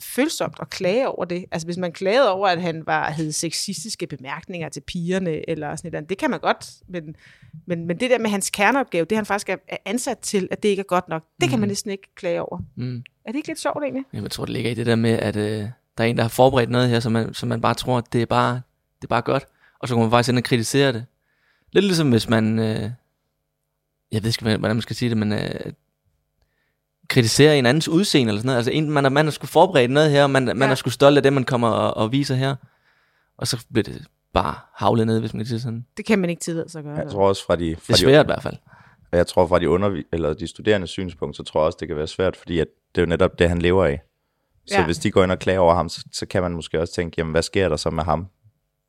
følsomt 0.00 0.56
at 0.60 0.70
klage 0.70 1.08
over 1.08 1.24
det. 1.24 1.44
Altså 1.50 1.66
hvis 1.66 1.76
man 1.76 1.92
klagede 1.92 2.32
over, 2.32 2.48
at 2.48 2.62
han 2.62 2.82
var, 2.86 3.10
havde 3.10 3.32
sexistiske 3.32 4.06
bemærkninger 4.06 4.68
til 4.68 4.80
pigerne, 4.80 5.50
eller 5.50 5.76
sådan 5.76 5.92
noget, 5.92 6.08
det 6.08 6.18
kan 6.18 6.30
man 6.30 6.40
godt, 6.40 6.66
men, 6.88 7.16
men, 7.66 7.86
men 7.86 8.00
det 8.00 8.10
der 8.10 8.18
med 8.18 8.30
hans 8.30 8.50
kerneopgave, 8.50 9.04
det 9.04 9.16
han 9.16 9.26
faktisk 9.26 9.48
er 9.48 9.56
er 9.68 9.76
ansat 9.84 10.18
til, 10.18 10.48
at 10.50 10.62
det 10.62 10.68
ikke 10.68 10.80
er 10.80 10.84
godt 10.84 11.08
nok, 11.08 11.24
det 11.40 11.50
kan 11.50 11.60
man 11.60 11.68
næsten 11.68 11.90
ikke 11.90 12.14
klage 12.14 12.42
over. 12.42 12.58
Mm. 12.76 13.02
Er 13.24 13.32
det 13.32 13.36
ikke 13.36 13.48
lidt 13.48 13.60
sjovt 13.60 13.82
egentlig? 13.82 14.04
Jamen, 14.12 14.24
Jeg 14.24 14.30
tror, 14.30 14.44
det 14.44 14.52
ligger 14.52 14.70
i 14.70 14.74
det 14.74 14.86
der 14.86 14.96
med, 14.96 15.10
at 15.10 15.36
øh, 15.36 15.68
der 15.98 16.04
er 16.04 16.08
en, 16.08 16.16
der 16.16 16.22
har 16.22 16.28
forberedt 16.28 16.70
noget 16.70 16.88
her, 16.88 17.00
som 17.00 17.12
man, 17.12 17.34
som 17.34 17.48
man 17.48 17.60
bare 17.60 17.74
tror, 17.74 17.98
at 17.98 18.12
det 18.12 18.22
er 18.22 18.26
bare, 18.26 18.54
det 18.96 19.04
er 19.04 19.08
bare 19.08 19.22
godt. 19.22 19.46
Og 19.78 19.88
så 19.88 19.94
kan 19.94 20.02
man 20.02 20.10
faktisk 20.10 20.28
ind 20.28 20.38
og 20.38 20.44
kritisere 20.44 20.92
det. 20.92 21.06
Lidt 21.72 21.84
ligesom 21.84 22.10
hvis 22.10 22.28
man, 22.28 22.58
øh, 22.58 22.90
jeg 24.12 24.22
ved 24.22 24.28
ikke, 24.28 24.42
hvordan 24.42 24.76
man 24.76 24.82
skal 24.82 24.96
sige 24.96 25.08
det, 25.08 25.18
men 25.18 25.32
øh, 25.32 25.72
kritiserer 27.08 27.54
en 27.54 27.66
andens 27.66 27.88
udseende 27.88 28.30
eller 28.30 28.38
sådan 28.40 28.46
noget. 28.46 28.56
Altså 28.56 28.70
en, 28.70 28.90
man, 28.90 29.04
har, 29.04 29.10
man 29.10 29.24
har 29.26 29.30
skulle 29.30 29.50
forberede 29.50 29.88
noget 29.92 30.10
her, 30.10 30.22
og 30.22 30.30
man, 30.30 30.44
man 30.44 30.58
Ja. 30.58 30.66
er 30.70 30.74
skulle 30.74 30.94
stolt 30.94 31.16
af 31.16 31.22
det, 31.22 31.32
man 31.32 31.44
kommer 31.44 31.68
og, 31.68 31.96
og 31.96 32.12
viser 32.12 32.34
her. 32.34 32.56
Og 33.38 33.46
så 33.46 33.64
bliver 33.72 33.82
det 33.84 34.06
bare 34.34 34.54
havlet 34.74 35.06
ned, 35.06 35.20
hvis 35.20 35.34
man 35.34 35.40
kan 35.40 35.46
sige 35.46 35.60
sådan. 35.60 35.86
Det 35.96 36.06
kan 36.06 36.18
man 36.18 36.30
ikke 36.30 36.44
sig 36.44 36.78
at 36.78 36.84
gøre. 36.84 36.94
Jeg 36.96 37.10
tror 37.10 37.28
også 37.28 37.46
fra 37.46 37.56
de, 37.56 37.64
Det 37.70 37.78
fra 37.80 37.92
er 37.92 37.96
de 37.96 38.00
svært 38.00 38.26
i 38.26 38.28
hvert 38.28 38.42
fald. 38.42 38.56
Og 39.12 39.18
jeg 39.18 39.26
tror 39.26 39.46
fra 39.46 39.58
de, 39.58 39.66
undervi- 39.70 40.08
eller 40.12 40.32
de 40.34 40.46
studerende 40.46 40.86
synspunkt, 40.86 41.36
så 41.36 41.42
tror 41.42 41.60
jeg 41.60 41.66
også, 41.66 41.76
det 41.80 41.88
kan 41.88 41.96
være 41.96 42.06
svært, 42.06 42.36
fordi 42.36 42.58
at 42.58 42.66
det 42.94 43.00
er 43.00 43.02
jo 43.02 43.08
netop 43.08 43.38
det, 43.38 43.48
han 43.48 43.58
lever 43.62 43.84
af. 43.84 44.02
Så 44.66 44.74
Ja. 44.74 44.84
hvis 44.84 44.98
de 44.98 45.10
går 45.10 45.22
ind 45.22 45.32
og 45.32 45.38
klager 45.38 45.58
over 45.60 45.74
ham, 45.74 45.88
så, 45.88 46.04
så 46.12 46.26
kan 46.26 46.42
man 46.42 46.52
måske 46.52 46.80
også 46.80 46.94
tænke, 46.94 47.14
jamen 47.18 47.30
hvad 47.30 47.42
sker 47.42 47.68
der 47.68 47.76
så 47.76 47.90
med 47.90 48.04
ham, 48.04 48.26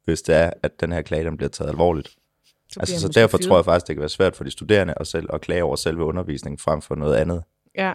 hvis 0.06 0.22
det 0.22 0.36
er, 0.36 0.52
at 0.64 0.72
den 0.82 0.92
her 0.92 1.02
klage, 1.02 1.24
den 1.26 1.38
bliver 1.38 1.50
taget 1.50 1.70
alvorligt. 1.70 2.10
Så 2.70 2.80
Altså, 2.80 3.00
så 3.00 3.08
derfor 3.08 3.38
fyret. 3.38 3.48
tror 3.48 3.58
jeg 3.58 3.66
faktisk, 3.66 3.88
det 3.88 3.96
kan 3.96 4.00
være 4.02 4.10
svært 4.10 4.36
for 4.36 4.44
de 4.44 4.52
studerende 4.52 4.94
at, 4.98 5.08
selv, 5.08 5.30
at 5.34 5.42
klage 5.42 5.64
over 5.64 5.76
selve 5.76 6.04
undervisningen 6.04 6.58
frem 6.60 6.82
for 6.82 6.96
noget 6.96 7.16
andet. 7.16 7.44
Ja. 7.78 7.94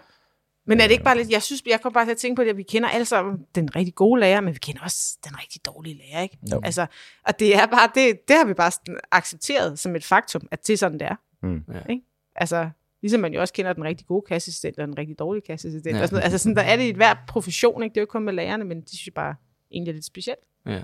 Men 0.65 0.79
er 0.79 0.83
det 0.83 0.91
ikke 0.91 1.03
bare 1.03 1.17
lidt, 1.17 1.31
jeg 1.31 1.41
synes, 1.41 1.63
jeg 1.67 1.81
kommer 1.81 1.93
bare 1.93 2.05
til 2.05 2.11
at 2.11 2.17
tænke 2.17 2.35
på 2.35 2.43
det, 2.43 2.49
at 2.49 2.57
vi 2.57 2.63
kender 2.63 2.89
alle 2.89 3.05
sammen 3.05 3.45
den 3.55 3.75
rigtig 3.75 3.95
gode 3.95 4.19
lærer, 4.19 4.41
men 4.41 4.53
vi 4.53 4.59
kender 4.59 4.81
også 4.81 5.17
den 5.23 5.39
rigtig 5.39 5.65
dårlige 5.65 5.97
lærer, 5.97 6.21
ikke? 6.21 6.37
Jo. 6.51 6.61
Altså, 6.63 6.85
og 7.27 7.39
det 7.39 7.55
er 7.55 7.65
bare, 7.65 7.89
det, 7.95 8.27
det 8.27 8.35
har 8.37 8.45
vi 8.45 8.53
bare 8.53 8.71
accepteret 9.11 9.79
som 9.79 9.95
et 9.95 10.03
faktum, 10.03 10.47
at 10.51 10.67
det 10.67 10.73
er 10.73 10.77
sådan, 10.77 10.99
det 10.99 11.07
er. 11.07 11.15
Mm. 11.43 11.63
Ja. 11.73 11.79
Ikke? 11.89 12.03
Altså, 12.35 12.69
ligesom 13.01 13.21
man 13.21 13.33
jo 13.33 13.41
også 13.41 13.53
kender 13.53 13.73
den 13.73 13.83
rigtig 13.83 14.07
gode 14.07 14.25
kasseassistent 14.27 14.79
og 14.79 14.87
den 14.87 14.97
rigtig 14.97 15.19
dårlige 15.19 15.41
kasseassistent. 15.41 15.93
Ja. 15.93 15.97
Ja. 15.97 16.01
Og 16.01 16.07
sådan 16.07 16.15
noget. 16.15 16.23
Altså, 16.23 16.37
sådan, 16.37 16.55
der 16.55 16.61
er 16.61 16.75
det 16.75 16.83
i 16.83 16.91
hver 16.91 17.15
profession, 17.27 17.83
ikke? 17.83 17.93
Det 17.93 17.97
er 17.97 18.01
jo 18.01 18.03
ikke 18.03 18.11
kun 18.11 18.23
med 18.23 18.33
lærerne, 18.33 18.63
men 18.63 18.81
det 18.81 18.89
synes 18.89 19.05
jeg 19.05 19.13
bare 19.13 19.35
egentlig 19.71 19.91
er 19.91 19.93
lidt 19.93 20.05
specielt. 20.05 20.39
Ja. 20.65 20.83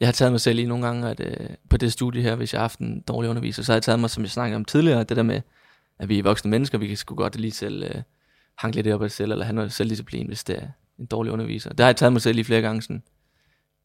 Jeg 0.00 0.08
har 0.08 0.12
taget 0.12 0.32
mig 0.32 0.40
selv 0.40 0.58
i 0.58 0.66
nogle 0.66 0.86
gange, 0.86 1.10
at 1.10 1.20
øh, 1.20 1.50
på 1.70 1.76
det 1.76 1.92
studie 1.92 2.22
her, 2.22 2.36
hvis 2.36 2.52
jeg 2.52 2.58
har 2.58 2.62
haft 2.62 2.78
en 2.78 3.00
dårlig 3.00 3.30
underviser, 3.30 3.62
så 3.62 3.72
har 3.72 3.76
jeg 3.76 3.82
taget 3.82 4.00
mig, 4.00 4.10
som 4.10 4.22
jeg 4.22 4.30
snakkede 4.30 4.56
om 4.56 4.64
tidligere, 4.64 5.04
det 5.04 5.16
der 5.16 5.22
med, 5.22 5.40
at 5.98 6.08
vi 6.08 6.18
er 6.18 6.22
voksne 6.22 6.50
mennesker, 6.50 6.78
vi 6.78 6.88
kan 6.88 6.96
sgu 6.96 7.14
godt 7.14 7.36
lige 7.36 7.52
selv 7.52 7.82
øh, 7.82 8.02
hanke 8.58 8.76
lidt 8.76 8.86
op 8.94 9.02
af 9.02 9.10
selv, 9.10 9.32
eller 9.32 9.44
have 9.44 9.54
noget 9.54 9.72
selvdisciplin, 9.72 10.26
hvis 10.26 10.44
det 10.44 10.56
er 10.62 10.66
en 10.98 11.06
dårlig 11.06 11.32
underviser. 11.32 11.70
Det 11.70 11.80
har 11.80 11.86
jeg 11.86 11.96
taget 11.96 12.12
mig 12.12 12.22
selv 12.22 12.38
i 12.38 12.44
flere 12.44 12.60
gange, 12.60 12.82
sådan, 12.82 13.02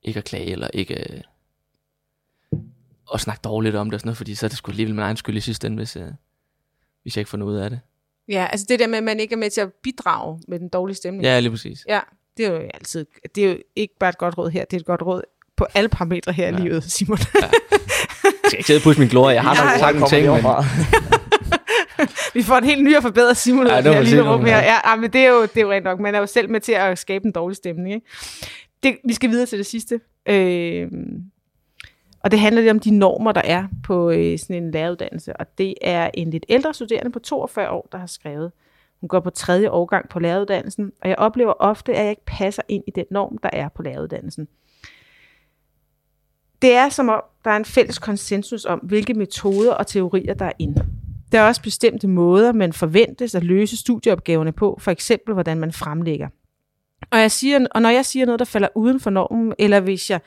ikke 0.03 0.17
at 0.17 0.23
klage, 0.23 0.51
eller 0.51 0.67
ikke 0.73 1.13
øh, 1.13 1.21
at 3.13 3.19
snakke 3.21 3.41
dårligt 3.43 3.75
om 3.75 3.88
det, 3.89 3.93
og 3.93 3.99
sådan 3.99 4.08
noget, 4.08 4.17
fordi 4.17 4.36
så 4.36 4.45
er 4.45 4.47
det 4.47 4.58
sgu 4.58 4.71
alligevel 4.71 4.95
min 4.95 5.03
egen 5.03 5.17
skyld 5.17 5.38
i 5.38 5.41
sidste 5.41 5.67
ende, 5.67 5.77
hvis, 5.77 5.95
øh, 5.95 6.08
hvis 7.03 7.15
jeg 7.17 7.21
ikke 7.21 7.30
får 7.30 7.38
noget 7.38 7.53
ud 7.53 7.58
af 7.58 7.69
det. 7.69 7.80
Ja, 8.30 8.47
altså 8.51 8.65
det 8.69 8.80
der 8.80 8.88
med, 8.88 8.97
at 8.97 9.03
man 9.03 9.19
ikke 9.19 9.34
er 9.34 9.38
med 9.38 9.49
til 9.49 9.62
at 9.62 9.73
bidrage 9.84 10.41
med 10.47 10.60
den 10.60 10.69
dårlige 10.69 10.95
stemning. 10.95 11.23
Ja, 11.23 11.39
lige 11.39 11.51
præcis. 11.51 11.86
Ja, 11.89 11.99
det 12.38 12.45
er 12.45 12.49
jo 12.51 12.58
altid, 12.73 13.06
det 13.36 13.45
er 13.45 13.49
jo 13.51 13.58
ikke 13.75 13.93
bare 13.99 14.10
et 14.10 14.17
godt 14.17 14.38
råd 14.38 14.49
her, 14.49 14.65
det 14.65 14.77
er 14.77 14.80
et 14.80 14.86
godt 14.86 15.01
råd 15.01 15.21
på 15.58 15.65
alle 15.73 15.89
parametre 15.89 16.32
her 16.34 16.49
Ja. 16.49 16.58
i 16.58 16.62
livet, 16.62 16.84
Simon. 16.84 17.17
Jeg 17.17 17.49
skal 18.45 18.58
ikke 18.58 18.67
sidde 18.67 18.77
og 18.77 18.84
pusse 18.84 18.99
min 18.99 19.10
glorie, 19.10 19.34
jeg 19.36 19.43
har 19.43 19.56
nok 19.56 19.65
Nej. 19.65 19.77
sagt 19.80 19.95
nogle 19.95 20.10
ting, 20.10 20.27
men 20.27 21.16
Vi 22.33 22.43
får 22.43 22.55
en 22.55 22.63
helt 22.63 22.83
ny 22.83 22.95
og 22.95 23.03
forbedret 23.03 23.38
Simon 23.38 23.67
Ja, 23.67 23.75
ja, 23.75 23.81
det 23.81 23.93
her 23.93 24.01
lille 24.01 24.31
rum 24.33 24.45
her. 24.45 24.57
ja. 24.57 24.63
Ja, 24.63 24.89
ja, 24.89 24.95
men 24.95 25.13
det 25.13 25.21
er, 25.21 25.29
jo, 25.29 25.41
det 25.41 25.57
er 25.57 25.62
jo 25.62 25.71
rent 25.71 25.83
nok. 25.83 25.99
Man 25.99 26.15
er 26.15 26.19
jo 26.19 26.25
selv 26.25 26.49
med 26.49 26.60
til 26.62 26.71
at 26.71 26.97
skabe 26.97 27.25
en 27.25 27.31
dårlig 27.31 27.55
stemning. 27.57 27.93
Ikke? 27.93 28.05
Det, 28.83 28.97
vi 29.05 29.13
skal 29.13 29.29
videre 29.29 29.45
til 29.45 29.57
det 29.57 29.65
sidste. 29.65 29.99
Øh, 30.29 30.88
og 32.19 32.31
det 32.31 32.39
handler 32.39 32.62
lidt 32.62 32.71
om 32.71 32.79
de 32.79 32.91
normer, 32.97 33.31
der 33.31 33.41
er 33.43 33.67
på 33.83 34.10
øh, 34.12 34.39
sådan 34.39 34.63
en 34.63 34.71
læreruddannelse. 34.71 35.38
Og 35.38 35.57
det 35.57 35.73
er 35.81 36.10
en 36.13 36.29
lidt 36.29 36.45
ældre 36.49 36.73
studerende 36.73 37.12
på 37.12 37.19
42 37.19 37.69
år, 37.69 37.88
der 37.91 37.97
har 37.97 38.07
skrevet. 38.07 38.51
Hun 39.01 39.07
går 39.07 39.19
på 39.19 39.29
tredje 39.29 39.71
årgang 39.71 40.10
på 40.10 40.19
læreruddannelsen, 40.19 40.91
og 41.01 41.10
jeg 41.10 41.17
oplever 41.17 41.53
ofte, 41.60 41.93
at 41.93 42.01
jeg 42.01 42.10
ikke 42.10 42.25
passer 42.25 42.62
ind 42.67 42.83
i 42.88 42.91
den 42.91 43.05
norm, 43.12 43.38
der 43.43 43.49
er 43.53 43.69
på 43.75 43.81
læreruddannelsen. 43.81 44.47
Det 46.62 46.73
er 46.73 46.89
som 46.89 47.10
om, 47.10 47.21
der 47.45 47.51
er 47.51 47.55
en 47.55 47.65
fælles 47.65 47.99
konsensus 47.99 48.65
om, 48.65 48.79
hvilke 48.79 49.13
metoder 49.13 49.73
og 49.73 49.88
teorier, 49.88 50.33
der 50.33 50.45
er 50.45 50.51
inde. 50.60 50.86
Der 51.31 51.39
er 51.39 51.47
også 51.47 51.61
bestemte 51.61 52.07
måder, 52.07 52.53
man 52.53 52.73
forventes 52.73 53.35
at 53.35 53.43
løse 53.43 53.77
studieopgaverne 53.77 54.51
på, 54.51 54.77
for 54.81 54.91
eksempel 54.91 55.33
hvordan 55.33 55.59
man 55.59 55.71
fremlægger. 55.71 56.27
Og, 57.11 57.19
jeg 57.19 57.31
siger, 57.31 57.67
og 57.71 57.81
når 57.81 57.89
jeg 57.89 58.05
siger 58.05 58.25
noget, 58.25 58.39
der 58.39 58.45
falder 58.45 58.67
uden 58.75 58.99
for 58.99 59.09
normen, 59.09 59.53
eller 59.59 59.79
hvis 59.79 60.09
jeg 60.09 60.19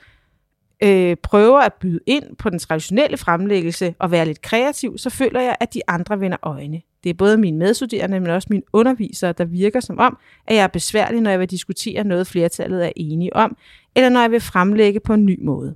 øh, 0.83 1.17
prøver 1.23 1.61
at 1.61 1.73
byde 1.75 2.01
ind 2.07 2.37
på 2.37 2.51
den 2.51 2.59
traditionelle 2.59 3.17
fremlæggelse 3.17 3.95
og 3.99 4.11
være 4.11 4.27
lidt 4.27 4.43
kreativ, 4.43 4.99
så 4.99 5.11
føler 5.11 5.41
jeg, 5.41 5.57
at 5.61 5.75
de 5.75 5.81
andre 5.89 6.21
vender 6.21 6.37
øjne. 6.43 6.83
Det 7.05 7.11
er 7.11 7.15
både 7.15 7.37
mine 7.37 7.59
medstuderende, 7.59 8.21
men 8.21 8.31
også 8.31 8.49
mine 8.51 8.63
undervisere, 8.73 9.33
der 9.33 9.45
virker 9.45 9.81
som 9.81 9.99
om, 9.99 10.19
at 10.47 10.57
jeg 10.57 10.63
er 10.63 10.69
besværlig, 10.69 11.21
når 11.21 11.31
jeg 11.31 11.41
vil 11.41 11.51
diskutere 11.51 12.05
noget, 12.05 12.27
flertallet 12.27 12.87
er 12.87 12.93
enige 12.97 13.37
om, 13.37 13.57
eller 13.97 14.09
når 14.09 14.21
jeg 14.21 14.31
vil 14.31 14.41
fremlægge 14.41 15.01
på 15.01 15.15
en 15.15 15.25
ny 15.25 15.45
måde. 15.45 15.75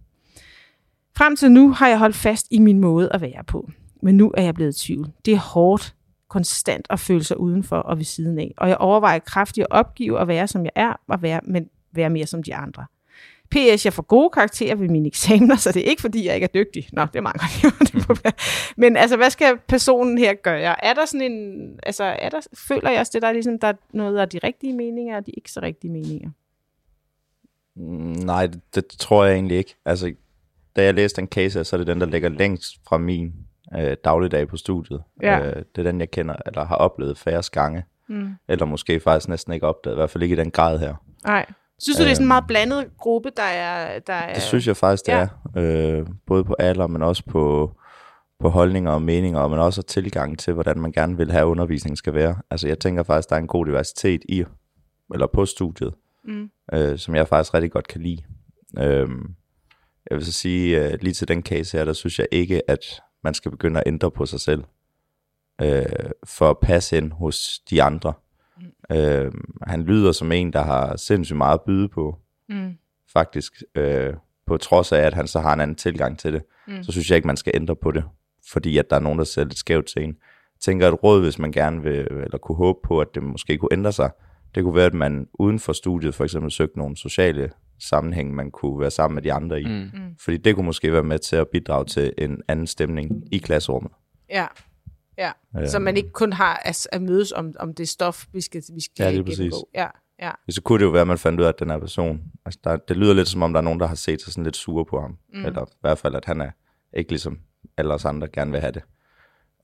Frem 1.16 1.36
til 1.36 1.52
nu 1.52 1.70
har 1.70 1.88
jeg 1.88 1.98
holdt 1.98 2.16
fast 2.16 2.46
i 2.50 2.58
min 2.58 2.78
måde 2.78 3.12
at 3.12 3.20
være 3.20 3.44
på. 3.46 3.70
Men 4.04 4.16
nu 4.16 4.32
er 4.36 4.42
jeg 4.42 4.54
blevet 4.54 4.82
i 4.82 4.86
tvivl. 4.86 5.08
Det 5.24 5.34
er 5.34 5.38
hårdt, 5.38 5.94
konstant 6.28 6.86
at 6.90 7.00
føle 7.00 7.24
sig 7.24 7.40
udenfor 7.40 7.76
og 7.76 7.96
ved 7.98 8.04
siden 8.04 8.38
af. 8.38 8.54
Og 8.56 8.68
jeg 8.68 8.76
overvejer 8.76 9.18
kraftigt 9.18 9.66
at 9.70 9.76
opgive 9.76 10.20
at 10.20 10.28
være, 10.28 10.48
som 10.48 10.64
jeg 10.64 10.72
er, 10.74 11.00
og 11.08 11.22
være, 11.22 11.40
men 11.44 11.70
være 11.92 12.10
mere 12.10 12.26
som 12.26 12.42
de 12.42 12.54
andre. 12.54 12.86
PS, 13.50 13.84
jeg 13.84 13.92
får 13.92 14.02
gode 14.02 14.30
karakterer 14.30 14.74
ved 14.74 14.88
mine 14.88 15.06
eksamener, 15.06 15.56
så 15.56 15.72
det 15.72 15.86
er 15.86 15.90
ikke 15.90 16.00
fordi, 16.00 16.26
jeg 16.26 16.34
ikke 16.34 16.44
er 16.44 16.64
dygtig. 16.64 16.88
Nå, 16.92 17.06
det 17.14 17.22
mangler 17.22 17.44
jeg 17.52 17.64
jo. 17.64 17.70
Det 17.80 18.08
må 18.08 18.16
være. 18.24 18.32
Men 18.76 18.96
altså, 18.96 19.16
hvad 19.16 19.30
skal 19.30 19.58
personen 19.68 20.18
her 20.18 20.34
gøre? 20.34 20.84
Er 20.84 20.94
der 20.94 21.04
sådan 21.06 21.32
en, 21.32 21.78
altså, 21.82 22.04
er 22.04 22.28
der, 22.28 22.40
føler 22.54 22.90
jeg 22.90 23.00
også, 23.00 23.10
det 23.14 23.22
der 23.22 23.28
er 23.28 23.32
ligesom, 23.32 23.58
der 23.58 23.68
er 23.68 23.74
noget 23.92 24.18
af 24.18 24.28
de 24.28 24.38
rigtige 24.38 24.72
meninger, 24.72 25.16
og 25.16 25.26
de 25.26 25.30
ikke 25.30 25.52
så 25.52 25.60
rigtige 25.62 25.90
meninger? 25.90 26.30
Mm, 27.76 28.24
nej, 28.24 28.46
det, 28.46 28.74
det 28.74 28.98
tror 28.98 29.24
jeg 29.24 29.34
egentlig 29.34 29.56
ikke. 29.56 29.76
Altså, 29.84 30.12
da 30.76 30.84
jeg 30.84 30.94
læste 30.94 31.20
den 31.20 31.28
case, 31.28 31.64
så 31.64 31.76
er 31.76 31.78
det 31.78 31.86
den, 31.86 32.00
der 32.00 32.06
ligger 32.06 32.28
længst 32.28 32.80
fra 32.88 32.98
min 32.98 33.32
øh, 33.78 33.96
dagligdag 34.04 34.48
på 34.48 34.56
studiet. 34.56 35.02
Ja. 35.22 35.38
Øh, 35.40 35.56
det 35.76 35.78
er 35.78 35.82
den, 35.82 36.00
jeg 36.00 36.10
kender, 36.10 36.34
eller 36.46 36.64
har 36.64 36.76
oplevet 36.76 37.18
færre 37.18 37.42
gange. 37.52 37.84
Mm. 38.08 38.28
Eller 38.48 38.66
måske 38.66 39.00
faktisk 39.00 39.28
næsten 39.28 39.52
ikke 39.52 39.66
opdaget, 39.66 39.94
i 39.94 39.98
hvert 39.98 40.10
fald 40.10 40.22
ikke 40.22 40.32
i 40.32 40.38
den 40.38 40.50
grad 40.50 40.78
her. 40.78 40.94
Nej. 41.26 41.46
Synes 41.78 41.96
du, 41.96 42.02
det 42.02 42.10
er 42.10 42.14
sådan 42.14 42.24
en 42.24 42.28
meget 42.28 42.44
blandet 42.48 42.86
gruppe, 42.98 43.30
der 43.36 43.42
er... 43.42 43.98
Der 43.98 44.12
er 44.12 44.34
Det 44.34 44.42
synes 44.42 44.66
jeg 44.66 44.76
faktisk, 44.76 45.06
det 45.06 45.12
ja. 45.12 45.28
er. 45.54 45.98
Øh, 46.00 46.06
både 46.26 46.44
på 46.44 46.56
alder, 46.58 46.86
men 46.86 47.02
også 47.02 47.22
på, 47.24 47.72
på 48.40 48.48
holdninger 48.48 48.90
og 48.90 49.02
meninger, 49.02 49.48
men 49.48 49.58
også 49.58 49.82
tilgang 49.82 50.38
til, 50.38 50.52
hvordan 50.52 50.78
man 50.78 50.92
gerne 50.92 51.16
vil 51.16 51.30
have 51.30 51.46
undervisningen 51.46 51.96
skal 51.96 52.14
være. 52.14 52.36
Altså 52.50 52.68
jeg 52.68 52.78
tænker 52.78 53.02
faktisk, 53.02 53.30
der 53.30 53.36
er 53.36 53.40
en 53.40 53.46
god 53.46 53.66
diversitet 53.66 54.22
i, 54.28 54.44
eller 55.12 55.26
på 55.26 55.46
studiet, 55.46 55.94
mm. 56.24 56.50
øh, 56.72 56.98
som 56.98 57.14
jeg 57.14 57.28
faktisk 57.28 57.54
rigtig 57.54 57.72
godt 57.72 57.88
kan 57.88 58.00
lide. 58.00 58.22
Øh, 58.78 59.08
jeg 60.10 60.16
vil 60.16 60.26
så 60.26 60.32
sige, 60.32 60.84
øh, 60.84 60.98
lige 61.00 61.14
til 61.14 61.28
den 61.28 61.42
case 61.42 61.78
her, 61.78 61.84
der 61.84 61.92
synes 61.92 62.18
jeg 62.18 62.26
ikke, 62.32 62.70
at 62.70 63.02
man 63.24 63.34
skal 63.34 63.50
begynde 63.50 63.80
at 63.80 63.84
ændre 63.86 64.10
på 64.10 64.26
sig 64.26 64.40
selv, 64.40 64.64
øh, 65.62 65.84
for 66.24 66.50
at 66.50 66.58
passe 66.58 66.96
ind 66.96 67.12
hos 67.12 67.58
de 67.70 67.82
andre. 67.82 68.12
Mm. 68.90 68.96
Øh, 68.96 69.32
han 69.62 69.82
lyder 69.82 70.12
som 70.12 70.32
en, 70.32 70.52
der 70.52 70.62
har 70.62 70.96
sindssygt 70.96 71.36
meget 71.36 71.54
at 71.54 71.62
byde 71.66 71.88
på, 71.88 72.18
Mm. 72.48 72.74
faktisk, 73.12 73.62
øh, 73.74 74.14
på 74.46 74.56
trods 74.56 74.92
af, 74.92 75.00
at 75.00 75.14
han 75.14 75.26
så 75.26 75.40
har 75.40 75.54
en 75.54 75.60
anden 75.60 75.76
tilgang 75.76 76.18
til 76.18 76.32
det, 76.32 76.42
mm. 76.68 76.82
så 76.82 76.92
synes 76.92 77.10
jeg 77.10 77.16
ikke, 77.16 77.26
man 77.26 77.36
skal 77.36 77.52
ændre 77.54 77.76
på 77.76 77.90
det, 77.90 78.04
fordi 78.52 78.78
at 78.78 78.90
der 78.90 78.96
er 78.96 79.00
nogen, 79.00 79.18
der 79.18 79.24
ser 79.24 79.44
lidt 79.44 79.58
skævt 79.58 79.86
til 79.86 80.02
en. 80.02 80.08
Jeg 80.08 80.60
tænker, 80.60 80.88
et 80.88 81.02
råd, 81.02 81.22
hvis 81.22 81.38
man 81.38 81.52
gerne 81.52 81.82
vil, 81.82 81.98
eller 82.10 82.38
kunne 82.38 82.56
håbe 82.56 82.78
på, 82.84 83.00
at 83.00 83.14
det 83.14 83.22
måske 83.22 83.58
kunne 83.58 83.72
ændre 83.72 83.92
sig, 83.92 84.10
det 84.54 84.62
kunne 84.62 84.74
være, 84.74 84.86
at 84.86 84.94
man 84.94 85.28
uden 85.34 85.58
for 85.58 85.72
studiet 85.72 86.14
for 86.14 86.24
eksempel 86.24 86.50
søgte 86.50 86.78
nogle 86.78 86.96
sociale 86.96 87.50
sammenhæng, 87.80 88.34
man 88.34 88.50
kunne 88.50 88.80
være 88.80 88.90
sammen 88.90 89.14
med 89.14 89.22
de 89.22 89.32
andre 89.32 89.60
i. 89.60 89.64
Mm. 89.66 89.90
Fordi 90.20 90.36
det 90.36 90.54
kunne 90.54 90.66
måske 90.66 90.92
være 90.92 91.02
med 91.02 91.18
til 91.18 91.36
at 91.36 91.48
bidrage 91.48 91.84
til 91.84 92.12
en 92.18 92.42
anden 92.48 92.66
stemning 92.66 93.34
i 93.34 93.38
klasserummet. 93.38 93.92
Ja. 94.30 94.46
Ja. 95.18 95.30
Så 95.66 95.78
man 95.78 95.96
ikke 95.96 96.10
kun 96.12 96.32
har 96.32 96.62
at, 96.64 96.88
at 96.92 97.02
mødes 97.02 97.32
om, 97.32 97.52
om 97.58 97.74
det 97.74 97.88
stof, 97.88 98.26
vi 98.32 98.40
skal, 98.40 98.62
vi 98.74 98.80
skal 98.80 99.04
Ja, 99.04 99.10
lige 99.10 99.24
præcis. 99.24 99.38
gennemgå. 99.38 99.68
Ja, 99.74 99.86
ja. 100.22 100.30
Så 100.48 100.62
kunne 100.62 100.78
det 100.78 100.84
jo 100.84 100.90
være, 100.90 101.00
at 101.00 101.06
man 101.06 101.18
fandt 101.18 101.40
ud 101.40 101.44
af, 101.44 101.48
at 101.48 101.58
den 101.58 101.70
her 101.70 101.78
person, 101.78 102.20
altså 102.44 102.60
der, 102.64 102.76
det 102.76 102.96
lyder 102.96 103.14
lidt 103.14 103.28
som 103.28 103.42
om, 103.42 103.52
der 103.52 103.60
er 103.60 103.64
nogen, 103.64 103.80
der 103.80 103.86
har 103.86 103.94
set 103.94 104.22
sig 104.22 104.32
sådan 104.32 104.44
lidt 104.44 104.56
sure 104.56 104.84
på 104.84 105.00
ham. 105.00 105.18
Mm. 105.34 105.44
Eller 105.44 105.62
i 105.62 105.76
hvert 105.80 105.98
fald, 105.98 106.14
at 106.14 106.24
han 106.24 106.40
er 106.40 106.50
ikke 106.96 107.10
ligesom 107.10 107.38
alle 107.76 107.94
os 107.94 108.04
andre 108.04 108.28
gerne 108.28 108.50
vil 108.50 108.60
have 108.60 108.72
det. 108.72 108.82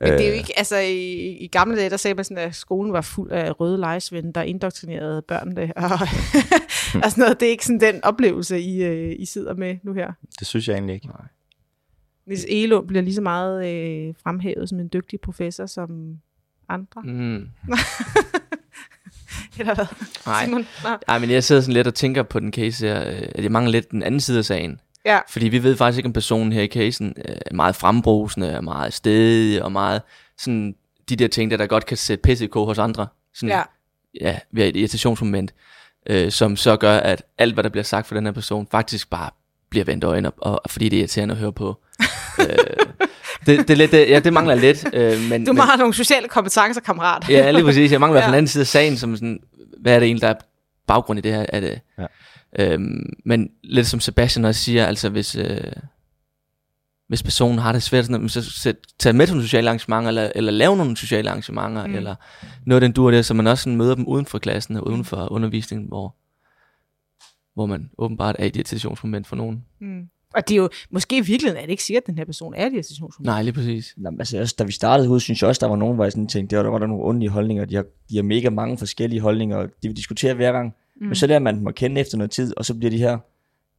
Men 0.00 0.12
det 0.12 0.20
er 0.20 0.26
jo 0.26 0.32
Øh, 0.32 0.38
ikke, 0.38 0.58
altså 0.58 0.76
i, 0.76 1.36
i 1.36 1.46
gamle 1.46 1.76
dage, 1.76 1.90
der 1.90 1.96
sagde 1.96 2.14
man 2.14 2.24
sådan, 2.24 2.38
at 2.38 2.54
skolen 2.54 2.92
var 2.92 3.00
fuld 3.00 3.30
af 3.32 3.60
røde 3.60 3.78
lejesvende, 3.78 4.32
der 4.32 4.42
indoktrinerede 4.42 5.22
børnene, 5.22 5.72
og, 5.76 5.82
og 7.04 7.10
sådan 7.10 7.22
noget. 7.22 7.40
Det 7.40 7.46
er 7.46 7.50
ikke 7.50 7.64
sådan 7.66 7.80
den 7.80 8.04
oplevelse, 8.04 8.60
I, 8.60 8.84
øh, 8.84 9.16
I 9.18 9.24
sidder 9.24 9.54
med 9.54 9.76
nu 9.82 9.92
her. 9.92 10.12
Det 10.38 10.46
synes 10.46 10.68
jeg 10.68 10.74
egentlig 10.74 10.94
ikke. 10.94 11.08
Hvis 12.26 12.46
Elund 12.48 12.88
bliver 12.88 13.02
lige 13.02 13.14
så 13.14 13.22
meget 13.22 13.68
øh, 13.68 14.14
fremhævet 14.22 14.68
som 14.68 14.80
en 14.80 14.90
dygtig 14.92 15.20
professor 15.20 15.66
som 15.66 16.18
andre. 16.68 17.02
Mm. 17.04 17.48
Eller 19.58 19.74
hvad? 19.74 19.86
Nej. 20.26 20.44
Simon? 20.44 20.66
Nå. 20.84 20.88
Ej, 21.08 21.18
men 21.18 21.30
jeg 21.30 21.44
sidder 21.44 21.60
sådan 21.60 21.74
lidt 21.74 21.86
og 21.86 21.94
tænker 21.94 22.22
på 22.22 22.40
den 22.40 22.52
case 22.52 22.86
her, 22.86 23.08
øh, 23.08 23.28
at 23.34 23.42
jeg 23.42 23.52
mangler 23.52 23.72
lidt 23.72 23.90
den 23.90 24.02
anden 24.02 24.20
side 24.20 24.38
af 24.38 24.44
sagen. 24.44 24.80
Ja. 25.04 25.18
Fordi 25.28 25.48
vi 25.48 25.62
ved 25.62 25.76
faktisk 25.76 25.98
ikke, 25.98 26.06
om 26.06 26.12
personen 26.12 26.52
her 26.52 26.62
i 26.62 26.66
casen 26.66 27.14
øh, 27.28 27.34
er 27.46 27.54
meget 27.54 27.76
frembrusende, 27.76 28.48
er 28.48 28.60
meget 28.60 28.92
stedig 28.94 29.62
og 29.62 29.72
meget 29.72 30.02
sådan 30.38 30.74
de 31.08 31.16
der 31.16 31.28
ting, 31.28 31.50
der, 31.50 31.56
der 31.56 31.66
godt 31.66 31.86
kan 31.86 31.96
sætte 31.96 32.22
pisse 32.22 32.44
i 32.44 32.48
kog 32.48 32.66
hos 32.66 32.78
andre. 32.78 33.06
Sådan, 33.34 33.48
Ja. 33.48 33.62
ja, 34.20 34.38
ved 34.52 34.68
et 34.68 34.76
irritationsmoment, 34.76 35.54
øh, 36.06 36.30
som 36.30 36.56
så 36.56 36.76
gør, 36.76 36.96
at 36.96 37.22
alt, 37.38 37.54
hvad 37.54 37.64
der 37.64 37.70
bliver 37.70 37.84
sagt 37.84 38.06
for 38.06 38.14
den 38.14 38.24
her 38.24 38.32
person, 38.32 38.66
faktisk 38.70 39.10
bare 39.10 39.30
bliver 39.70 39.84
vendt 39.84 40.04
øjne 40.04 40.28
op, 40.28 40.34
og, 40.38 40.60
og 40.64 40.70
fordi 40.70 40.88
det 40.88 40.96
er 40.96 41.00
irriterende 41.00 41.32
at 41.32 41.38
høre 41.38 41.52
på. 41.52 41.80
øh, 42.40 42.46
det, 43.46 43.68
det, 43.68 43.78
lidt, 43.78 43.90
det, 43.92 44.08
ja, 44.10 44.18
det 44.18 44.32
mangler 44.32 44.54
lidt. 44.54 44.84
Øh, 44.92 45.20
men, 45.30 45.44
Du 45.46 45.52
men, 45.52 45.60
har 45.62 45.76
nogle 45.76 45.94
sociale 45.94 46.28
kompetencer, 46.28 46.80
kammerat. 46.80 47.28
Ja, 47.28 47.50
lige 47.50 47.64
præcis. 47.64 47.92
Jeg 47.92 48.00
mangler 48.00 48.14
i 48.14 48.18
hvert 48.20 48.24
fald 48.24 48.32
Ja. 48.32 48.36
en 48.36 48.38
anden 48.38 48.48
side 48.48 48.62
af 48.62 48.66
sagen, 48.66 48.96
som 48.96 49.16
sådan, 49.16 49.40
hvad 49.80 49.94
er 49.94 49.98
det 49.98 50.06
egentlig, 50.06 50.22
der 50.22 50.28
er 50.28 50.34
baggrund 50.86 51.18
i 51.18 51.22
det 51.22 51.32
her? 51.34 51.46
Er 51.48 51.60
det, 51.60 51.80
Ja. 51.98 52.06
Øhm, 52.58 53.12
men 53.24 53.50
lidt 53.64 53.86
som 53.86 54.00
Sebastian 54.00 54.44
også 54.44 54.60
siger, 54.60 54.86
altså 54.86 55.08
hvis, 55.08 55.36
øh, 55.36 55.72
hvis 57.08 57.22
personen 57.22 57.58
har 57.58 57.72
det 57.72 57.82
svært, 57.82 58.04
sådan, 58.04 58.20
noget, 58.20 58.30
så 58.30 58.42
sæt, 58.42 58.76
tag 58.98 59.14
med 59.14 59.26
til 59.26 59.34
nogle 59.34 59.46
sociale 59.46 59.68
arrangementer, 59.68 60.08
eller, 60.08 60.32
eller 60.34 60.52
lave 60.52 60.76
nogle 60.76 60.96
sociale 60.96 61.30
arrangementer, 61.30 61.86
Mm. 61.86 61.94
eller 61.94 62.14
noget 62.66 62.82
af 62.82 62.88
den 62.88 62.92
dur 62.92 63.10
der, 63.10 63.22
så 63.22 63.34
man 63.34 63.46
også 63.46 63.62
sådan 63.62 63.76
møder 63.76 63.94
dem 63.94 64.06
uden 64.06 64.26
for 64.26 64.38
klassen 64.38 64.76
og 64.76 64.86
uden 64.86 65.04
for 65.04 65.32
undervisningen, 65.32 65.88
hvor, 65.88 66.16
hvor 67.54 67.66
man 67.66 67.90
åbenbart 67.98 68.36
er 68.38 68.44
i 68.44 68.46
et 68.46 68.56
irritationsmoment 68.56 69.26
for 69.26 69.36
nogen. 69.36 69.64
Mm. 69.80 70.02
Og 70.34 70.48
det 70.48 70.54
er 70.54 70.58
jo, 70.58 70.68
måske 70.90 71.16
i 71.16 71.20
virkeligheden 71.20 71.56
er 71.56 71.66
det 71.66 71.70
ikke 71.70 71.82
sikkert, 71.82 72.02
at 72.02 72.06
den 72.06 72.18
her 72.18 72.24
person 72.24 72.54
er 72.54 72.66
et 72.66 72.72
irritationsmoment. 72.72 73.26
Nej, 73.26 73.42
lige 73.42 73.52
præcis. 73.52 73.94
Nå, 73.96 74.10
men 74.10 74.20
altså, 74.20 74.40
også, 74.40 74.54
da 74.58 74.64
vi 74.64 74.72
startede 74.72 75.08
ud, 75.08 75.20
synes 75.20 75.42
jeg 75.42 75.48
også, 75.48 75.58
der 75.60 75.66
var 75.66 75.76
nogen, 75.76 75.94
hvor 75.94 76.04
jeg 76.04 76.12
sådan 76.12 76.26
tænkte, 76.28 76.56
der 76.56 76.62
var, 76.62 76.62
der 76.62 76.70
var 76.70 76.78
der 76.78 76.86
nogle 76.86 77.04
ondelige 77.04 77.30
holdninger. 77.30 77.64
De 77.64 77.74
har, 77.74 77.84
de 78.10 78.16
har 78.16 78.22
mega 78.22 78.50
mange 78.50 78.78
forskellige 78.78 79.20
holdninger, 79.20 79.56
og 79.56 79.68
de 79.82 79.88
vil 79.88 79.96
diskutere 79.96 80.34
hver 80.34 80.52
gang. 80.52 80.74
Mm. 81.00 81.06
Men 81.06 81.14
så 81.14 81.26
lærer 81.26 81.38
man 81.38 81.58
dem 81.58 81.66
at 81.66 81.74
kende 81.74 82.00
efter 82.00 82.18
noget 82.18 82.30
tid, 82.30 82.56
og 82.56 82.64
så 82.64 82.74
bliver 82.74 82.90
de 82.90 82.98
her... 82.98 83.18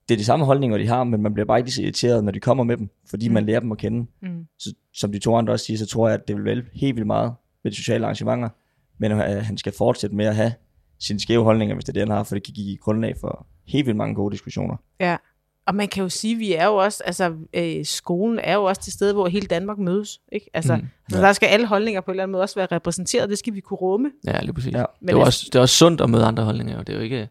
Det 0.09 0.15
er 0.15 0.17
de 0.17 0.25
samme 0.25 0.45
holdninger, 0.45 0.77
de 0.77 0.87
har, 0.87 1.03
men 1.03 1.21
man 1.21 1.33
bliver 1.33 1.45
bare 1.45 1.59
ikke 1.59 1.71
så 1.71 1.81
irriteret, 1.81 2.23
når 2.23 2.31
de 2.31 2.39
kommer 2.39 2.63
med 2.63 2.77
dem, 2.77 2.89
fordi 3.09 3.27
mm. 3.27 3.33
man 3.33 3.45
lærer 3.45 3.59
dem 3.59 3.71
at 3.71 3.77
kende. 3.77 4.07
Mm. 4.21 4.45
Så, 4.59 4.73
som 4.93 5.11
de 5.11 5.19
to 5.19 5.35
andre 5.35 5.53
også 5.53 5.65
siger, 5.65 5.77
så 5.77 5.85
tror 5.85 6.07
jeg, 6.07 6.19
at 6.19 6.27
det 6.27 6.35
vil 6.35 6.45
vælge 6.45 6.63
helt 6.73 6.95
vildt 6.95 7.07
meget 7.07 7.33
ved 7.63 7.71
de 7.71 7.77
sociale 7.77 8.05
arrangementer, 8.05 8.49
men 8.97 9.11
at 9.11 9.45
han 9.45 9.57
skal 9.57 9.73
fortsætte 9.77 10.15
med 10.15 10.25
at 10.25 10.35
have 10.35 10.53
sine 10.99 11.19
skæve 11.19 11.43
holdninger, 11.43 11.75
hvis 11.75 11.85
det 11.85 11.89
er 11.89 11.93
det, 11.93 12.09
han 12.09 12.17
har, 12.17 12.23
for 12.23 12.35
det 12.35 12.43
kan 12.43 12.53
give 12.53 12.77
grundlag 12.77 13.17
for 13.21 13.47
helt 13.67 13.85
vildt 13.85 13.97
mange 13.97 14.15
gode 14.15 14.31
diskussioner. 14.31 14.75
Ja. 14.99 15.17
Og 15.67 15.75
man 15.75 15.87
kan 15.87 16.03
jo 16.03 16.09
sige, 16.09 16.33
at 16.33 16.39
vi 16.39 16.53
er 16.53 16.65
jo 16.65 16.75
også, 16.75 17.03
altså 17.05 17.33
øh, 17.53 17.85
skolen 17.85 18.39
er 18.43 18.53
jo 18.53 18.63
også 18.63 18.81
det 18.85 18.93
sted, 18.93 19.13
hvor 19.13 19.27
hele 19.27 19.47
Danmark 19.47 19.77
mødes. 19.77 20.19
Ikke? 20.31 20.49
Altså, 20.53 20.75
mm. 20.75 20.87
Altså, 21.11 21.21
der 21.21 21.33
skal 21.33 21.47
alle 21.47 21.67
holdninger 21.67 22.01
på 22.01 22.11
en 22.11 22.13
eller 22.13 22.23
anden 22.23 22.31
måde 22.31 22.43
også 22.43 22.55
være 22.55 22.67
repræsenteret. 22.71 23.29
Det 23.29 23.37
skal 23.37 23.53
vi 23.53 23.59
kunne 23.59 23.77
rumme. 23.77 24.11
Ja, 24.27 24.39
lige 24.41 24.53
præcis. 24.53 24.73
Ja. 24.73 24.79
Ja. 24.79 24.85
Men 25.01 25.07
Det, 25.07 25.13
er 25.13 25.17
altså- 25.17 25.27
også, 25.27 25.45
det 25.53 25.55
er 25.55 25.61
også 25.61 25.75
sundt 25.75 26.01
at 26.01 26.09
møde 26.09 26.25
andre 26.25 26.43
holdninger, 26.43 26.77
og 26.77 26.87
det 26.87 26.93
er 26.93 26.97
jo 26.97 27.03
ikke 27.03 27.29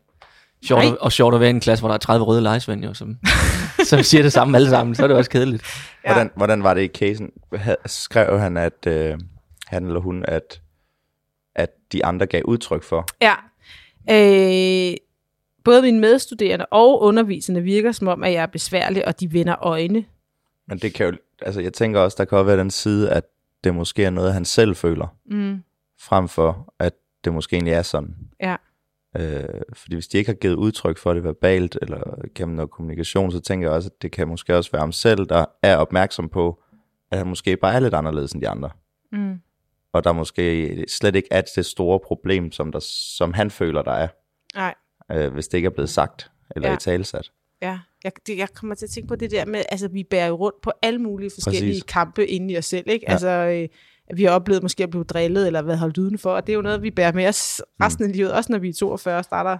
sjovt, 0.64 0.82
at, 0.84 0.98
og 0.98 1.12
sjovt 1.12 1.34
at 1.34 1.40
være 1.40 1.50
i 1.50 1.54
en 1.54 1.60
klasse, 1.60 1.82
hvor 1.82 1.88
der 1.88 1.94
er 1.94 1.98
30 1.98 2.26
røde 2.26 2.42
lejesvend, 2.42 2.84
jo, 2.84 2.94
som, 2.94 3.16
som 3.90 4.02
siger 4.02 4.22
det 4.22 4.32
samme 4.32 4.56
alle 4.58 4.68
sammen, 4.70 4.94
så 4.94 5.02
er 5.02 5.06
det 5.06 5.16
også 5.16 5.30
kedeligt. 5.30 5.62
Ja. 6.04 6.12
Hvordan, 6.12 6.30
hvordan 6.36 6.62
var 6.62 6.74
det 6.74 6.82
i 6.82 6.88
casen? 6.88 7.30
Skrev 7.86 8.38
han, 8.38 8.56
at 8.56 8.86
øh, 8.86 9.18
han 9.66 9.86
eller 9.86 10.00
hun, 10.00 10.24
at, 10.28 10.60
at 11.56 11.68
de 11.92 12.04
andre 12.04 12.26
gav 12.26 12.42
udtryk 12.44 12.82
for? 12.82 13.06
Ja. 13.22 13.34
Øh, 14.10 14.94
både 15.64 15.82
mine 15.82 16.00
medstuderende 16.00 16.66
og 16.70 17.02
underviserne 17.02 17.62
virker 17.62 17.92
som 17.92 18.08
om, 18.08 18.24
at 18.24 18.32
jeg 18.32 18.42
er 18.42 18.46
besværlig, 18.46 19.08
og 19.08 19.20
de 19.20 19.32
vender 19.32 19.64
øjne. 19.64 20.04
Men 20.68 20.78
det 20.78 20.94
kan 20.94 21.06
jo, 21.06 21.16
altså 21.42 21.60
jeg 21.60 21.72
tænker 21.72 22.00
også, 22.00 22.14
der 22.18 22.24
kan 22.24 22.38
også 22.38 22.46
være 22.46 22.58
den 22.58 22.70
side, 22.70 23.10
at 23.10 23.24
det 23.64 23.74
måske 23.74 24.04
er 24.04 24.10
noget, 24.10 24.32
han 24.32 24.44
selv 24.44 24.76
føler, 24.76 25.06
Mm. 25.26 25.62
frem 26.00 26.28
for, 26.28 26.74
at 26.78 26.92
det 27.24 27.32
måske 27.34 27.54
egentlig 27.54 27.72
er 27.74 27.82
sådan. 27.82 28.14
Ja. 28.40 28.56
Øh, 29.16 29.60
fordi 29.72 29.94
hvis 29.94 30.08
de 30.08 30.18
ikke 30.18 30.28
har 30.28 30.34
givet 30.36 30.54
udtryk 30.54 30.98
for 30.98 31.14
det 31.14 31.24
verbalt, 31.24 31.78
eller 31.82 32.26
gennem 32.34 32.56
noget 32.56 32.70
kommunikation, 32.70 33.32
så 33.32 33.40
tænker 33.40 33.68
jeg 33.68 33.74
også, 33.74 33.90
at 33.96 34.02
det 34.02 34.12
kan 34.12 34.28
måske 34.28 34.56
også 34.56 34.70
være 34.72 34.80
ham 34.80 34.92
selv, 34.92 35.26
der 35.26 35.44
er 35.62 35.76
opmærksom 35.76 36.28
på, 36.28 36.62
at 37.10 37.18
han 37.18 37.26
måske 37.26 37.56
bare 37.56 37.74
er 37.74 37.80
lidt 37.80 37.94
anderledes 37.94 38.32
end 38.32 38.42
de 38.42 38.48
andre. 38.48 38.70
Mm. 39.12 39.40
Og 39.92 40.04
der 40.04 40.12
måske 40.12 40.84
slet 40.88 41.14
ikke 41.16 41.28
er 41.30 41.40
det 41.56 41.66
store 41.66 42.00
problem, 42.00 42.52
som, 42.52 42.72
der, 42.72 42.78
som 43.16 43.32
han 43.32 43.50
føler, 43.50 43.82
der 43.82 43.92
er, 43.92 44.08
Nej. 44.54 44.74
Øh, 45.12 45.32
hvis 45.32 45.48
det 45.48 45.58
ikke 45.58 45.66
er 45.66 45.70
blevet 45.70 45.90
sagt 45.90 46.30
eller 46.56 46.68
Ja. 46.68 46.74
i 46.74 46.78
talesat. 46.78 47.30
Ja, 47.62 47.78
jeg, 48.04 48.12
det, 48.26 48.38
jeg 48.38 48.48
kommer 48.54 48.74
til 48.74 48.86
at 48.86 48.90
tænke 48.90 49.08
på 49.08 49.16
det 49.16 49.30
der 49.30 49.46
med, 49.46 49.62
altså 49.68 49.88
vi 49.88 50.04
bærer 50.10 50.26
jo 50.28 50.34
rundt 50.34 50.60
på 50.62 50.72
alle 50.82 50.98
mulige 50.98 51.30
forskellige 51.34 51.70
Præcis. 51.72 51.82
kampe 51.88 52.26
inde 52.26 52.54
i 52.54 52.58
os 52.58 52.64
selv, 52.64 52.84
ikke? 52.88 53.04
Ja. 53.08 53.12
Altså, 53.12 53.28
øh, 53.28 53.68
vi 54.16 54.24
har 54.24 54.30
oplevet 54.30 54.62
måske 54.62 54.82
at 54.82 54.90
blive 54.90 55.04
drillet, 55.04 55.46
eller 55.46 55.62
været 55.62 55.78
holdt 55.78 55.98
udenfor, 55.98 56.30
og 56.30 56.46
det 56.46 56.52
er 56.52 56.56
jo 56.56 56.62
noget, 56.62 56.82
vi 56.82 56.90
bærer 56.90 57.12
med 57.12 57.26
os 57.28 57.62
resten 57.82 58.04
af 58.04 58.12
livet, 58.12 58.32
også 58.32 58.52
når 58.52 58.58
vi 58.58 58.68
er 58.68 58.72
42 58.72 59.16
og 59.18 59.24
starter 59.24 59.58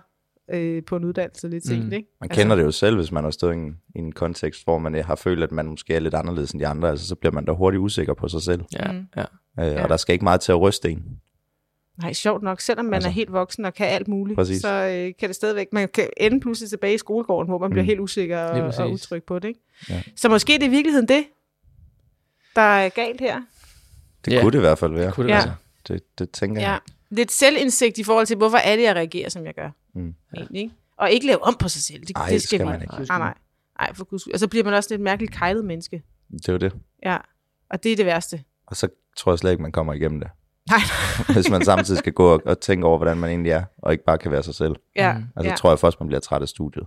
øh, 0.53 0.83
på 0.85 0.97
en 0.97 1.05
uddannelse 1.05 1.49
lidt 1.49 1.67
sent, 1.67 1.87
Mm. 1.87 1.93
ikke? 1.93 2.09
Man 2.21 2.29
kender 2.29 2.57
det 2.57 2.63
jo 2.63 2.71
selv, 2.71 2.97
hvis 2.97 3.13
man 3.13 3.25
har 3.25 3.31
stået 3.31 3.53
i 3.55 3.57
en, 3.57 3.77
i 3.95 3.99
en 3.99 4.13
kontekst, 4.13 4.65
hvor 4.65 4.79
man 4.79 4.95
øh, 4.95 5.05
har 5.05 5.15
følt, 5.15 5.43
at 5.43 5.53
man 5.53 5.67
måske 5.67 5.95
er 5.95 6.01
lidt 6.01 6.15
anderledes 6.15 6.51
end 6.51 6.61
de 6.61 6.67
andre, 6.67 6.89
altså 6.91 7.07
så 7.07 7.15
bliver 7.15 7.33
man 7.33 7.45
da 7.45 7.53
hurtigt 7.53 7.81
usikker 7.81 8.15
på 8.15 8.29
sig 8.29 8.43
selv. 8.43 8.63
Ja, 8.73 8.93
Mm. 8.93 9.07
ja. 9.17 9.25
Øh, 9.61 9.67
Ja. 9.73 9.83
Og 9.83 9.89
der 9.89 9.97
skal 9.97 10.13
ikke 10.13 10.25
meget 10.25 10.41
til 10.41 10.53
at 10.53 10.61
ryste 10.61 10.91
en. 10.91 11.03
Nej, 12.01 12.13
sjovt 12.13 12.43
nok, 12.43 12.61
selvom 12.61 12.85
man 12.85 12.95
altså, 12.95 13.09
er 13.09 13.13
helt 13.13 13.33
voksen 13.33 13.65
og 13.65 13.75
kan 13.75 13.87
alt 13.87 14.09
muligt, 14.09 14.37
Præcis. 14.37 14.61
så 14.61 14.69
øh, 14.69 15.13
kan 15.19 15.29
det 15.29 15.37
stadigvæk, 15.37 15.67
man 15.73 15.89
kan 15.89 16.09
ende 16.17 16.41
pludselig 16.41 16.71
tilbage 16.71 16.95
i 16.95 16.99
skolegården, 16.99 17.49
hvor 17.49 17.59
man 17.59 17.71
bliver 17.71 17.83
Mm. 17.83 17.87
helt 17.87 18.01
usikker 18.01 18.39
og, 18.39 18.75
og 18.79 18.91
utryg 18.93 19.23
på 19.25 19.39
det, 19.39 19.49
ikke? 19.49 19.61
Ja. 19.91 20.03
Så 20.17 20.29
måske 20.29 20.53
det 20.53 20.63
er 20.63 20.67
i 20.67 20.71
virkeligheden 20.71 21.09
det, 21.09 21.25
der 22.57 22.63
er 22.63 22.89
galt 22.89 23.21
her. 23.21 23.41
Det 24.25 24.33
Ja. 24.33 24.41
kunne 24.41 24.53
det 24.53 24.59
i 24.59 24.61
hvert 24.61 24.79
fald 24.79 24.93
være. 24.95 25.13
Kunne 25.13 25.27
det 25.27 25.33
Ja. 25.35 25.45
være. 25.45 25.55
Det, 25.89 26.19
det 26.19 26.31
tænker 26.31 26.61
Ja. 26.63 26.71
jeg. 26.71 26.81
Lidt 27.11 27.33
selvindsigt 27.33 27.99
i 27.99 28.05
forhold 28.05 28.27
til, 28.27 28.37
hvorfor 28.37 28.57
er 28.59 28.77
det, 28.77 28.83
jeg 28.83 28.95
reagerer, 28.97 29.29
som 29.29 29.47
jeg 29.47 29.55
gør. 29.55 29.71
Mm. 29.95 30.15
Egentlig, 30.37 30.63
ikke? 30.63 30.75
Og 30.97 31.11
ikke 31.11 31.27
lave 31.27 31.43
om 31.43 31.57
på 31.61 31.69
sig 31.69 31.83
selv. 31.83 32.01
Det, 32.07 32.17
Ej, 32.17 32.25
det 32.25 32.33
det 32.33 32.43
skal, 32.43 32.59
skal 32.59 32.67
man 32.67 32.83
ikke. 32.83 32.95
Nej, 32.95 33.19
nej. 33.19 33.35
Nej, 33.81 33.95
for 33.95 34.05
guds 34.05 34.23
skyld. 34.23 34.35
Og 34.35 34.41
så 34.41 34.49
bliver 34.49 34.65
man 34.65 34.75
også 34.75 34.89
lidt 34.93 35.01
mærkeligt 35.03 35.33
kejlet 35.33 35.65
menneske. 35.65 36.03
Det 36.33 36.49
er 36.49 36.53
jo 36.53 36.59
det. 36.59 36.73
Ja, 37.05 37.17
og 37.71 37.83
det 37.83 37.93
er 37.93 37.97
det 37.97 38.07
værste. 38.07 38.43
Og 38.67 38.77
så 38.77 38.89
tror 39.17 39.33
jeg 39.33 39.39
slet 39.39 39.51
ikke, 39.51 39.63
man 39.63 39.73
kommer 39.73 39.93
igennem 39.93 40.21
det. 40.21 40.31
Nej. 40.70 40.81
Hvis 41.35 41.51
man 41.51 41.64
samtidig 41.64 41.99
skal 41.99 42.12
gå 42.12 42.33
og, 42.35 42.42
og 42.46 42.61
tænke 42.61 42.87
over, 42.87 42.96
hvordan 42.99 43.16
man 43.16 43.31
egentlig 43.31 43.53
er, 43.53 43.62
og 43.79 43.92
ikke 43.92 44.05
bare 44.05 44.18
kan 44.18 44.31
være 44.31 44.42
sig 44.42 44.55
selv. 44.55 44.75
Ja, 44.96 45.12
Mm. 45.12 45.25
Altså 45.37 45.51
ja. 45.51 45.57
tror 45.57 45.70
jeg 45.70 45.79
først, 45.79 46.01
man 46.01 46.07
bliver 46.07 46.20
træt 46.20 46.42
af 46.42 46.49
studiet. 46.49 46.85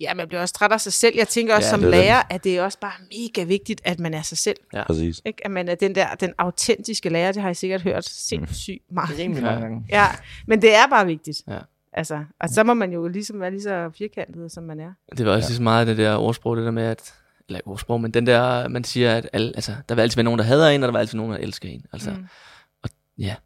ja, 0.00 0.14
man 0.14 0.28
bliver 0.28 0.40
også 0.40 0.54
træt 0.54 0.72
af 0.72 0.80
sig 0.80 0.92
selv. 0.92 1.14
Jeg 1.16 1.28
tænker 1.28 1.54
også 1.56 1.66
Ja, 1.66 1.70
som 1.70 1.80
det 1.80 1.86
er 1.86 1.90
det. 1.90 2.00
lærer, 2.00 2.22
at 2.30 2.44
det 2.44 2.58
er 2.58 2.62
også 2.62 2.78
bare 2.80 2.92
mega 3.12 3.44
vigtigt, 3.46 3.80
at 3.84 3.98
man 4.00 4.14
er 4.14 4.22
sig 4.22 4.38
selv. 4.38 4.56
Ja. 4.74 4.84
Præcis. 4.86 5.22
Ikke? 5.24 5.44
At 5.44 5.50
man 5.50 5.68
er 5.68 5.74
den 5.74 5.94
der, 5.94 6.14
den 6.14 6.32
autentiske 6.38 7.08
lærer, 7.08 7.32
det 7.32 7.42
har 7.42 7.50
I 7.50 7.54
sikkert 7.54 7.82
hørt 7.82 8.04
sindssygt 8.04 8.82
Det 8.88 8.94
meget. 8.94 9.18
rimelig 9.18 9.42
mange 9.42 9.60
gange. 9.60 9.84
Ja, 9.90 10.06
men 10.46 10.62
det 10.62 10.74
er 10.74 10.86
bare 10.90 11.06
vigtigt. 11.06 11.38
Ja. 11.48 11.58
Altså, 11.92 12.24
og 12.40 12.48
så 12.48 12.64
må 12.64 12.74
man 12.74 12.92
jo 12.92 13.08
ligesom 13.08 13.40
være 13.40 13.50
lige 13.50 13.62
så 13.62 13.90
firkantet, 13.98 14.52
som 14.52 14.62
man 14.64 14.80
er. 14.80 14.92
Det 15.18 15.26
var 15.26 15.32
også 15.32 15.46
ja. 15.46 15.48
lige 15.48 15.56
så 15.56 15.62
meget 15.62 15.86
det 15.86 15.98
der 15.98 16.16
ordsprog, 16.16 16.56
det 16.56 16.64
der 16.64 16.70
med, 16.70 16.82
at, 16.82 17.14
eller 17.48 17.60
ordsprog, 17.66 18.00
men 18.00 18.10
den 18.10 18.26
der, 18.26 18.68
man 18.68 18.84
siger, 18.84 19.16
at 19.16 19.28
alle, 19.32 19.52
altså, 19.54 19.72
der 19.88 19.94
vil 19.94 20.02
altid 20.02 20.16
være 20.16 20.24
nogen, 20.24 20.38
der 20.38 20.44
hader 20.44 20.68
en, 20.68 20.82
og 20.82 20.86
der 20.86 20.92
vil 20.92 20.98
altid 20.98 21.18
være 21.18 21.26
nogen, 21.26 21.40
der 21.40 21.46
elsker 21.46 21.68
en. 21.68 21.84
Altså, 21.92 22.10
Mm 22.10 22.26
ja, 23.20 23.36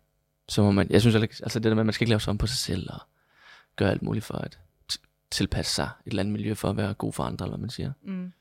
så 0.48 0.62
må 0.62 0.70
man, 0.70 0.86
jeg 0.90 1.00
synes 1.00 1.14
heller 1.14 1.28
altså 1.42 1.58
det 1.58 1.64
der 1.64 1.74
med, 1.74 1.82
at 1.82 1.86
man 1.86 1.92
skal 1.92 2.04
ikke 2.04 2.10
lave 2.10 2.20
sådan 2.20 2.38
på 2.38 2.46
sig 2.46 2.56
selv, 2.56 2.90
og 2.90 3.00
gøre 3.76 3.90
alt 3.90 4.02
muligt 4.02 4.24
for 4.24 4.34
at 4.34 4.58
tilpasse 5.30 5.74
sig 5.74 5.84
et 5.84 6.10
eller 6.10 6.22
andet 6.22 6.32
miljø 6.32 6.54
for 6.54 6.68
at 6.68 6.76
være 6.76 6.94
god 6.94 7.12
for 7.12 7.22
andre, 7.22 7.46
eller 7.46 7.56
hvad 7.56 7.62
man 7.62 7.70
siger. 7.70 7.92
Mm. 8.02 8.32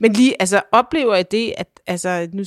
Men 0.00 0.12
lige, 0.12 0.42
altså 0.42 0.62
oplever 0.72 1.14
jeg 1.14 1.30
det, 1.30 1.54
at 1.58 1.80
altså, 1.86 2.28
nu, 2.32 2.44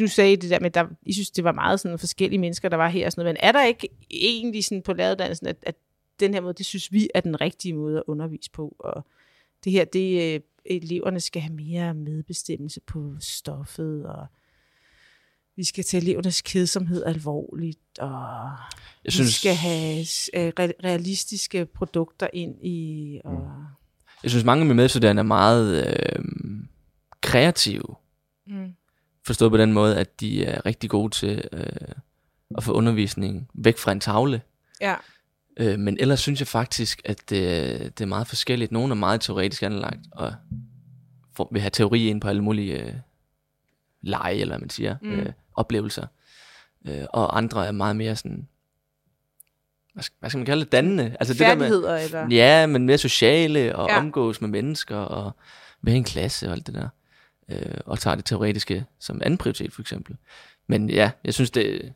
nu 0.00 0.06
sagde 0.06 0.32
I 0.32 0.36
det 0.36 0.50
der 0.50 0.60
med, 0.60 0.66
at 0.66 0.74
der, 0.74 0.86
I 1.02 1.12
synes, 1.12 1.30
det 1.30 1.44
var 1.44 1.52
meget 1.52 1.80
sådan 1.80 1.98
forskellige 1.98 2.38
mennesker, 2.40 2.68
der 2.68 2.76
var 2.76 2.88
her 2.88 3.06
og 3.06 3.12
sådan 3.12 3.24
noget, 3.24 3.34
men 3.34 3.48
er 3.48 3.52
der 3.52 3.64
ikke 3.64 3.88
egentlig 4.10 4.64
sådan 4.64 4.82
på 4.82 4.92
læreruddannelsen, 4.92 5.46
at, 5.46 5.56
at 5.62 5.74
den 6.20 6.34
her 6.34 6.40
måde, 6.40 6.54
det 6.54 6.66
synes 6.66 6.92
vi 6.92 7.08
er 7.14 7.20
den 7.20 7.40
rigtige 7.40 7.74
måde 7.74 7.98
at 7.98 8.02
undervise 8.06 8.50
på, 8.50 8.76
og 8.78 9.06
det 9.64 9.72
her, 9.72 9.84
det 9.84 10.34
øh, 10.34 10.40
eleverne 10.64 11.20
skal 11.20 11.42
have 11.42 11.54
mere 11.54 11.94
medbestemmelse 11.94 12.80
på 12.80 13.14
stoffet, 13.20 14.06
og 14.06 14.26
vi 15.56 15.64
skal 15.64 15.84
tage 15.84 16.02
elevernes 16.02 16.42
kedsomhed 16.42 17.04
alvorligt, 17.04 17.98
og 17.98 18.10
Jeg 19.04 19.04
vi 19.04 19.10
synes, 19.10 19.34
skal 19.34 19.54
have 19.54 19.98
øh, 20.34 20.52
re- 20.60 20.84
realistiske 20.84 21.66
produkter 21.66 22.26
ind 22.32 22.64
i, 22.66 23.20
og... 23.24 23.50
jeg 24.22 24.30
synes 24.30 24.44
mange 24.44 24.60
af 24.60 24.66
mine 24.66 24.76
medstuderende 24.76 25.20
er 25.20 25.24
meget 25.24 25.86
øh, 25.86 26.24
kreative, 27.20 27.94
Mm. 28.46 28.74
forstået 29.26 29.50
på 29.50 29.56
den 29.56 29.72
måde, 29.72 29.96
at 29.98 30.20
de 30.20 30.44
er 30.44 30.66
rigtig 30.66 30.90
gode 30.90 31.10
til 31.14 31.44
øh, 31.52 31.66
at 32.56 32.64
få 32.64 32.72
undervisning 32.72 33.48
væk 33.54 33.78
fra 33.78 33.92
en 33.92 34.00
tavle. 34.00 34.42
Ja. 34.80 34.94
Øh, 35.56 35.78
men 35.78 35.96
ellers 36.00 36.20
synes 36.20 36.40
jeg 36.40 36.46
faktisk, 36.48 37.02
at 37.04 37.30
det, 37.30 37.98
det 37.98 38.00
er 38.00 38.06
meget 38.06 38.26
forskelligt. 38.26 38.72
Nogle 38.72 38.90
er 38.90 38.94
meget 38.94 39.20
teoretisk 39.20 39.62
anlagt, 39.62 40.00
og 40.12 40.34
får, 41.36 41.48
vil 41.52 41.60
have 41.62 41.70
teori 41.70 42.08
ind 42.08 42.20
på 42.20 42.28
alle 42.28 42.42
mulige 42.44 42.82
øh, 42.82 42.94
lege, 44.02 44.34
eller 44.40 44.52
hvad 44.54 44.60
man 44.60 44.70
siger, 44.70 44.96
Mm. 45.02 45.08
mm. 45.08 45.14
øh, 45.14 45.32
oplevelser. 45.54 46.06
Øh, 46.86 47.04
og 47.10 47.36
andre 47.38 47.66
er 47.66 47.72
meget 47.72 47.96
mere 47.96 48.16
sådan, 48.16 48.48
hvad 49.92 50.02
skal, 50.02 50.16
hvad 50.20 50.30
skal 50.30 50.38
man 50.38 50.46
kalde 50.46 50.64
det, 50.64 50.72
dannende. 50.72 51.16
Altså 51.20 51.36
Færdigheder, 51.36 51.92
det 51.92 52.00
der 52.00 52.18
eller? 52.18 52.28
med, 52.28 52.36
ja, 52.36 52.66
men 52.66 52.86
mere 52.86 52.98
sociale 52.98 53.76
og 53.76 53.88
ja. 53.88 53.98
omgås 53.98 54.40
med 54.40 54.48
mennesker 54.48 54.96
og 54.96 55.32
være 55.82 55.94
i 55.94 55.98
en 55.98 56.04
klasse 56.04 56.46
og 56.46 56.52
alt 56.52 56.66
det 56.66 56.74
der. 56.74 56.88
Øh, 57.48 57.78
og 57.86 57.98
tager 57.98 58.14
det 58.14 58.24
teoretiske 58.24 58.84
som 58.98 59.20
anden 59.24 59.38
prioritet 59.38 59.72
for 59.72 59.80
eksempel. 59.80 60.16
Men 60.66 60.90
ja, 60.90 61.10
jeg 61.24 61.34
synes 61.34 61.50
det, 61.50 61.92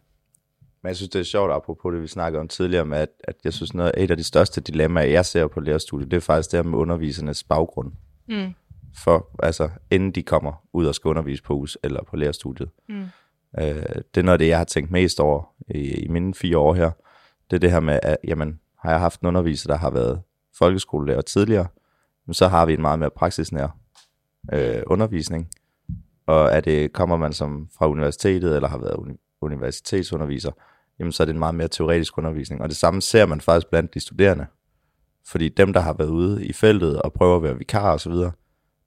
Men 0.83 0.89
jeg 0.89 0.97
synes, 0.97 1.11
det 1.11 1.19
er 1.19 1.25
sjovt, 1.25 1.53
apropos 1.53 1.93
det, 1.93 2.03
vi 2.03 2.07
snakkede 2.07 2.41
om 2.41 2.49
tidligere, 2.49 2.85
med, 2.85 2.99
at, 2.99 3.09
at 3.25 3.35
jeg 3.45 3.53
synes, 3.53 3.75
noget, 3.75 3.93
et 3.97 4.11
af 4.11 4.17
de 4.17 4.25
største 4.25 4.61
dilemmaer, 4.61 5.05
jeg 5.05 5.27
ser 5.27 5.47
på 5.47 5.61
lærerstudiet, 5.61 6.11
det 6.11 6.17
er 6.17 6.21
faktisk 6.21 6.51
det 6.53 6.59
her 6.59 6.71
med 6.71 6.79
undervisernes 6.79 7.45
baggrund. 7.45 7.93
Mm. 8.29 8.55
For, 8.97 9.31
altså, 9.43 9.71
inden 9.91 10.11
de 10.13 10.23
kommer 10.23 10.53
ud 10.73 10.87
og 10.87 10.95
skal 10.95 11.09
undervise 11.09 11.43
på 11.43 11.55
hus 11.55 11.79
eller 11.83 12.03
på 12.03 12.17
lærerstudiet. 12.17 12.71
Mm. 12.89 13.07
Øh, 13.61 13.75
det 14.15 14.17
er 14.17 14.23
noget 14.23 14.33
af 14.33 14.39
det, 14.39 14.49
jeg 14.49 14.59
har 14.59 14.65
tænkt 14.65 14.91
mest 14.91 15.21
over 15.21 15.55
i, 15.69 15.79
i 15.79 16.09
mine 16.09 16.35
fire 16.35 16.59
år 16.59 16.75
her. 16.75 16.91
Det 17.51 17.57
er 17.57 17.61
det 17.61 17.71
her 17.71 17.81
med, 17.81 17.99
at 18.03 18.17
jamen, 18.25 18.61
har 18.83 18.91
jeg 18.91 19.01
haft 19.01 19.21
en 19.21 19.29
underviser, 19.29 19.69
der 19.69 19.77
har 19.77 19.91
været 19.91 20.21
folkeskolelærer 20.59 21.21
tidligere, 21.21 21.67
så 22.33 22.49
har 22.49 22.67
vi 22.67 22.73
en 22.73 22.81
meget 22.81 22.99
mere 22.99 23.11
praksisnær 23.11 23.79
øh, 24.53 24.83
undervisning. 24.87 25.49
Og 26.27 26.49
er 26.49 26.61
det, 26.61 26.93
kommer 26.93 27.17
man 27.17 27.33
som 27.33 27.69
fra 27.79 27.89
universitetet, 27.89 28.57
eller 28.57 28.69
har 28.69 28.79
været 28.79 28.97
uni- 28.97 29.37
universitetsunderviser, 29.41 30.53
jamen 30.99 31.13
så 31.13 31.23
er 31.23 31.25
det 31.25 31.33
en 31.33 31.39
meget 31.39 31.55
mere 31.55 31.69
teoretisk 31.69 32.19
undervisning. 32.19 32.63
Og 32.63 32.69
det 32.69 32.77
samme 32.77 33.03
ser 33.03 33.27
man 33.27 33.41
faktisk 33.41 33.71
blandt 33.71 33.95
de 33.95 34.01
studerende. 34.01 34.47
Fordi 35.27 35.49
dem, 35.49 35.73
der 35.73 35.81
har 35.81 35.93
været 35.93 36.09
ude 36.09 36.47
i 36.47 36.53
feltet 36.53 37.03
og 37.03 37.13
prøver 37.13 37.37
at 37.37 37.43
være 37.43 37.59
vikarer 37.59 37.95
osv., 37.95 38.13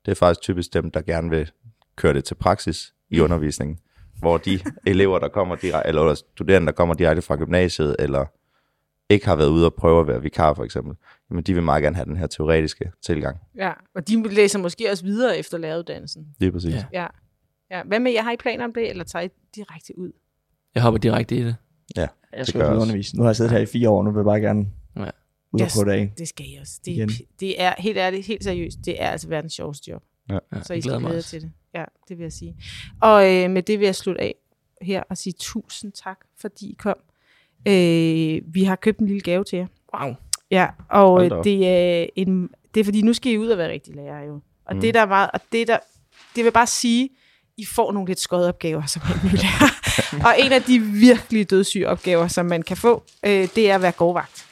det 0.05 0.12
er 0.12 0.16
faktisk 0.16 0.41
typisk 0.41 0.74
dem, 0.74 0.91
der 0.91 1.01
gerne 1.01 1.30
vil 1.30 1.51
køre 1.95 2.14
det 2.14 2.24
til 2.24 2.36
praksis 2.36 2.93
i 3.09 3.20
undervisningen. 3.20 3.78
Hvor 4.22 4.38
de 4.38 4.59
elever, 4.91 5.19
der 5.19 5.28
kommer 5.28 5.55
direkte, 5.55 5.88
eller 5.89 6.13
studerende, 6.13 6.65
der 6.65 6.72
kommer 6.72 6.95
direkte 6.95 7.22
fra 7.22 7.36
gymnasiet, 7.36 7.95
eller 7.99 8.26
ikke 9.09 9.26
har 9.26 9.36
været 9.36 9.49
ude 9.49 9.65
og 9.65 9.74
prøve 9.74 10.01
at 10.01 10.07
være 10.07 10.22
vikar 10.22 10.53
for 10.53 10.63
eksempel, 10.63 10.95
jamen 11.30 11.43
de 11.43 11.53
vil 11.53 11.63
meget 11.63 11.84
gerne 11.84 11.95
have 11.95 12.05
den 12.05 12.17
her 12.17 12.28
teoretiske 12.28 12.91
tilgang. 13.05 13.38
Ja, 13.55 13.72
og 13.95 14.07
de 14.07 14.34
læser 14.34 14.59
måske 14.59 14.89
også 14.91 15.03
videre 15.03 15.38
efter 15.38 15.57
læreruddannelsen. 15.57 16.28
Lige 16.39 16.51
præcis. 16.51 16.74
Ja. 16.76 16.86
Ja. 16.93 17.07
ja. 17.72 17.84
Hvad 17.84 17.99
med, 17.99 18.11
jeg 18.11 18.24
har 18.24 18.32
I 18.32 18.38
planer 18.38 18.65
om 18.65 18.74
det, 18.74 18.89
eller 18.89 19.03
tager 19.03 19.26
I 19.26 19.30
direkte 19.55 19.97
ud? 19.97 20.11
jeg 20.76 20.84
hopper 20.84 20.97
direkte 20.99 21.36
i 21.36 21.43
det. 21.43 21.55
Jeg 21.95 22.07
Det 22.38 22.47
skal 22.47 22.59
jeg 22.59 22.67
også. 22.67 22.82
undervise. 22.82 23.15
Nu 23.17 23.24
har 23.24 23.30
jeg 23.30 23.36
siddet 23.36 23.51
her 23.51 23.59
i 23.59 23.65
fire 23.65 23.89
år, 23.89 24.03
nu 24.03 24.11
vil 24.11 24.17
jeg 24.19 24.26
bare 24.26 24.39
gerne 24.39 24.67
Ja. 24.97 25.01
ud 25.53 25.59
og 25.59 25.65
Yes. 25.65 25.76
på 25.80 25.84
det 25.84 25.91
af. 25.91 26.13
Det 26.17 26.28
skal 26.28 26.45
I 26.45 26.57
også. 26.61 26.80
Det, 26.86 26.91
Igen. 26.91 27.09
det 27.39 27.61
er 27.61 27.74
helt 27.78 27.97
ærligt, 27.97 28.28
helt 28.28 28.43
seriøst, 28.43 28.78
det 28.86 29.01
er 29.01 29.07
altså 29.07 29.28
verdens 29.28 29.53
sjoveste 29.53 29.91
job. 29.91 30.03
Ja, 30.30 30.38
Så 30.39 30.39
I 30.53 30.55
jeg 30.57 30.63
skal 30.63 30.82
glæder 30.82 30.99
mig 30.99 31.09
glæde 31.09 31.22
til 31.22 31.41
det. 31.41 31.51
Ja, 31.74 31.86
det 32.09 32.17
vil 32.17 32.24
jeg 32.24 32.34
sige. 32.34 32.55
Og 33.01 33.36
øh, 33.36 33.49
med 33.49 33.63
det 33.63 33.80
vil 33.80 33.86
jeg 33.86 33.95
slutte 33.95 34.22
af 34.22 34.36
her 34.82 35.03
og 35.09 35.17
sige 35.17 35.34
tusind 35.39 35.91
tak, 35.91 36.19
fordi 36.38 36.72
I 36.72 36.76
kom. 36.80 36.95
Øh, 37.67 38.41
vi 38.53 38.63
har 38.63 38.76
købt 38.76 38.99
en 38.99 39.07
lille 39.07 39.22
gave 39.22 39.43
til 39.43 39.57
jer. 39.57 39.67
Wow. 39.99 40.15
Ja, 40.51 40.67
og 40.89 41.26
øh, 41.26 41.43
det 41.43 41.67
er, 41.67 42.05
en, 42.15 42.49
det 42.74 42.80
er 42.80 42.84
fordi, 42.84 43.01
nu 43.01 43.13
skal 43.13 43.32
I 43.32 43.38
ud 43.38 43.47
og 43.47 43.57
være 43.57 43.72
rigtig 43.72 43.95
lærer 43.95 44.24
jo. 44.24 44.39
Og 44.65 44.76
mm. 44.76 44.82
det 44.82 44.93
der 44.93 45.01
er 45.01 45.05
meget, 45.05 45.30
og 45.34 45.39
det 45.51 45.67
der, 45.67 45.78
det 46.36 46.45
vil 46.45 46.51
bare 46.51 46.67
sige, 46.67 47.09
I 47.57 47.65
får 47.65 47.91
nogle 47.91 48.07
lidt 48.07 48.19
skøde 48.19 48.47
opgaver 48.47 48.86
som 48.86 49.01
en 49.05 49.30
ny 49.30 49.36
lærer. 49.36 49.72
og 50.28 50.36
en 50.39 50.51
af 50.51 50.63
de 50.63 50.80
virkelig 50.80 51.49
dødssyge 51.49 51.88
opgaver, 51.88 52.28
som 52.28 52.45
man 52.45 52.61
kan 52.61 52.78
få, 52.78 53.03
øh, 53.26 53.47
det 53.55 53.72
er 53.72 53.76
at 53.76 53.82
være 53.82 53.91
gårdvagt. 53.91 54.51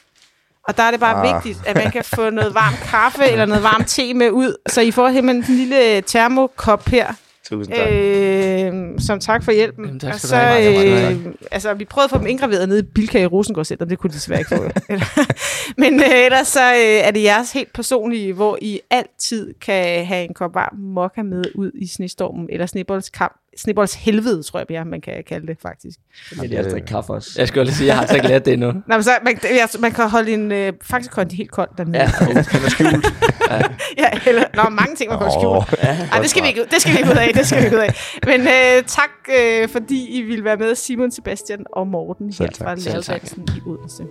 Og 0.68 0.78
der 0.78 0.84
er 0.84 0.91
det 0.91 0.99
bare 0.99 1.28
ah. 1.28 1.36
Vigtigt, 1.36 1.68
at 1.68 1.76
man 1.76 1.91
kan 1.91 2.03
få 2.03 2.30
noget 2.30 2.53
varm 2.53 2.74
kaffe 2.84 3.26
eller 3.32 3.45
noget 3.45 3.64
varm 3.64 3.84
te 3.84 4.14
med 4.14 4.32
ud. 4.32 4.55
Så 4.68 4.82
I 4.82 4.91
får 4.91 5.12
simpelthen 5.14 5.53
en 5.53 5.57
lille 5.57 6.01
termokop 6.01 6.88
her, 6.88 7.14
Tusind 7.49 7.76
tak. 7.76 7.88
øh, 7.91 8.99
som 8.99 9.20
tak 9.20 9.43
for 9.43 9.51
hjælpen. 9.51 9.86
Jamen, 9.86 9.99
tak 9.99 10.14
og 10.14 10.20
så, 10.20 10.36
du 10.36 10.41
have, 10.41 11.12
øh, 11.12 11.26
altså, 11.51 11.74
vi 11.74 11.86
prøvede 11.86 12.05
at 12.05 12.10
få 12.10 12.18
dem 12.18 12.28
indgraveret 12.28 12.70
nede 12.70 12.80
i 12.80 12.84
Bilka 12.84 13.22
i 13.22 13.26
Rosengård 13.26 13.66
Center, 13.66 13.86
det 13.86 13.99
kunne 13.99 14.10
de 14.10 14.14
desværre 14.14 14.39
ikke 14.39 14.55
få. 14.55 14.64
Men 15.82 15.93
øh, 15.99 16.26
ellers 16.26 16.47
så 16.47 16.74
øh, 16.74 17.07
er 17.07 17.12
det 17.12 17.24
jeres 17.24 17.51
helt 17.51 17.74
personlige, 17.74 18.34
hvor 18.34 18.57
I 18.62 18.80
altid 18.89 19.53
kan 19.62 20.05
have 20.05 20.24
en 20.24 20.34
kop 20.34 20.55
varm 20.55 20.78
mokka 20.78 21.24
med 21.24 21.43
ud 21.55 21.72
i 21.76 21.88
snestormen, 21.88 22.47
eller 22.49 22.66
sneboldskamp. 22.66 23.36
Snebolds 23.60 23.93
helvede, 23.93 24.43
tror 24.43 24.64
jeg, 24.70 24.88
man 24.88 25.01
kan 25.01 25.14
kalde 25.28 25.47
det 25.47 25.57
faktisk. 25.62 25.99
Jeg 26.49 26.64
drikker 26.64 26.88
kaffe 26.88 27.14
også. 27.14 27.30
Jeg 27.38 27.47
skal 27.47 27.60
jo 27.60 27.64
lige 27.64 27.76
sige, 27.76 27.88
jeg 27.88 27.95
har 27.95 28.01
altså 28.01 28.16
ikke 28.16 28.28
lært 28.28 28.45
det 28.45 28.53
endnu. 28.53 28.72
Nå, 28.72 28.82
men 28.88 29.03
så, 29.03 29.12
man, 29.24 29.39
altså, 29.62 29.78
man 29.82 29.91
kan 29.91 30.10
holde 30.10 30.32
en, 30.32 30.51
øh, 30.51 30.74
faktisk 30.82 31.16
det 31.16 31.32
helt 31.34 31.51
koldt 31.51 31.78
dernede. 31.78 31.97
Ja, 31.97 32.10
Ja, 32.22 32.28
Den 32.28 32.38
er 32.38 32.70
skjult. 32.70 33.05
ja 33.97 34.10
eller, 34.30 34.43
nå, 34.55 34.70
mange 34.70 34.95
ting, 34.95 35.10
man 35.10 35.20
kan 35.20 35.32
skjult. 35.39 35.84
Ej, 36.14 36.20
det 36.22 36.30
skal 36.30 36.43
vi 36.43 36.47
ikke, 36.47 36.62
ud- 36.62 36.66
det 36.72 36.82
skal 36.82 36.93
vi 36.93 36.97
ikke 36.97 37.10
ud 37.12 37.16
af, 37.18 37.32
det 37.34 37.47
skal 37.47 37.60
vi 37.60 37.66
ikke 37.66 37.78
ud 37.78 37.82
af. 37.82 37.93
Men 38.26 38.41
øh, 38.41 38.84
tak, 38.88 39.10
øh, 39.39 39.70
fordi 39.70 40.07
I 40.20 40.22
ville 40.22 40.43
være 40.43 40.57
med, 40.57 40.76
Simon, 40.76 41.12
Sebastian 41.12 41.60
og 41.74 41.88
Morten 41.88 42.26
her 42.26 42.32
Selv 42.34 42.49
tak. 42.49 42.68
fra. 42.68 42.76
Læreruddannelsen 42.76 43.47
i 43.57 43.62
Odense. 43.70 44.03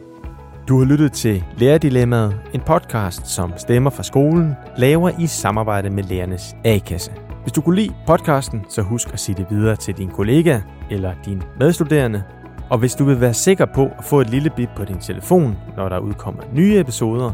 Du 0.69 0.79
har 0.79 0.85
lyttet 0.87 1.13
til 1.13 1.45
Lærerdilemmaet, 1.59 2.41
en 2.55 2.61
podcast, 2.67 3.27
som 3.27 3.53
stemmer 3.57 3.91
fra 3.91 4.03
skolen, 4.03 4.55
laver 4.77 5.11
i 5.21 5.27
samarbejde 5.27 5.91
med 5.91 6.03
Lærernes 6.05 6.43
A-kasse. 6.65 7.13
Hvis 7.49 7.53
du 7.53 7.61
kunne 7.61 7.77
lide 7.77 7.95
podcasten, 8.07 8.65
så 8.69 8.83
husk 8.83 9.13
at 9.13 9.21
sige 9.21 9.37
det 9.37 9.47
videre 9.51 9.77
til 9.77 9.95
din 9.95 10.09
kollega 10.09 10.61
eller 10.91 11.15
din 11.25 11.43
medstuderende. 11.59 12.23
Og 12.71 12.79
hvis 12.79 12.95
du 12.95 13.05
vil 13.05 13.21
være 13.21 13.35
sikker 13.35 13.67
på 13.75 13.91
at 13.99 14.05
få 14.05 14.21
et 14.21 14.31
lille 14.31 14.51
bip 14.51 14.69
på 14.77 14.85
din 14.85 14.99
telefon, 14.99 15.57
når 15.77 15.89
der 15.89 15.99
udkommer 15.99 16.43
nye 16.53 16.79
episoder, 16.79 17.33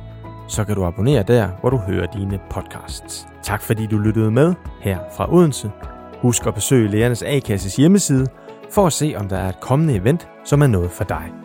så 0.48 0.64
kan 0.64 0.74
du 0.74 0.84
abonnere 0.84 1.22
der, 1.22 1.48
hvor 1.60 1.70
du 1.70 1.76
hører 1.76 2.06
dine 2.06 2.38
podcasts. 2.50 3.26
Tak 3.42 3.62
fordi 3.62 3.86
du 3.86 3.98
lyttede 3.98 4.30
med 4.30 4.54
her 4.80 4.98
fra 5.16 5.34
Odense. 5.34 5.70
Husk 6.22 6.46
at 6.46 6.54
besøge 6.54 6.90
Lærernes 6.90 7.22
A-kasses 7.22 7.76
hjemmeside 7.76 8.26
for 8.70 8.86
at 8.86 8.92
se, 8.92 9.14
om 9.16 9.28
der 9.28 9.36
er 9.36 9.48
et 9.48 9.60
kommende 9.60 9.94
event, 9.94 10.28
som 10.44 10.62
er 10.62 10.66
noget 10.66 10.90
for 10.90 11.04
dig. 11.04 11.43